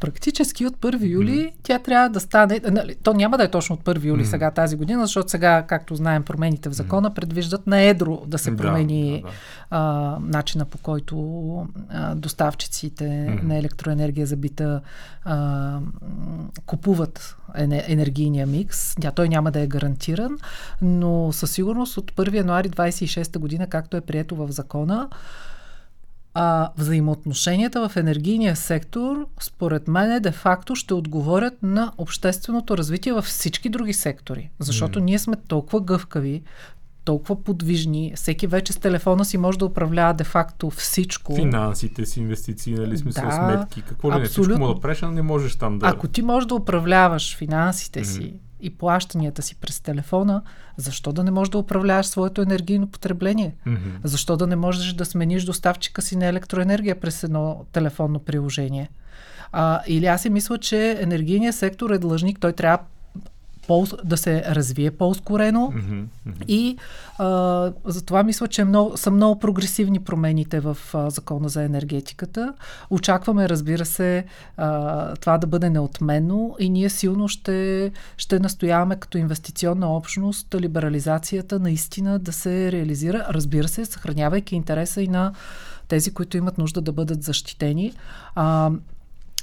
Практически 0.00 0.66
от 0.70 0.76
1 0.76 1.08
юли 1.08 1.30
mm. 1.30 1.52
тя 1.62 1.78
трябва 1.78 2.08
да 2.08 2.20
стане. 2.20 2.60
Нали, 2.70 2.94
то 3.02 3.14
няма 3.14 3.38
да 3.38 3.44
е 3.44 3.50
точно 3.50 3.74
от 3.74 3.84
1 3.84 4.04
юли 4.04 4.24
mm. 4.24 4.30
сега 4.30 4.50
тази 4.50 4.76
година, 4.76 5.02
защото 5.06 5.30
сега, 5.30 5.64
както 5.68 5.94
знаем, 5.94 6.22
промените 6.22 6.68
в 6.68 6.72
закона 6.72 7.14
предвиждат 7.14 7.66
на 7.66 7.80
едро 7.80 8.22
да 8.26 8.38
се 8.38 8.56
промени 8.56 9.10
да, 9.10 9.16
да, 9.16 9.22
да. 9.22 9.32
А, 9.70 10.18
начина 10.20 10.64
по 10.64 10.78
който 10.78 11.16
а, 11.88 12.14
доставчиците 12.14 13.04
mm. 13.04 13.42
на 13.42 13.56
електроенергия 13.56 14.26
за 14.26 14.36
бита 14.36 14.80
а, 15.24 15.78
купуват 16.66 17.36
енергийния 17.88 18.46
микс. 18.46 18.94
Тя, 19.00 19.10
той 19.10 19.28
няма 19.28 19.50
да 19.50 19.60
е 19.60 19.66
гарантиран, 19.66 20.38
но 20.82 21.32
със 21.32 21.50
сигурност 21.50 21.96
от 21.96 22.12
1 22.12 22.34
януари 22.34 22.70
26 22.70 23.38
година, 23.38 23.66
както 23.66 23.96
е 23.96 24.00
прието 24.00 24.36
в 24.36 24.52
закона, 24.52 25.08
а, 26.34 26.70
взаимоотношенията 26.78 27.88
в 27.88 27.96
енергийния 27.96 28.56
сектор, 28.56 29.26
според 29.40 29.88
мен, 29.88 30.22
де-факто 30.22 30.74
ще 30.74 30.94
отговорят 30.94 31.62
на 31.62 31.92
общественото 31.98 32.78
развитие 32.78 33.12
във 33.12 33.24
всички 33.24 33.68
други 33.68 33.92
сектори. 33.92 34.50
Защото 34.58 34.98
mm. 34.98 35.02
ние 35.02 35.18
сме 35.18 35.36
толкова 35.48 35.80
гъвкави, 35.80 36.42
толкова 37.04 37.44
подвижни. 37.44 38.12
Всеки 38.16 38.46
вече 38.46 38.72
с 38.72 38.76
телефона 38.76 39.24
си 39.24 39.38
може 39.38 39.58
да 39.58 39.64
управлява 39.64 40.14
де-факто 40.14 40.70
всичко. 40.70 41.34
Финансите 41.34 42.06
си, 42.06 42.20
инвестиции, 42.20 42.74
нали, 42.74 42.98
смисъл, 42.98 43.24
да, 43.24 43.32
сметки, 43.32 43.82
какво 43.82 44.12
ли 44.12 44.18
не, 44.18 44.24
всичко 44.24 44.58
мога 44.58 44.74
да 44.74 44.80
правиш, 44.80 45.02
не 45.02 45.22
можеш 45.22 45.56
там 45.56 45.78
да... 45.78 45.86
Ако 45.86 46.08
ти 46.08 46.22
можеш 46.22 46.46
да 46.46 46.54
управляваш 46.54 47.36
финансите 47.36 48.00
mm. 48.00 48.04
си, 48.04 48.34
и 48.62 48.70
плащанията 48.70 49.42
си 49.42 49.56
през 49.56 49.80
телефона, 49.80 50.42
защо 50.76 51.12
да 51.12 51.24
не 51.24 51.30
можеш 51.30 51.50
да 51.50 51.58
управляваш 51.58 52.06
своето 52.06 52.42
енергийно 52.42 52.86
потребление? 52.86 53.54
Mm-hmm. 53.66 53.78
Защо 54.04 54.36
да 54.36 54.46
не 54.46 54.56
можеш 54.56 54.92
да 54.92 55.04
смениш 55.04 55.44
доставчика 55.44 56.02
си 56.02 56.16
на 56.16 56.26
електроенергия 56.26 57.00
през 57.00 57.24
едно 57.24 57.64
телефонно 57.72 58.18
приложение? 58.18 58.90
А, 59.52 59.80
или 59.86 60.06
аз 60.06 60.22
си 60.22 60.30
мисля, 60.30 60.58
че 60.58 60.98
енергийният 61.00 61.56
сектор 61.56 61.90
е 61.90 61.98
длъжник, 61.98 62.40
той 62.40 62.52
трябва 62.52 62.78
по, 63.66 63.86
да 64.04 64.16
се 64.16 64.44
развие 64.44 64.90
по-ускорено 64.90 65.72
mm-hmm, 65.74 66.04
mm-hmm. 66.28 66.46
и 66.48 66.76
а, 67.18 67.72
затова 67.84 68.22
мисля, 68.22 68.48
че 68.48 68.64
много, 68.64 68.96
са 68.96 69.10
много 69.10 69.40
прогресивни 69.40 70.00
промените 70.00 70.60
в 70.60 70.78
а, 70.94 71.10
закона 71.10 71.48
за 71.48 71.62
енергетиката. 71.62 72.54
Очакваме, 72.90 73.48
разбира 73.48 73.84
се, 73.84 74.24
а, 74.56 75.16
това 75.16 75.38
да 75.38 75.46
бъде 75.46 75.70
неотменно 75.70 76.56
и 76.58 76.70
ние 76.70 76.88
силно 76.88 77.28
ще, 77.28 77.92
ще 78.16 78.38
настояваме 78.38 78.96
като 78.96 79.18
инвестиционна 79.18 79.96
общност 79.96 80.54
либерализацията 80.54 81.58
наистина 81.58 82.18
да 82.18 82.32
се 82.32 82.72
реализира, 82.72 83.26
разбира 83.30 83.68
се, 83.68 83.84
съхранявайки 83.84 84.56
интереса 84.56 85.02
и 85.02 85.08
на 85.08 85.32
тези, 85.88 86.14
които 86.14 86.36
имат 86.36 86.58
нужда 86.58 86.80
да 86.80 86.92
бъдат 86.92 87.22
защитени. 87.22 87.92
А, 88.34 88.70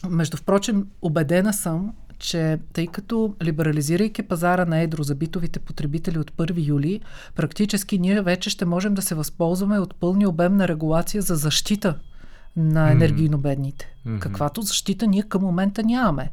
между 0.09 0.37
впрочем, 0.37 0.87
убедена 1.01 1.53
съм, 1.53 1.93
че 2.19 2.59
тъй 2.73 2.87
като 2.87 3.35
либерализирайки 3.43 4.23
пазара 4.23 4.65
на 4.65 4.79
едро 4.79 5.03
за 5.03 5.15
битовите 5.15 5.59
потребители 5.59 6.19
от 6.19 6.31
1 6.31 6.67
юли, 6.67 7.01
практически 7.35 7.99
ние 7.99 8.21
вече 8.21 8.49
ще 8.49 8.65
можем 8.65 8.93
да 8.93 9.01
се 9.01 9.15
възползваме 9.15 9.79
от 9.79 9.95
пълни 9.95 10.27
обем 10.27 10.55
на 10.55 10.67
регулация 10.67 11.21
за 11.21 11.35
защита 11.35 11.95
на 12.57 12.91
енергийно 12.91 13.37
бедните. 13.37 13.93
Mm-hmm. 14.07 14.19
Каквато 14.19 14.61
защита 14.61 15.07
ние 15.07 15.23
към 15.23 15.41
момента 15.41 15.83
нямаме. 15.83 16.31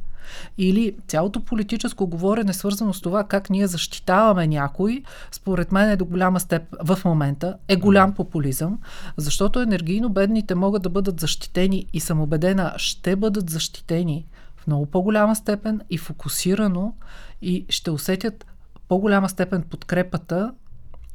Или 0.58 0.94
цялото 1.08 1.44
политическо 1.44 2.06
говорене, 2.06 2.52
свързано 2.52 2.92
с 2.92 3.00
това 3.00 3.24
как 3.24 3.50
ние 3.50 3.66
защитаваме 3.66 4.46
някой, 4.46 5.02
според 5.32 5.72
мен 5.72 5.90
е 5.90 5.96
до 5.96 6.04
голяма 6.04 6.40
степ 6.40 6.62
в 6.84 6.98
момента, 7.04 7.56
е 7.68 7.76
голям 7.76 8.14
популизъм, 8.14 8.78
защото 9.16 9.60
енергийно 9.60 10.08
бедните 10.08 10.54
могат 10.54 10.82
да 10.82 10.88
бъдат 10.88 11.20
защитени 11.20 11.86
и 11.92 12.00
съм 12.00 12.20
убедена, 12.20 12.74
ще 12.76 13.16
бъдат 13.16 13.50
защитени 13.50 14.26
много 14.66 14.86
по-голяма 14.86 15.36
степен 15.36 15.80
и 15.90 15.98
фокусирано 15.98 16.96
и 17.42 17.66
ще 17.68 17.90
усетят 17.90 18.46
по-голяма 18.88 19.28
степен 19.28 19.62
подкрепата 19.62 20.54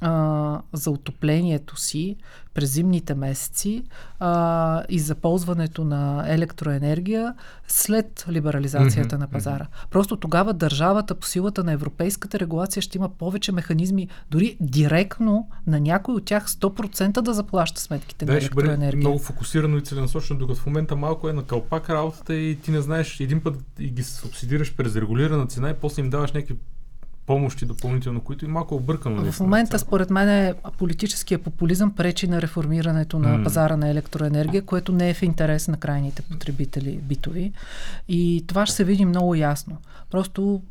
а, 0.02 0.62
за 0.74 0.92
отоплението 0.92 1.78
си 1.78 2.18
през 2.54 2.74
зимните 2.74 3.16
месеци 3.16 3.84
а, 4.20 4.84
и 4.90 5.00
за 5.00 5.16
ползването 5.16 5.86
на 5.86 6.26
електроенергия 6.28 7.34
след 7.68 8.26
либерализацията 8.30 9.16
mm-hmm. 9.16 9.20
на 9.20 9.28
пазара. 9.28 9.68
Просто 9.90 10.18
тогава 10.18 10.54
държавата 10.54 11.16
по 11.16 11.26
силата 11.26 11.64
на 11.64 11.72
европейската 11.72 12.40
регулация 12.40 12.82
ще 12.82 12.98
има 12.98 13.10
повече 13.10 13.52
механизми, 13.52 14.08
дори 14.32 14.58
директно 14.60 15.48
на 15.68 15.80
някой 15.80 16.16
от 16.16 16.26
тях 16.26 16.50
100% 16.50 17.22
да 17.22 17.34
заплаща 17.34 17.82
сметките 17.82 18.26
да, 18.26 18.32
на 18.32 18.38
електроенергия. 18.38 18.90
Ще 18.90 18.98
бъде 18.98 19.08
много 19.08 19.20
фокусирано 19.20 19.78
и 19.78 19.82
целенасочено, 19.82 20.40
докато 20.40 20.60
в 20.60 20.66
момента 20.66 20.96
малко 20.96 21.30
е 21.30 21.34
на 21.34 21.44
кълпак 21.44 21.90
работата 21.90 22.36
и 22.36 22.56
ти 22.56 22.72
не 22.72 22.82
знаеш 22.82 23.20
един 23.20 23.42
път 23.42 23.56
и 23.80 23.90
ги 23.90 24.04
субсидираш 24.04 24.76
през 24.76 24.96
регулирана 24.96 25.48
цена 25.48 25.70
и 25.70 25.74
после 25.74 26.02
им 26.02 26.10
даваш 26.10 26.32
някакви 26.32 26.56
помощи 27.30 27.66
допълнително, 27.66 28.22
които 28.22 28.46
и 28.46 28.48
малко 28.48 28.76
объркано. 28.76 29.32
В 29.32 29.40
момента, 29.40 29.80
според 29.80 30.10
мен, 30.10 30.56
политическия 30.78 31.40
популизъм 31.40 31.92
пречи 31.92 32.28
на 32.28 32.42
реформирането 32.42 33.20
на 33.20 33.38
mm. 33.38 33.44
пазара 33.44 33.78
на 33.78 33.90
електроенергия, 33.90 34.62
което 34.62 34.92
не 34.92 35.10
е 35.10 35.14
в 35.14 35.24
интерес 35.24 35.68
на 35.68 35.78
крайните 35.78 36.22
потребители 36.22 37.00
битови. 37.04 37.52
И 38.08 38.44
това 38.48 38.66
ще 38.66 38.76
се 38.76 38.84
види 38.84 39.06
много 39.06 39.36
ясно. 39.36 39.78
Просто 40.12 40.62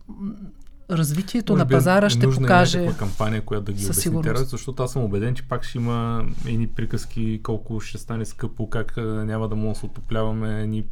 развитието 0.91 1.53
Може 1.53 1.64
на 1.64 1.68
пазара 1.68 2.11
ще 2.11 2.30
покаже. 2.30 2.84
Е 2.84 2.93
кампания, 2.93 3.43
която 3.43 3.64
да 3.64 3.72
ги 3.72 3.84
обясни 3.84 4.22
защото 4.34 4.82
аз 4.82 4.93
съм 4.93 5.03
убеден, 5.03 5.34
че 5.34 5.43
пак 5.43 5.64
ще 5.64 5.78
има 5.78 6.26
едни 6.47 6.66
приказки 6.66 7.41
колко 7.43 7.80
ще 7.80 7.99
стане 7.99 8.24
скъпо, 8.24 8.70
как 8.70 8.97
няма 8.97 9.49
да 9.49 9.57
може 9.57 9.72
да 9.72 9.78
се 9.78 9.86
отопляваме, 9.86 10.62
едни 10.62 10.84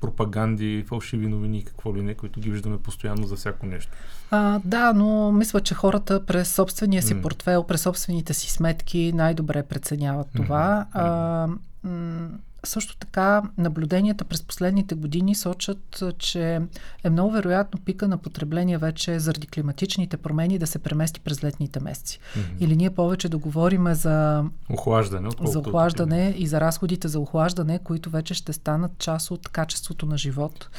пропаганди, 0.00 0.84
фалшиви 0.88 1.28
новини, 1.28 1.64
какво 1.64 1.96
ли 1.96 2.02
не, 2.02 2.14
които 2.14 2.40
ги 2.40 2.50
виждаме 2.50 2.78
постоянно 2.78 3.26
за 3.26 3.36
всяко 3.36 3.66
нещо. 3.66 3.92
А, 4.30 4.60
да, 4.64 4.92
но 4.92 5.32
мисля, 5.32 5.60
че 5.60 5.74
хората 5.74 6.26
през 6.26 6.54
собствения 6.54 7.02
си 7.02 7.14
mm. 7.14 7.22
портфел, 7.22 7.64
през 7.64 7.82
собствените 7.82 8.34
си 8.34 8.50
сметки 8.50 9.12
най-добре 9.14 9.62
преценяват 9.62 10.28
това. 10.36 10.86
Mm. 10.94 10.98
А, 11.00 11.46
м- 11.88 12.28
също 12.64 12.96
така, 12.96 13.42
наблюденията 13.58 14.24
през 14.24 14.42
последните 14.42 14.94
години 14.94 15.34
сочат, 15.34 16.02
че 16.18 16.60
е 17.04 17.10
много 17.10 17.30
вероятно 17.30 17.80
пика 17.84 18.08
на 18.08 18.18
потребление 18.18 18.78
вече 18.78 19.18
заради 19.18 19.46
климатичните 19.46 20.16
промени 20.16 20.58
да 20.58 20.66
се 20.66 20.78
премести 20.78 21.20
през 21.20 21.44
летните 21.44 21.80
месеци. 21.80 22.18
Mm-hmm. 22.18 22.58
Или 22.60 22.76
ние 22.76 22.90
повече 22.90 23.28
да 23.28 23.38
говорим 23.38 23.94
за 23.94 24.44
охлаждане, 24.70 25.30
за 25.44 25.58
охлаждане 25.58 26.34
и 26.38 26.46
за 26.46 26.60
разходите 26.60 27.08
за 27.08 27.20
охлаждане, 27.20 27.78
които 27.78 28.10
вече 28.10 28.34
ще 28.34 28.52
станат 28.52 28.98
част 28.98 29.30
от 29.30 29.48
качеството 29.48 30.06
на 30.06 30.18
живот. 30.18 30.70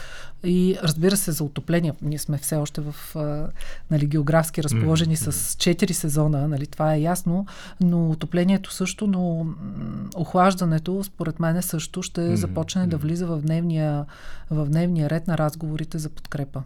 И 0.43 0.77
разбира 0.83 1.17
се, 1.17 1.31
за 1.31 1.43
отопление. 1.43 1.93
Ние 2.01 2.17
сме 2.17 2.37
все 2.37 2.55
още 2.55 2.81
в 2.81 2.95
нали, 3.91 4.05
географски 4.05 4.63
разположени 4.63 5.17
mm-hmm. 5.17 5.31
с 5.31 5.55
4 5.55 5.91
сезона, 5.91 6.47
нали, 6.47 6.67
това 6.67 6.95
е 6.95 7.01
ясно, 7.01 7.45
но 7.81 8.09
отоплението 8.11 8.73
също, 8.73 9.07
но 9.07 9.45
охлаждането, 10.15 11.03
според 11.03 11.39
мен, 11.39 11.55
е 11.55 11.61
също 11.69 12.01
ще 12.01 12.21
mm-hmm. 12.21 12.33
започне 12.33 12.87
да 12.87 12.97
влиза 12.97 13.27
в 13.27 13.41
дневния, 13.41 14.05
в 14.49 14.65
дневния 14.65 15.09
ред 15.09 15.27
на 15.27 15.37
разговорите 15.37 15.97
за 15.97 16.09
подкрепа. 16.09 16.63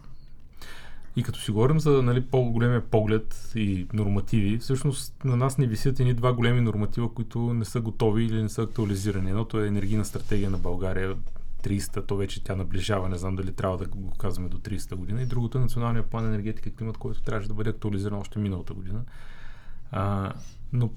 И 1.16 1.22
като 1.22 1.40
си 1.40 1.50
говорим 1.50 1.80
за 1.80 2.02
нали, 2.02 2.20
по-големия 2.20 2.80
поглед 2.80 3.52
и 3.54 3.86
нормативи, 3.92 4.58
всъщност 4.58 5.24
на 5.24 5.36
нас 5.36 5.58
не 5.58 5.66
висят 5.66 6.00
едни 6.00 6.14
два 6.14 6.32
големи 6.32 6.60
норматива, 6.60 7.14
които 7.14 7.54
не 7.54 7.64
са 7.64 7.80
готови 7.80 8.24
или 8.24 8.42
не 8.42 8.48
са 8.48 8.62
актуализирани. 8.62 9.30
Едното 9.30 9.60
е 9.60 9.66
енергийна 9.66 10.04
стратегия 10.04 10.50
на 10.50 10.58
България 10.58 11.16
300, 11.62 12.06
то 12.06 12.16
вече 12.16 12.44
тя 12.44 12.56
наближава, 12.56 13.08
не 13.08 13.18
знам 13.18 13.36
дали 13.36 13.52
трябва 13.52 13.78
да 13.78 13.86
го 13.86 14.10
казваме 14.10 14.48
до 14.48 14.58
300 14.58 14.94
година. 14.94 15.22
И 15.22 15.26
другото 15.26 15.58
е 15.58 15.60
националния 15.60 16.02
план 16.02 16.26
енергетика 16.26 16.68
и 16.68 16.74
климат, 16.74 16.98
който 16.98 17.22
трябваше 17.22 17.48
да 17.48 17.54
бъде 17.54 17.70
актуализиран 17.70 18.18
още 18.18 18.38
миналата 18.38 18.74
година. 18.74 19.00
А, 19.90 20.32
но 20.72 20.90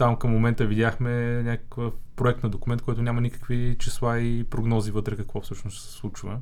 там 0.00 0.16
към 0.16 0.30
момента 0.30 0.66
видяхме 0.66 1.42
някакъв 1.42 1.94
проект 2.16 2.42
на 2.42 2.48
документ, 2.48 2.82
който 2.82 3.02
няма 3.02 3.20
никакви 3.20 3.76
числа 3.78 4.20
и 4.20 4.44
прогнози 4.44 4.90
вътре 4.90 5.16
какво 5.16 5.40
всъщност 5.40 5.82
се 5.82 5.92
случва. 5.92 6.40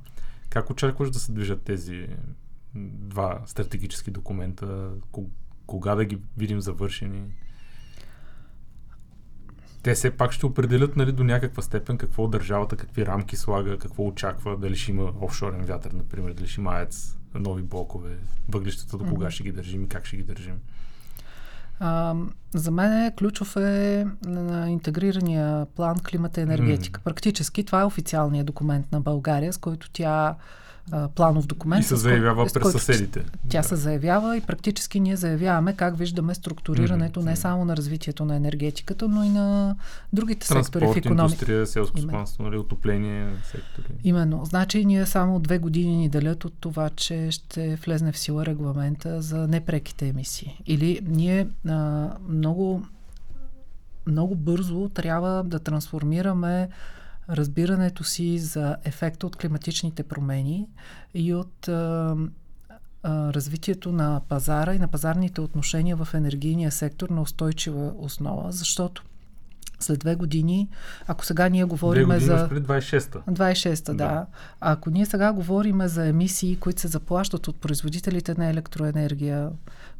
Как 0.50 0.70
очакваш 0.70 1.10
да 1.10 1.18
се 1.18 1.32
движат 1.32 1.62
тези 1.62 2.08
два 2.74 3.42
стратегически 3.46 4.10
документа? 4.10 4.90
Кога 5.66 5.94
да 5.94 6.04
ги 6.04 6.18
видим 6.36 6.60
завършени? 6.60 7.22
Те 9.82 9.94
все 9.94 10.10
пак 10.10 10.32
ще 10.32 10.46
определят 10.46 10.96
нали, 10.96 11.12
до 11.12 11.24
някаква 11.24 11.62
степен 11.62 11.98
какво 11.98 12.28
държавата, 12.28 12.76
какви 12.76 13.06
рамки 13.06 13.36
слага, 13.36 13.78
какво 13.78 14.06
очаква, 14.06 14.56
дали 14.56 14.76
ще 14.76 14.90
има 14.90 15.12
офшорен 15.20 15.64
вятър, 15.64 15.92
например, 15.92 16.32
дали 16.32 16.46
ще 16.46 16.60
има 16.60 16.72
АЕЦ, 16.72 17.18
нови 17.34 17.62
блокове, 17.62 18.18
въглищата 18.48 18.98
до 18.98 19.04
кога 19.04 19.26
mm-hmm. 19.26 19.30
ще 19.30 19.42
ги 19.42 19.52
държим 19.52 19.84
и 19.84 19.88
как 19.88 20.06
ще 20.06 20.16
ги 20.16 20.22
държим. 20.22 20.60
А, 21.80 22.14
за 22.54 22.70
мен 22.70 23.06
е 23.06 23.14
ключов 23.18 23.56
е 23.56 24.06
на 24.26 24.70
интегрирания 24.70 25.66
план 25.66 25.96
климата 26.10 26.40
и 26.40 26.42
енергетика. 26.42 27.00
Mm. 27.00 27.04
Практически 27.04 27.64
това 27.64 27.80
е 27.80 27.84
официалният 27.84 28.46
документ 28.46 28.92
на 28.92 29.00
България, 29.00 29.52
с 29.52 29.58
който 29.58 29.90
тя 29.92 30.36
а, 30.90 31.08
планов 31.08 31.46
документ. 31.46 31.84
И 31.84 31.88
се 31.88 31.96
заявява 31.96 32.44
през 32.44 32.52
който, 32.52 32.78
съседите. 32.78 33.24
Тя 33.48 33.62
да. 33.62 33.68
се 33.68 33.76
заявява 33.76 34.36
и 34.36 34.40
практически 34.40 35.00
ние 35.00 35.16
заявяваме 35.16 35.72
как 35.72 35.98
виждаме 35.98 36.34
структурирането 36.34 37.20
mm-hmm. 37.20 37.24
не 37.24 37.36
само 37.36 37.64
на 37.64 37.76
развитието 37.76 38.24
на 38.24 38.36
енергетиката, 38.36 39.08
но 39.08 39.24
и 39.24 39.28
на 39.28 39.76
другите 40.12 40.48
Транспорт, 40.48 40.82
сектори 40.82 41.02
в 41.02 41.06
економиката. 41.06 41.34
индустрия, 41.34 41.66
селско 41.66 41.98
стопанство, 41.98 42.42
нали, 42.42 42.56
отопление 42.56 43.28
сектори. 43.44 43.86
Именно. 44.04 44.44
Значи 44.44 44.84
ние 44.84 45.06
само 45.06 45.40
две 45.40 45.58
години 45.58 45.96
ни 45.96 46.08
делят 46.08 46.44
от 46.44 46.54
това, 46.60 46.90
че 46.90 47.30
ще 47.30 47.76
влезне 47.76 48.12
в 48.12 48.18
сила 48.18 48.46
регламента 48.46 49.22
за 49.22 49.48
непреките 49.48 50.08
емисии. 50.08 50.62
Или 50.66 51.00
ние 51.06 51.46
а, 51.68 52.08
много 52.38 52.82
много 54.06 54.34
бързо 54.34 54.88
трябва 54.88 55.44
да 55.44 55.58
трансформираме 55.58 56.68
разбирането 57.30 58.04
си 58.04 58.38
за 58.38 58.76
ефекта 58.84 59.26
от 59.26 59.36
климатичните 59.36 60.02
промени 60.02 60.68
и 61.14 61.34
от 61.34 61.68
а, 61.68 62.16
а, 63.02 63.32
развитието 63.32 63.92
на 63.92 64.20
пазара 64.28 64.74
и 64.74 64.78
на 64.78 64.88
пазарните 64.88 65.40
отношения 65.40 65.96
в 65.96 66.14
енергийния 66.14 66.72
сектор 66.72 67.08
на 67.08 67.22
устойчива 67.22 67.92
основа, 67.98 68.52
защото 68.52 69.04
след 69.80 69.98
две 69.98 70.14
години, 70.14 70.68
ако 71.06 71.24
сега 71.24 71.48
ние 71.48 71.64
говорим 71.64 72.18
за... 72.18 72.48
26-та. 72.48 73.18
26-та, 73.18 73.92
да. 73.92 73.96
да. 73.96 74.26
Ако 74.60 74.90
ние 74.90 75.06
сега 75.06 75.32
говорим 75.32 75.88
за 75.88 76.06
емисии, 76.06 76.56
които 76.56 76.80
се 76.80 76.88
заплащат 76.88 77.48
от 77.48 77.56
производителите 77.60 78.34
на 78.38 78.46
електроенергия, 78.46 79.50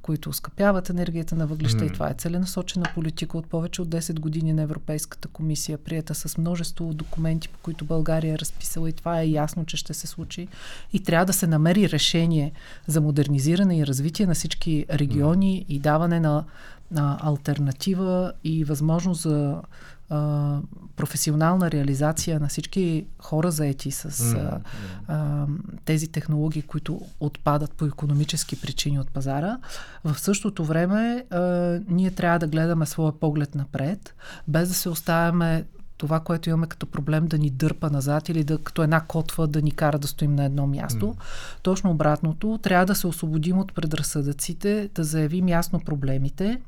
които 0.03 0.33
скъпяват 0.33 0.91
енергията 0.91 1.37
на 1.37 1.47
въглища 1.47 1.85
mm. 1.85 1.87
и 1.87 1.93
това 1.93 2.11
е 2.11 2.15
целенасочена 2.15 2.87
политика 2.95 3.39
от 3.39 3.47
повече 3.47 3.83
от 3.83 3.89
10 3.89 4.21
години 4.21 4.53
на 4.53 4.63
Европейската 4.63 5.29
комисия, 5.29 5.79
прията 5.79 6.15
с 6.15 6.39
множество 6.39 6.95
документи, 6.95 7.49
по 7.49 7.59
които 7.59 7.85
България 7.85 8.35
е 8.35 8.39
разписала 8.39 8.89
и 8.89 8.93
това 8.93 9.21
е 9.21 9.29
ясно, 9.29 9.65
че 9.65 9.77
ще 9.77 9.95
се 9.95 10.07
случи. 10.07 10.49
И 10.93 11.03
трябва 11.03 11.27
да 11.27 11.33
се 11.33 11.47
намери 11.47 11.91
решение 11.91 12.53
за 12.87 13.01
модернизиране 13.01 13.79
и 13.79 13.87
развитие 13.87 14.27
на 14.27 14.35
всички 14.35 14.87
региони 14.91 15.65
mm. 15.69 15.73
и 15.73 15.79
даване 15.79 16.21
на, 16.21 16.45
на 16.91 17.19
альтернатива 17.23 18.33
и 18.45 18.65
възможност 18.65 19.23
за 19.23 19.63
а, 20.11 20.61
професионална 20.97 21.71
реализация 21.71 22.41
на 22.41 22.49
всички 22.49 23.07
хора 23.23 23.51
заети 23.51 23.91
с 23.91 24.11
mm-hmm. 24.11 24.61
а, 25.09 25.47
тези 25.85 26.09
технологии, 26.09 26.63
които 26.63 27.01
отпадат 27.21 27.73
по 27.73 27.85
економически 27.85 28.61
причини 28.61 29.01
от 29.01 29.11
пазара. 29.11 29.59
В 30.05 30.19
същото 30.19 30.65
време 30.65 31.25
а, 31.31 31.41
ние 31.89 32.11
трябва 32.11 32.39
да 32.39 32.47
гледаме 32.47 32.87
своя 32.87 33.13
поглед 33.13 33.55
напред, 33.55 34.15
без 34.49 34.69
да 34.69 34.75
се 34.75 34.89
оставяме 34.89 35.65
това, 35.99 36.21
което 36.21 36.49
имаме 36.49 36.67
като 36.67 36.87
проблем 36.87 37.27
да 37.27 37.39
ни 37.39 37.51
дърпа 37.51 37.91
назад 37.91 38.29
или 38.29 38.45
да, 38.45 38.59
като 38.59 38.83
една 38.83 39.01
котва 39.01 39.47
да 39.47 39.63
ни 39.63 39.71
кара 39.71 39.99
да 39.99 40.09
стоим 40.09 40.35
на 40.35 40.45
едно 40.45 40.67
място. 40.67 41.07
Mm. 41.07 41.17
Точно 41.63 41.91
обратното, 41.91 42.59
трябва 42.63 42.87
да 42.87 42.95
се 42.95 43.07
освободим 43.07 43.59
от 43.59 43.75
предразсъдъците, 43.75 44.91
да 44.95 45.05
заявим 45.05 45.49
ясно 45.49 45.81
проблемите, 45.81 46.61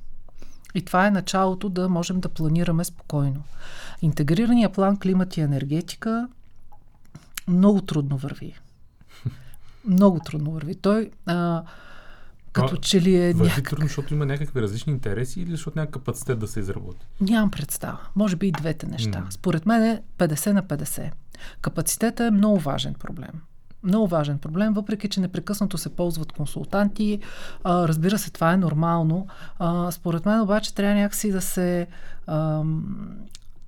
и 0.75 0.83
това 0.83 1.07
е 1.07 1.11
началото 1.11 1.69
да 1.69 1.89
можем 1.89 2.21
да 2.21 2.29
планираме 2.29 2.85
спокойно. 2.85 3.43
Интегрирания 4.03 4.73
план 4.73 4.99
климат 4.99 5.37
и 5.37 5.41
енергетика 5.41 6.29
много 7.49 7.81
трудно 7.81 8.17
върви. 8.17 8.59
Много 9.85 10.21
трудно 10.21 10.51
върви. 10.51 10.75
Той 10.75 11.11
а, 11.27 11.63
като 12.53 12.75
а, 12.75 12.81
че 12.81 13.01
ли 13.01 13.17
е 13.17 13.33
върви 13.33 13.49
някак... 13.49 13.71
трудно, 13.71 13.87
защото 13.87 14.15
има 14.15 14.27
някакви 14.27 14.63
различни 14.63 14.93
интереси 14.93 15.41
или 15.41 15.51
защото 15.51 15.79
няма 15.79 15.91
капацитет 15.91 16.39
да 16.39 16.49
се 16.49 16.61
изработи? 16.61 17.07
Нямам 17.21 17.51
представа. 17.51 17.99
Може 18.17 18.37
би 18.37 18.49
и 18.49 18.53
двете 18.53 18.87
неща. 18.87 19.25
Mm. 19.29 19.31
Според 19.31 19.67
мен 19.67 19.83
е 19.83 20.03
50 20.19 20.53
на 20.53 20.63
50. 20.63 21.11
Капацитета 21.61 22.25
е 22.25 22.31
много 22.31 22.59
важен 22.59 22.95
проблем 22.95 23.33
много 23.83 24.07
важен 24.07 24.39
проблем, 24.39 24.73
въпреки 24.73 25.09
че 25.09 25.21
непрекъснато 25.21 25.79
се 25.79 25.89
ползват 25.89 26.33
консултанти. 26.33 27.21
А, 27.65 27.89
разбира 27.89 28.19
се, 28.19 28.31
това 28.31 28.53
е 28.53 28.57
нормално. 28.57 29.27
А, 29.59 29.91
според 29.91 30.27
мен 30.27 30.41
обаче 30.41 30.75
трябва 30.75 30.95
някакси 30.95 31.33
да 31.33 31.41
се. 31.41 31.87
А, 32.27 32.63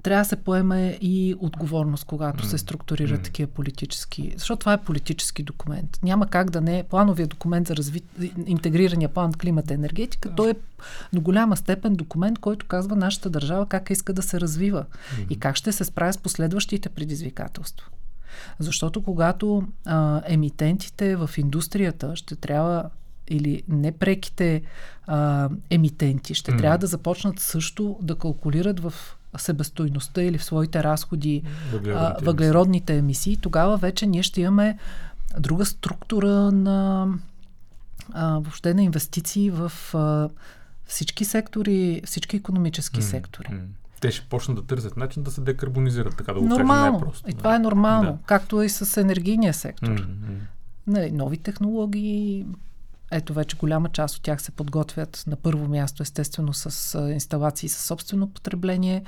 трябва 0.03 0.23
да 0.23 0.29
се 0.29 0.37
поеме 0.37 0.99
и 1.01 1.35
отговорност, 1.39 2.05
когато 2.05 2.45
mm. 2.45 2.47
се 2.47 2.59
структурират 2.59 3.21
mm. 3.21 3.25
такива 3.25 3.51
политически. 3.51 4.33
Защото 4.37 4.61
това 4.61 4.73
е 4.73 4.83
политически 4.83 5.43
документ. 5.43 5.99
Няма 6.03 6.27
как 6.27 6.51
да 6.51 6.61
не. 6.61 6.85
Плановия 6.91 7.27
документ 7.27 7.69
за 7.69 7.77
разви... 7.77 8.03
интегрирания 8.47 9.09
план 9.09 9.33
климата 9.33 9.73
и 9.73 9.77
енергетика, 9.77 10.29
yeah. 10.29 10.37
той 10.37 10.51
е 10.51 10.55
до 11.13 11.21
голяма 11.21 11.57
степен 11.57 11.95
документ, 11.95 12.39
който 12.39 12.67
казва 12.67 12.97
нашата 12.97 13.31
държава 13.31 13.67
как 13.67 13.91
иска 13.91 14.13
да 14.13 14.23
се 14.23 14.41
развива 14.41 14.85
mm. 14.85 15.29
и 15.31 15.39
как 15.39 15.57
ще 15.57 15.73
се 15.73 15.85
справя 15.85 16.13
с 16.13 16.19
последващите 16.19 16.89
предизвикателства. 16.89 17.87
Защото 18.59 19.03
когато 19.03 19.69
а, 19.87 20.23
емитентите 20.27 21.17
в 21.17 21.31
индустрията 21.39 22.17
ще 22.17 22.37
трябва 22.37 22.91
или 23.29 23.63
непреките 23.69 24.63
а, 25.07 25.49
емитенти 25.71 26.35
ще 26.35 26.53
mm. 26.53 26.59
трябва 26.59 26.79
да 26.79 26.87
започнат 26.87 27.41
също 27.41 27.99
да 28.03 28.15
калкулират 28.15 28.81
в 28.81 28.95
себестойността 29.39 30.23
или 30.23 30.39
в 30.39 30.45
своите 30.45 30.85
разходи 30.85 31.43
въглеродните, 31.73 32.17
а, 32.21 32.25
въглеродните 32.25 32.97
емисии, 32.97 33.37
тогава 33.37 33.77
вече 33.77 34.07
ние 34.07 34.23
ще 34.23 34.41
имаме 34.41 34.79
друга 35.39 35.67
структура 35.67 36.53
на 36.53 37.09
а, 38.13 38.39
въобще 38.39 38.75
на 38.75 38.83
инвестиции 38.83 39.51
в 39.51 39.73
а, 39.95 40.29
всички 40.87 41.25
сектори, 41.25 42.03
всички 42.05 42.37
економически 42.37 43.01
mm. 43.01 43.11
сектори. 43.11 43.49
Mm 43.49 43.82
те 44.03 44.11
ще 44.11 44.27
почнат 44.29 44.57
да 44.57 44.63
търсят 44.63 44.97
начин 44.97 45.23
да 45.23 45.31
се 45.31 45.41
декарбонизират, 45.41 46.17
така 46.17 46.33
да 46.33 46.41
го 46.41 46.47
нормално. 46.47 46.93
кажем 46.93 47.01
просто. 47.01 47.31
И 47.31 47.35
това 47.35 47.55
е 47.57 47.59
нормално, 47.59 48.13
да. 48.13 48.19
както 48.27 48.63
и 48.63 48.69
с 48.69 49.01
енергийния 49.01 49.55
сектор. 49.55 49.89
Mm-hmm. 49.89 50.39
Нали, 50.87 51.13
нови 51.13 51.39
технологии, 51.39 52.47
ето 53.11 53.35
вече 53.35 53.57
голяма 53.57 53.89
част 53.89 54.17
от 54.17 54.23
тях 54.23 54.43
се 54.43 54.51
подготвят 54.51 55.25
на 55.27 55.37
първо 55.37 55.69
място, 55.69 56.03
естествено, 56.03 56.55
с 56.55 56.99
инсталации 57.13 57.69
със 57.69 57.85
собствено 57.85 58.29
потребление 58.29 59.05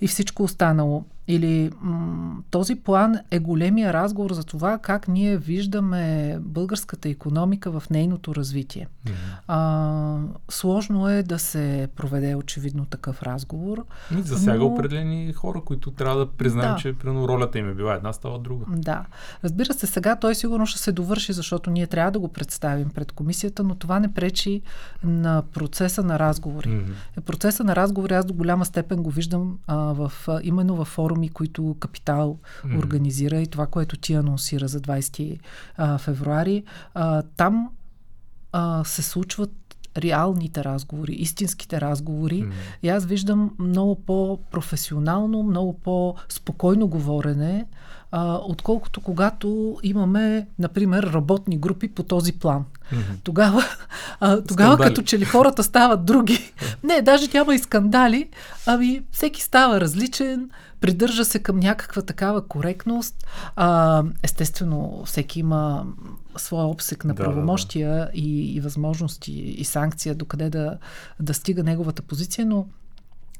и 0.00 0.08
всичко 0.08 0.42
останало. 0.42 1.04
Или 1.28 1.70
м- 1.80 2.36
този 2.50 2.74
план 2.74 3.18
е 3.30 3.38
големия 3.38 3.92
разговор 3.92 4.32
за 4.32 4.44
това 4.44 4.78
как 4.78 5.08
ние 5.08 5.36
виждаме 5.36 6.36
българската 6.40 7.08
економика 7.08 7.80
в 7.80 7.90
нейното 7.90 8.34
развитие. 8.34 8.88
Mm-hmm. 9.06 9.12
А, 9.48 10.18
сложно 10.50 11.08
е 11.08 11.22
да 11.22 11.38
се 11.38 11.88
проведе 11.96 12.34
очевидно 12.34 12.84
такъв 12.84 13.22
разговор. 13.22 13.84
И 14.18 14.22
засяга 14.22 14.58
но... 14.58 14.66
определени 14.66 15.32
хора, 15.32 15.60
които 15.64 15.90
трябва 15.90 16.18
да 16.18 16.26
признаем, 16.26 16.74
да. 16.74 16.76
че 16.76 16.92
примерно 16.92 17.28
ролята 17.28 17.58
им 17.58 17.68
е 17.68 17.74
била 17.74 17.94
една, 17.94 18.12
става 18.12 18.38
друга. 18.38 18.64
Да. 18.68 19.04
Разбира 19.44 19.74
се, 19.74 19.86
сега 19.86 20.16
той 20.16 20.34
сигурно 20.34 20.66
ще 20.66 20.78
се 20.78 20.92
довърши, 20.92 21.32
защото 21.32 21.70
ние 21.70 21.86
трябва 21.86 22.10
да 22.10 22.18
го 22.18 22.28
представим 22.28 22.90
пред 22.90 23.12
комисията, 23.12 23.62
но 23.62 23.74
това 23.74 24.00
не 24.00 24.14
пречи 24.14 24.62
на 25.04 25.42
процеса 25.52 26.02
на 26.02 26.18
разговори. 26.18 26.68
Mm-hmm. 26.68 27.20
Процеса 27.20 27.64
на 27.64 27.76
разговори 27.76 28.14
аз 28.14 28.24
до 28.24 28.34
голяма 28.34 28.64
степен 28.64 29.02
го 29.02 29.10
виждам 29.10 29.58
а, 29.66 29.76
в, 29.76 30.12
а, 30.28 30.40
именно 30.42 30.76
в 30.76 30.84
форум 30.84 31.11
форуми, 31.12 31.28
които 31.28 31.76
Капитал 31.80 32.38
mm. 32.66 32.78
организира 32.78 33.40
и 33.40 33.46
това, 33.46 33.66
което 33.66 33.96
ти 33.96 34.14
анонсира 34.14 34.68
за 34.68 34.80
20 34.80 35.38
а, 35.76 35.98
февруари, 35.98 36.64
а, 36.94 37.22
там 37.36 37.70
а, 38.52 38.84
се 38.84 39.02
случват 39.02 39.50
реалните 39.96 40.64
разговори, 40.64 41.12
истинските 41.12 41.80
разговори. 41.80 42.42
Mm. 42.42 42.50
И 42.82 42.88
аз 42.88 43.04
виждам 43.04 43.50
много 43.58 43.94
по-професионално, 43.94 45.42
много 45.42 45.72
по-спокойно 45.72 46.88
говорене, 46.88 47.66
а, 48.10 48.40
отколкото 48.44 49.00
когато 49.00 49.78
имаме, 49.82 50.46
например, 50.58 51.02
работни 51.02 51.58
групи 51.58 51.88
по 51.88 52.02
този 52.02 52.32
план. 52.32 52.64
Mm-hmm. 52.64 53.24
Тогава, 53.24 53.64
а, 54.20 54.40
тогава 54.40 54.78
като 54.78 55.02
че 55.02 55.18
ли 55.18 55.24
хората 55.24 55.62
стават 55.62 56.04
други. 56.04 56.52
Не, 56.84 57.02
даже 57.02 57.28
няма 57.34 57.54
и 57.54 57.58
скандали, 57.58 58.28
ами 58.66 59.02
всеки 59.12 59.42
става 59.42 59.80
различен, 59.80 60.50
придържа 60.82 61.24
се 61.24 61.38
към 61.38 61.60
някаква 61.60 62.02
такава 62.02 62.48
коректност. 62.48 63.26
А, 63.56 64.02
естествено, 64.22 65.02
всеки 65.04 65.40
има 65.40 65.86
своя 66.36 66.66
обсек 66.66 67.04
на 67.04 67.14
правомощия 67.14 67.90
да, 67.90 67.96
да, 67.96 68.04
да. 68.04 68.10
И, 68.14 68.54
и 68.54 68.60
възможности 68.60 69.32
и 69.32 69.64
санкция 69.64 70.14
докъде 70.14 70.50
да, 70.50 70.78
да 71.20 71.34
стига 71.34 71.62
неговата 71.62 72.02
позиция, 72.02 72.46
но 72.46 72.66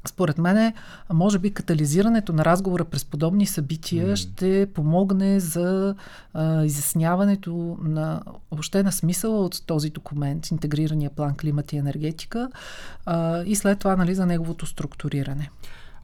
според 0.07 0.37
мен, 0.37 0.73
може 1.13 1.39
би 1.39 1.53
катализирането 1.53 2.33
на 2.33 2.45
разговора 2.45 2.85
през 2.85 3.05
подобни 3.05 3.45
събития 3.45 4.07
mm. 4.07 4.15
ще 4.15 4.67
помогне 4.73 5.39
за 5.39 5.95
а, 6.33 6.63
изясняването 6.63 7.77
на 7.81 8.21
въобще 8.51 8.83
на 8.83 8.91
смисъла 8.91 9.39
от 9.39 9.65
този 9.65 9.89
документ, 9.89 10.47
интегрирания 10.47 11.09
план 11.09 11.35
климат 11.37 11.73
и 11.73 11.77
енергетика 11.77 12.49
а, 13.05 13.43
и 13.43 13.55
след 13.55 13.79
това 13.79 13.95
нали, 13.95 14.15
за 14.15 14.25
неговото 14.25 14.65
структуриране. 14.65 15.49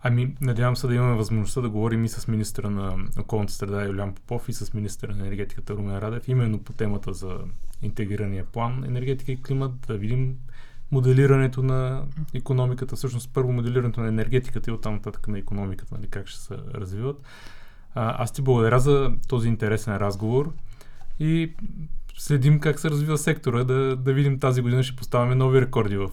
Ами, 0.02 0.36
надявам 0.42 0.76
се 0.76 0.88
да 0.88 0.96
имаме 0.96 1.16
възможността 1.16 1.62
да 1.62 1.70
говорим 1.70 2.06
и 2.06 2.10
с 2.10 2.28
министра 2.28 2.70
на 2.70 2.98
околната 3.20 3.54
среда 3.54 3.86
Юлян 3.86 4.14
Попов 4.14 4.50
и 4.50 4.54
с 4.54 4.74
министра 4.74 5.16
на 5.16 5.22
енергетиката 5.22 5.74
Румен 5.74 5.98
Радев, 5.98 6.28
именно 6.28 6.60
по 6.60 6.74
темата 6.74 7.14
за 7.14 7.38
интегрирания 7.82 8.46
план 8.46 8.84
енергетика 8.84 9.32
и 9.32 9.42
климат, 9.42 9.72
да 9.88 9.98
видим 9.98 10.36
моделирането 10.92 11.64
на 11.64 12.04
економиката, 12.34 12.96
всъщност 12.96 13.30
първо 13.34 13.52
моделирането 13.52 14.02
на 14.02 14.08
енергетиката 14.08 14.72
и 14.72 14.74
оттам 14.74 14.94
нататък 14.94 15.28
на 15.28 15.40
економиката, 15.40 15.96
нали, 15.98 16.08
как 16.08 16.28
ще 16.28 16.40
се 16.40 16.58
развиват. 16.74 17.22
А, 17.96 18.24
аз 18.24 18.32
ти 18.32 18.42
благодаря 18.42 18.80
за 18.80 19.12
този 19.28 19.48
интересен 19.48 19.98
разговор 19.98 20.54
и 21.20 21.54
следим 22.18 22.60
как 22.60 22.80
се 22.80 22.90
развива 22.90 23.18
сектора, 23.18 23.64
да, 23.64 23.96
да 23.96 24.14
видим 24.14 24.40
тази 24.40 24.62
година 24.62 24.84
ще 24.84 24.96
поставяме 24.96 25.36
нови 25.36 25.62
рекорди 25.62 25.98
в 25.98 26.10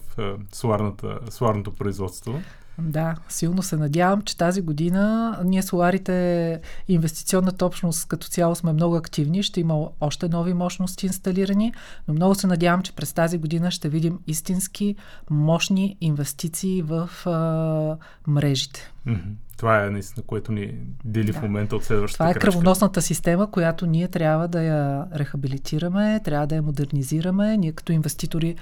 соларната, 0.53 1.19
соларното 1.31 1.75
производство. 1.75 2.43
Да, 2.79 3.15
силно 3.29 3.63
се 3.63 3.77
надявам, 3.77 4.23
че 4.23 4.37
тази 4.37 4.63
година 4.63 5.39
ние 5.45 5.63
соларите, 5.63 6.61
инвестиционната 6.89 7.67
общност 7.67 8.09
като 8.09 8.29
цяло 8.29 8.55
сме 8.55 8.73
много 8.73 8.97
активни, 8.97 9.43
ще 9.43 9.61
има 9.61 9.89
още 10.01 10.29
нови 10.29 10.55
мощности 10.55 11.07
инсталирани, 11.07 11.75
но 12.09 12.15
много 12.15 12.35
се 12.35 12.47
надявам, 12.47 12.83
че 12.83 12.93
през 12.93 13.13
тази 13.13 13.39
година 13.39 13.71
ще 13.71 13.89
видим 13.89 14.19
истински 14.27 14.97
мощни 15.31 15.97
инвестиции 16.01 16.83
в 16.83 17.11
а, 17.27 17.97
мрежите. 18.27 18.93
Mm-hmm. 19.07 19.35
Това 19.57 19.85
е 19.85 19.91
наистина, 19.91 20.25
което 20.27 20.53
ни 20.53 20.75
дели 21.05 21.33
да. 21.33 21.39
в 21.39 21.43
момента 21.43 21.77
от 21.77 21.85
следващата 21.85 22.17
Това 22.17 22.31
е 22.31 22.33
крачка. 22.33 22.51
кръвоносната 22.51 23.03
система, 23.03 23.51
която 23.51 23.87
ние 23.87 24.09
трябва 24.09 24.49
да 24.49 24.63
я 24.63 25.07
рехабилитираме, 25.15 26.21
трябва 26.25 26.47
да 26.47 26.55
я 26.55 26.63
модернизираме. 26.63 27.57
Ние 27.57 27.73
като 27.73 27.93
инвеститори 27.93 28.57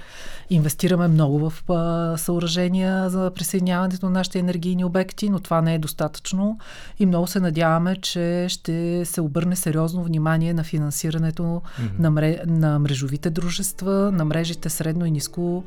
инвестираме 0.49 1.07
много 1.07 1.49
в 1.49 1.69
а, 1.69 2.17
съоръжения 2.17 3.09
за 3.09 3.31
присъединяването 3.35 4.05
на 4.05 4.11
нашите 4.11 4.39
енергийни 4.39 4.85
обекти, 4.85 5.29
но 5.29 5.39
това 5.39 5.61
не 5.61 5.75
е 5.75 5.79
достатъчно 5.79 6.59
и 6.99 7.05
много 7.05 7.27
се 7.27 7.39
надяваме, 7.39 7.95
че 7.95 8.45
ще 8.49 9.05
се 9.05 9.21
обърне 9.21 9.55
сериозно 9.55 10.03
внимание 10.03 10.53
на 10.53 10.63
финансирането 10.63 11.43
mm-hmm. 11.43 11.99
на, 11.99 12.11
мре, 12.11 12.41
на 12.45 12.79
мрежовите 12.79 13.29
дружества, 13.29 14.11
на 14.11 14.25
мрежите 14.25 14.69
средно 14.69 15.05
и 15.05 15.11
ниско 15.11 15.63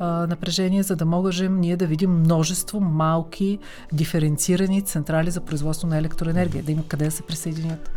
напрежение, 0.00 0.82
за 0.82 0.96
да 0.96 1.04
можем 1.04 1.60
ние 1.60 1.76
да 1.76 1.86
видим 1.86 2.10
множество 2.10 2.80
малки 2.80 3.58
диференцирани 3.92 4.82
централи 4.82 5.30
за 5.30 5.40
производство 5.40 5.88
на 5.88 5.98
електроенергия, 5.98 6.62
да 6.62 6.72
има 6.72 6.82
къде 6.88 7.04
да 7.04 7.10
се 7.10 7.22
присъединят. 7.22 7.90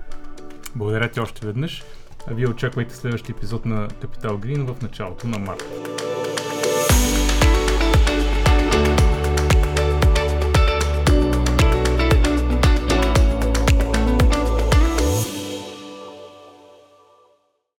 Благодаря 0.75 1.09
ти 1.09 1.19
още 1.19 1.47
веднъж. 1.47 1.83
А 2.27 2.33
вие 2.33 2.47
очаквайте 2.47 2.95
следващия 2.95 3.33
епизод 3.37 3.65
на 3.65 3.87
Капитал 4.01 4.37
Грин 4.37 4.65
в 4.65 4.81
началото 4.81 5.27
на 5.27 5.39
март. 5.39 5.63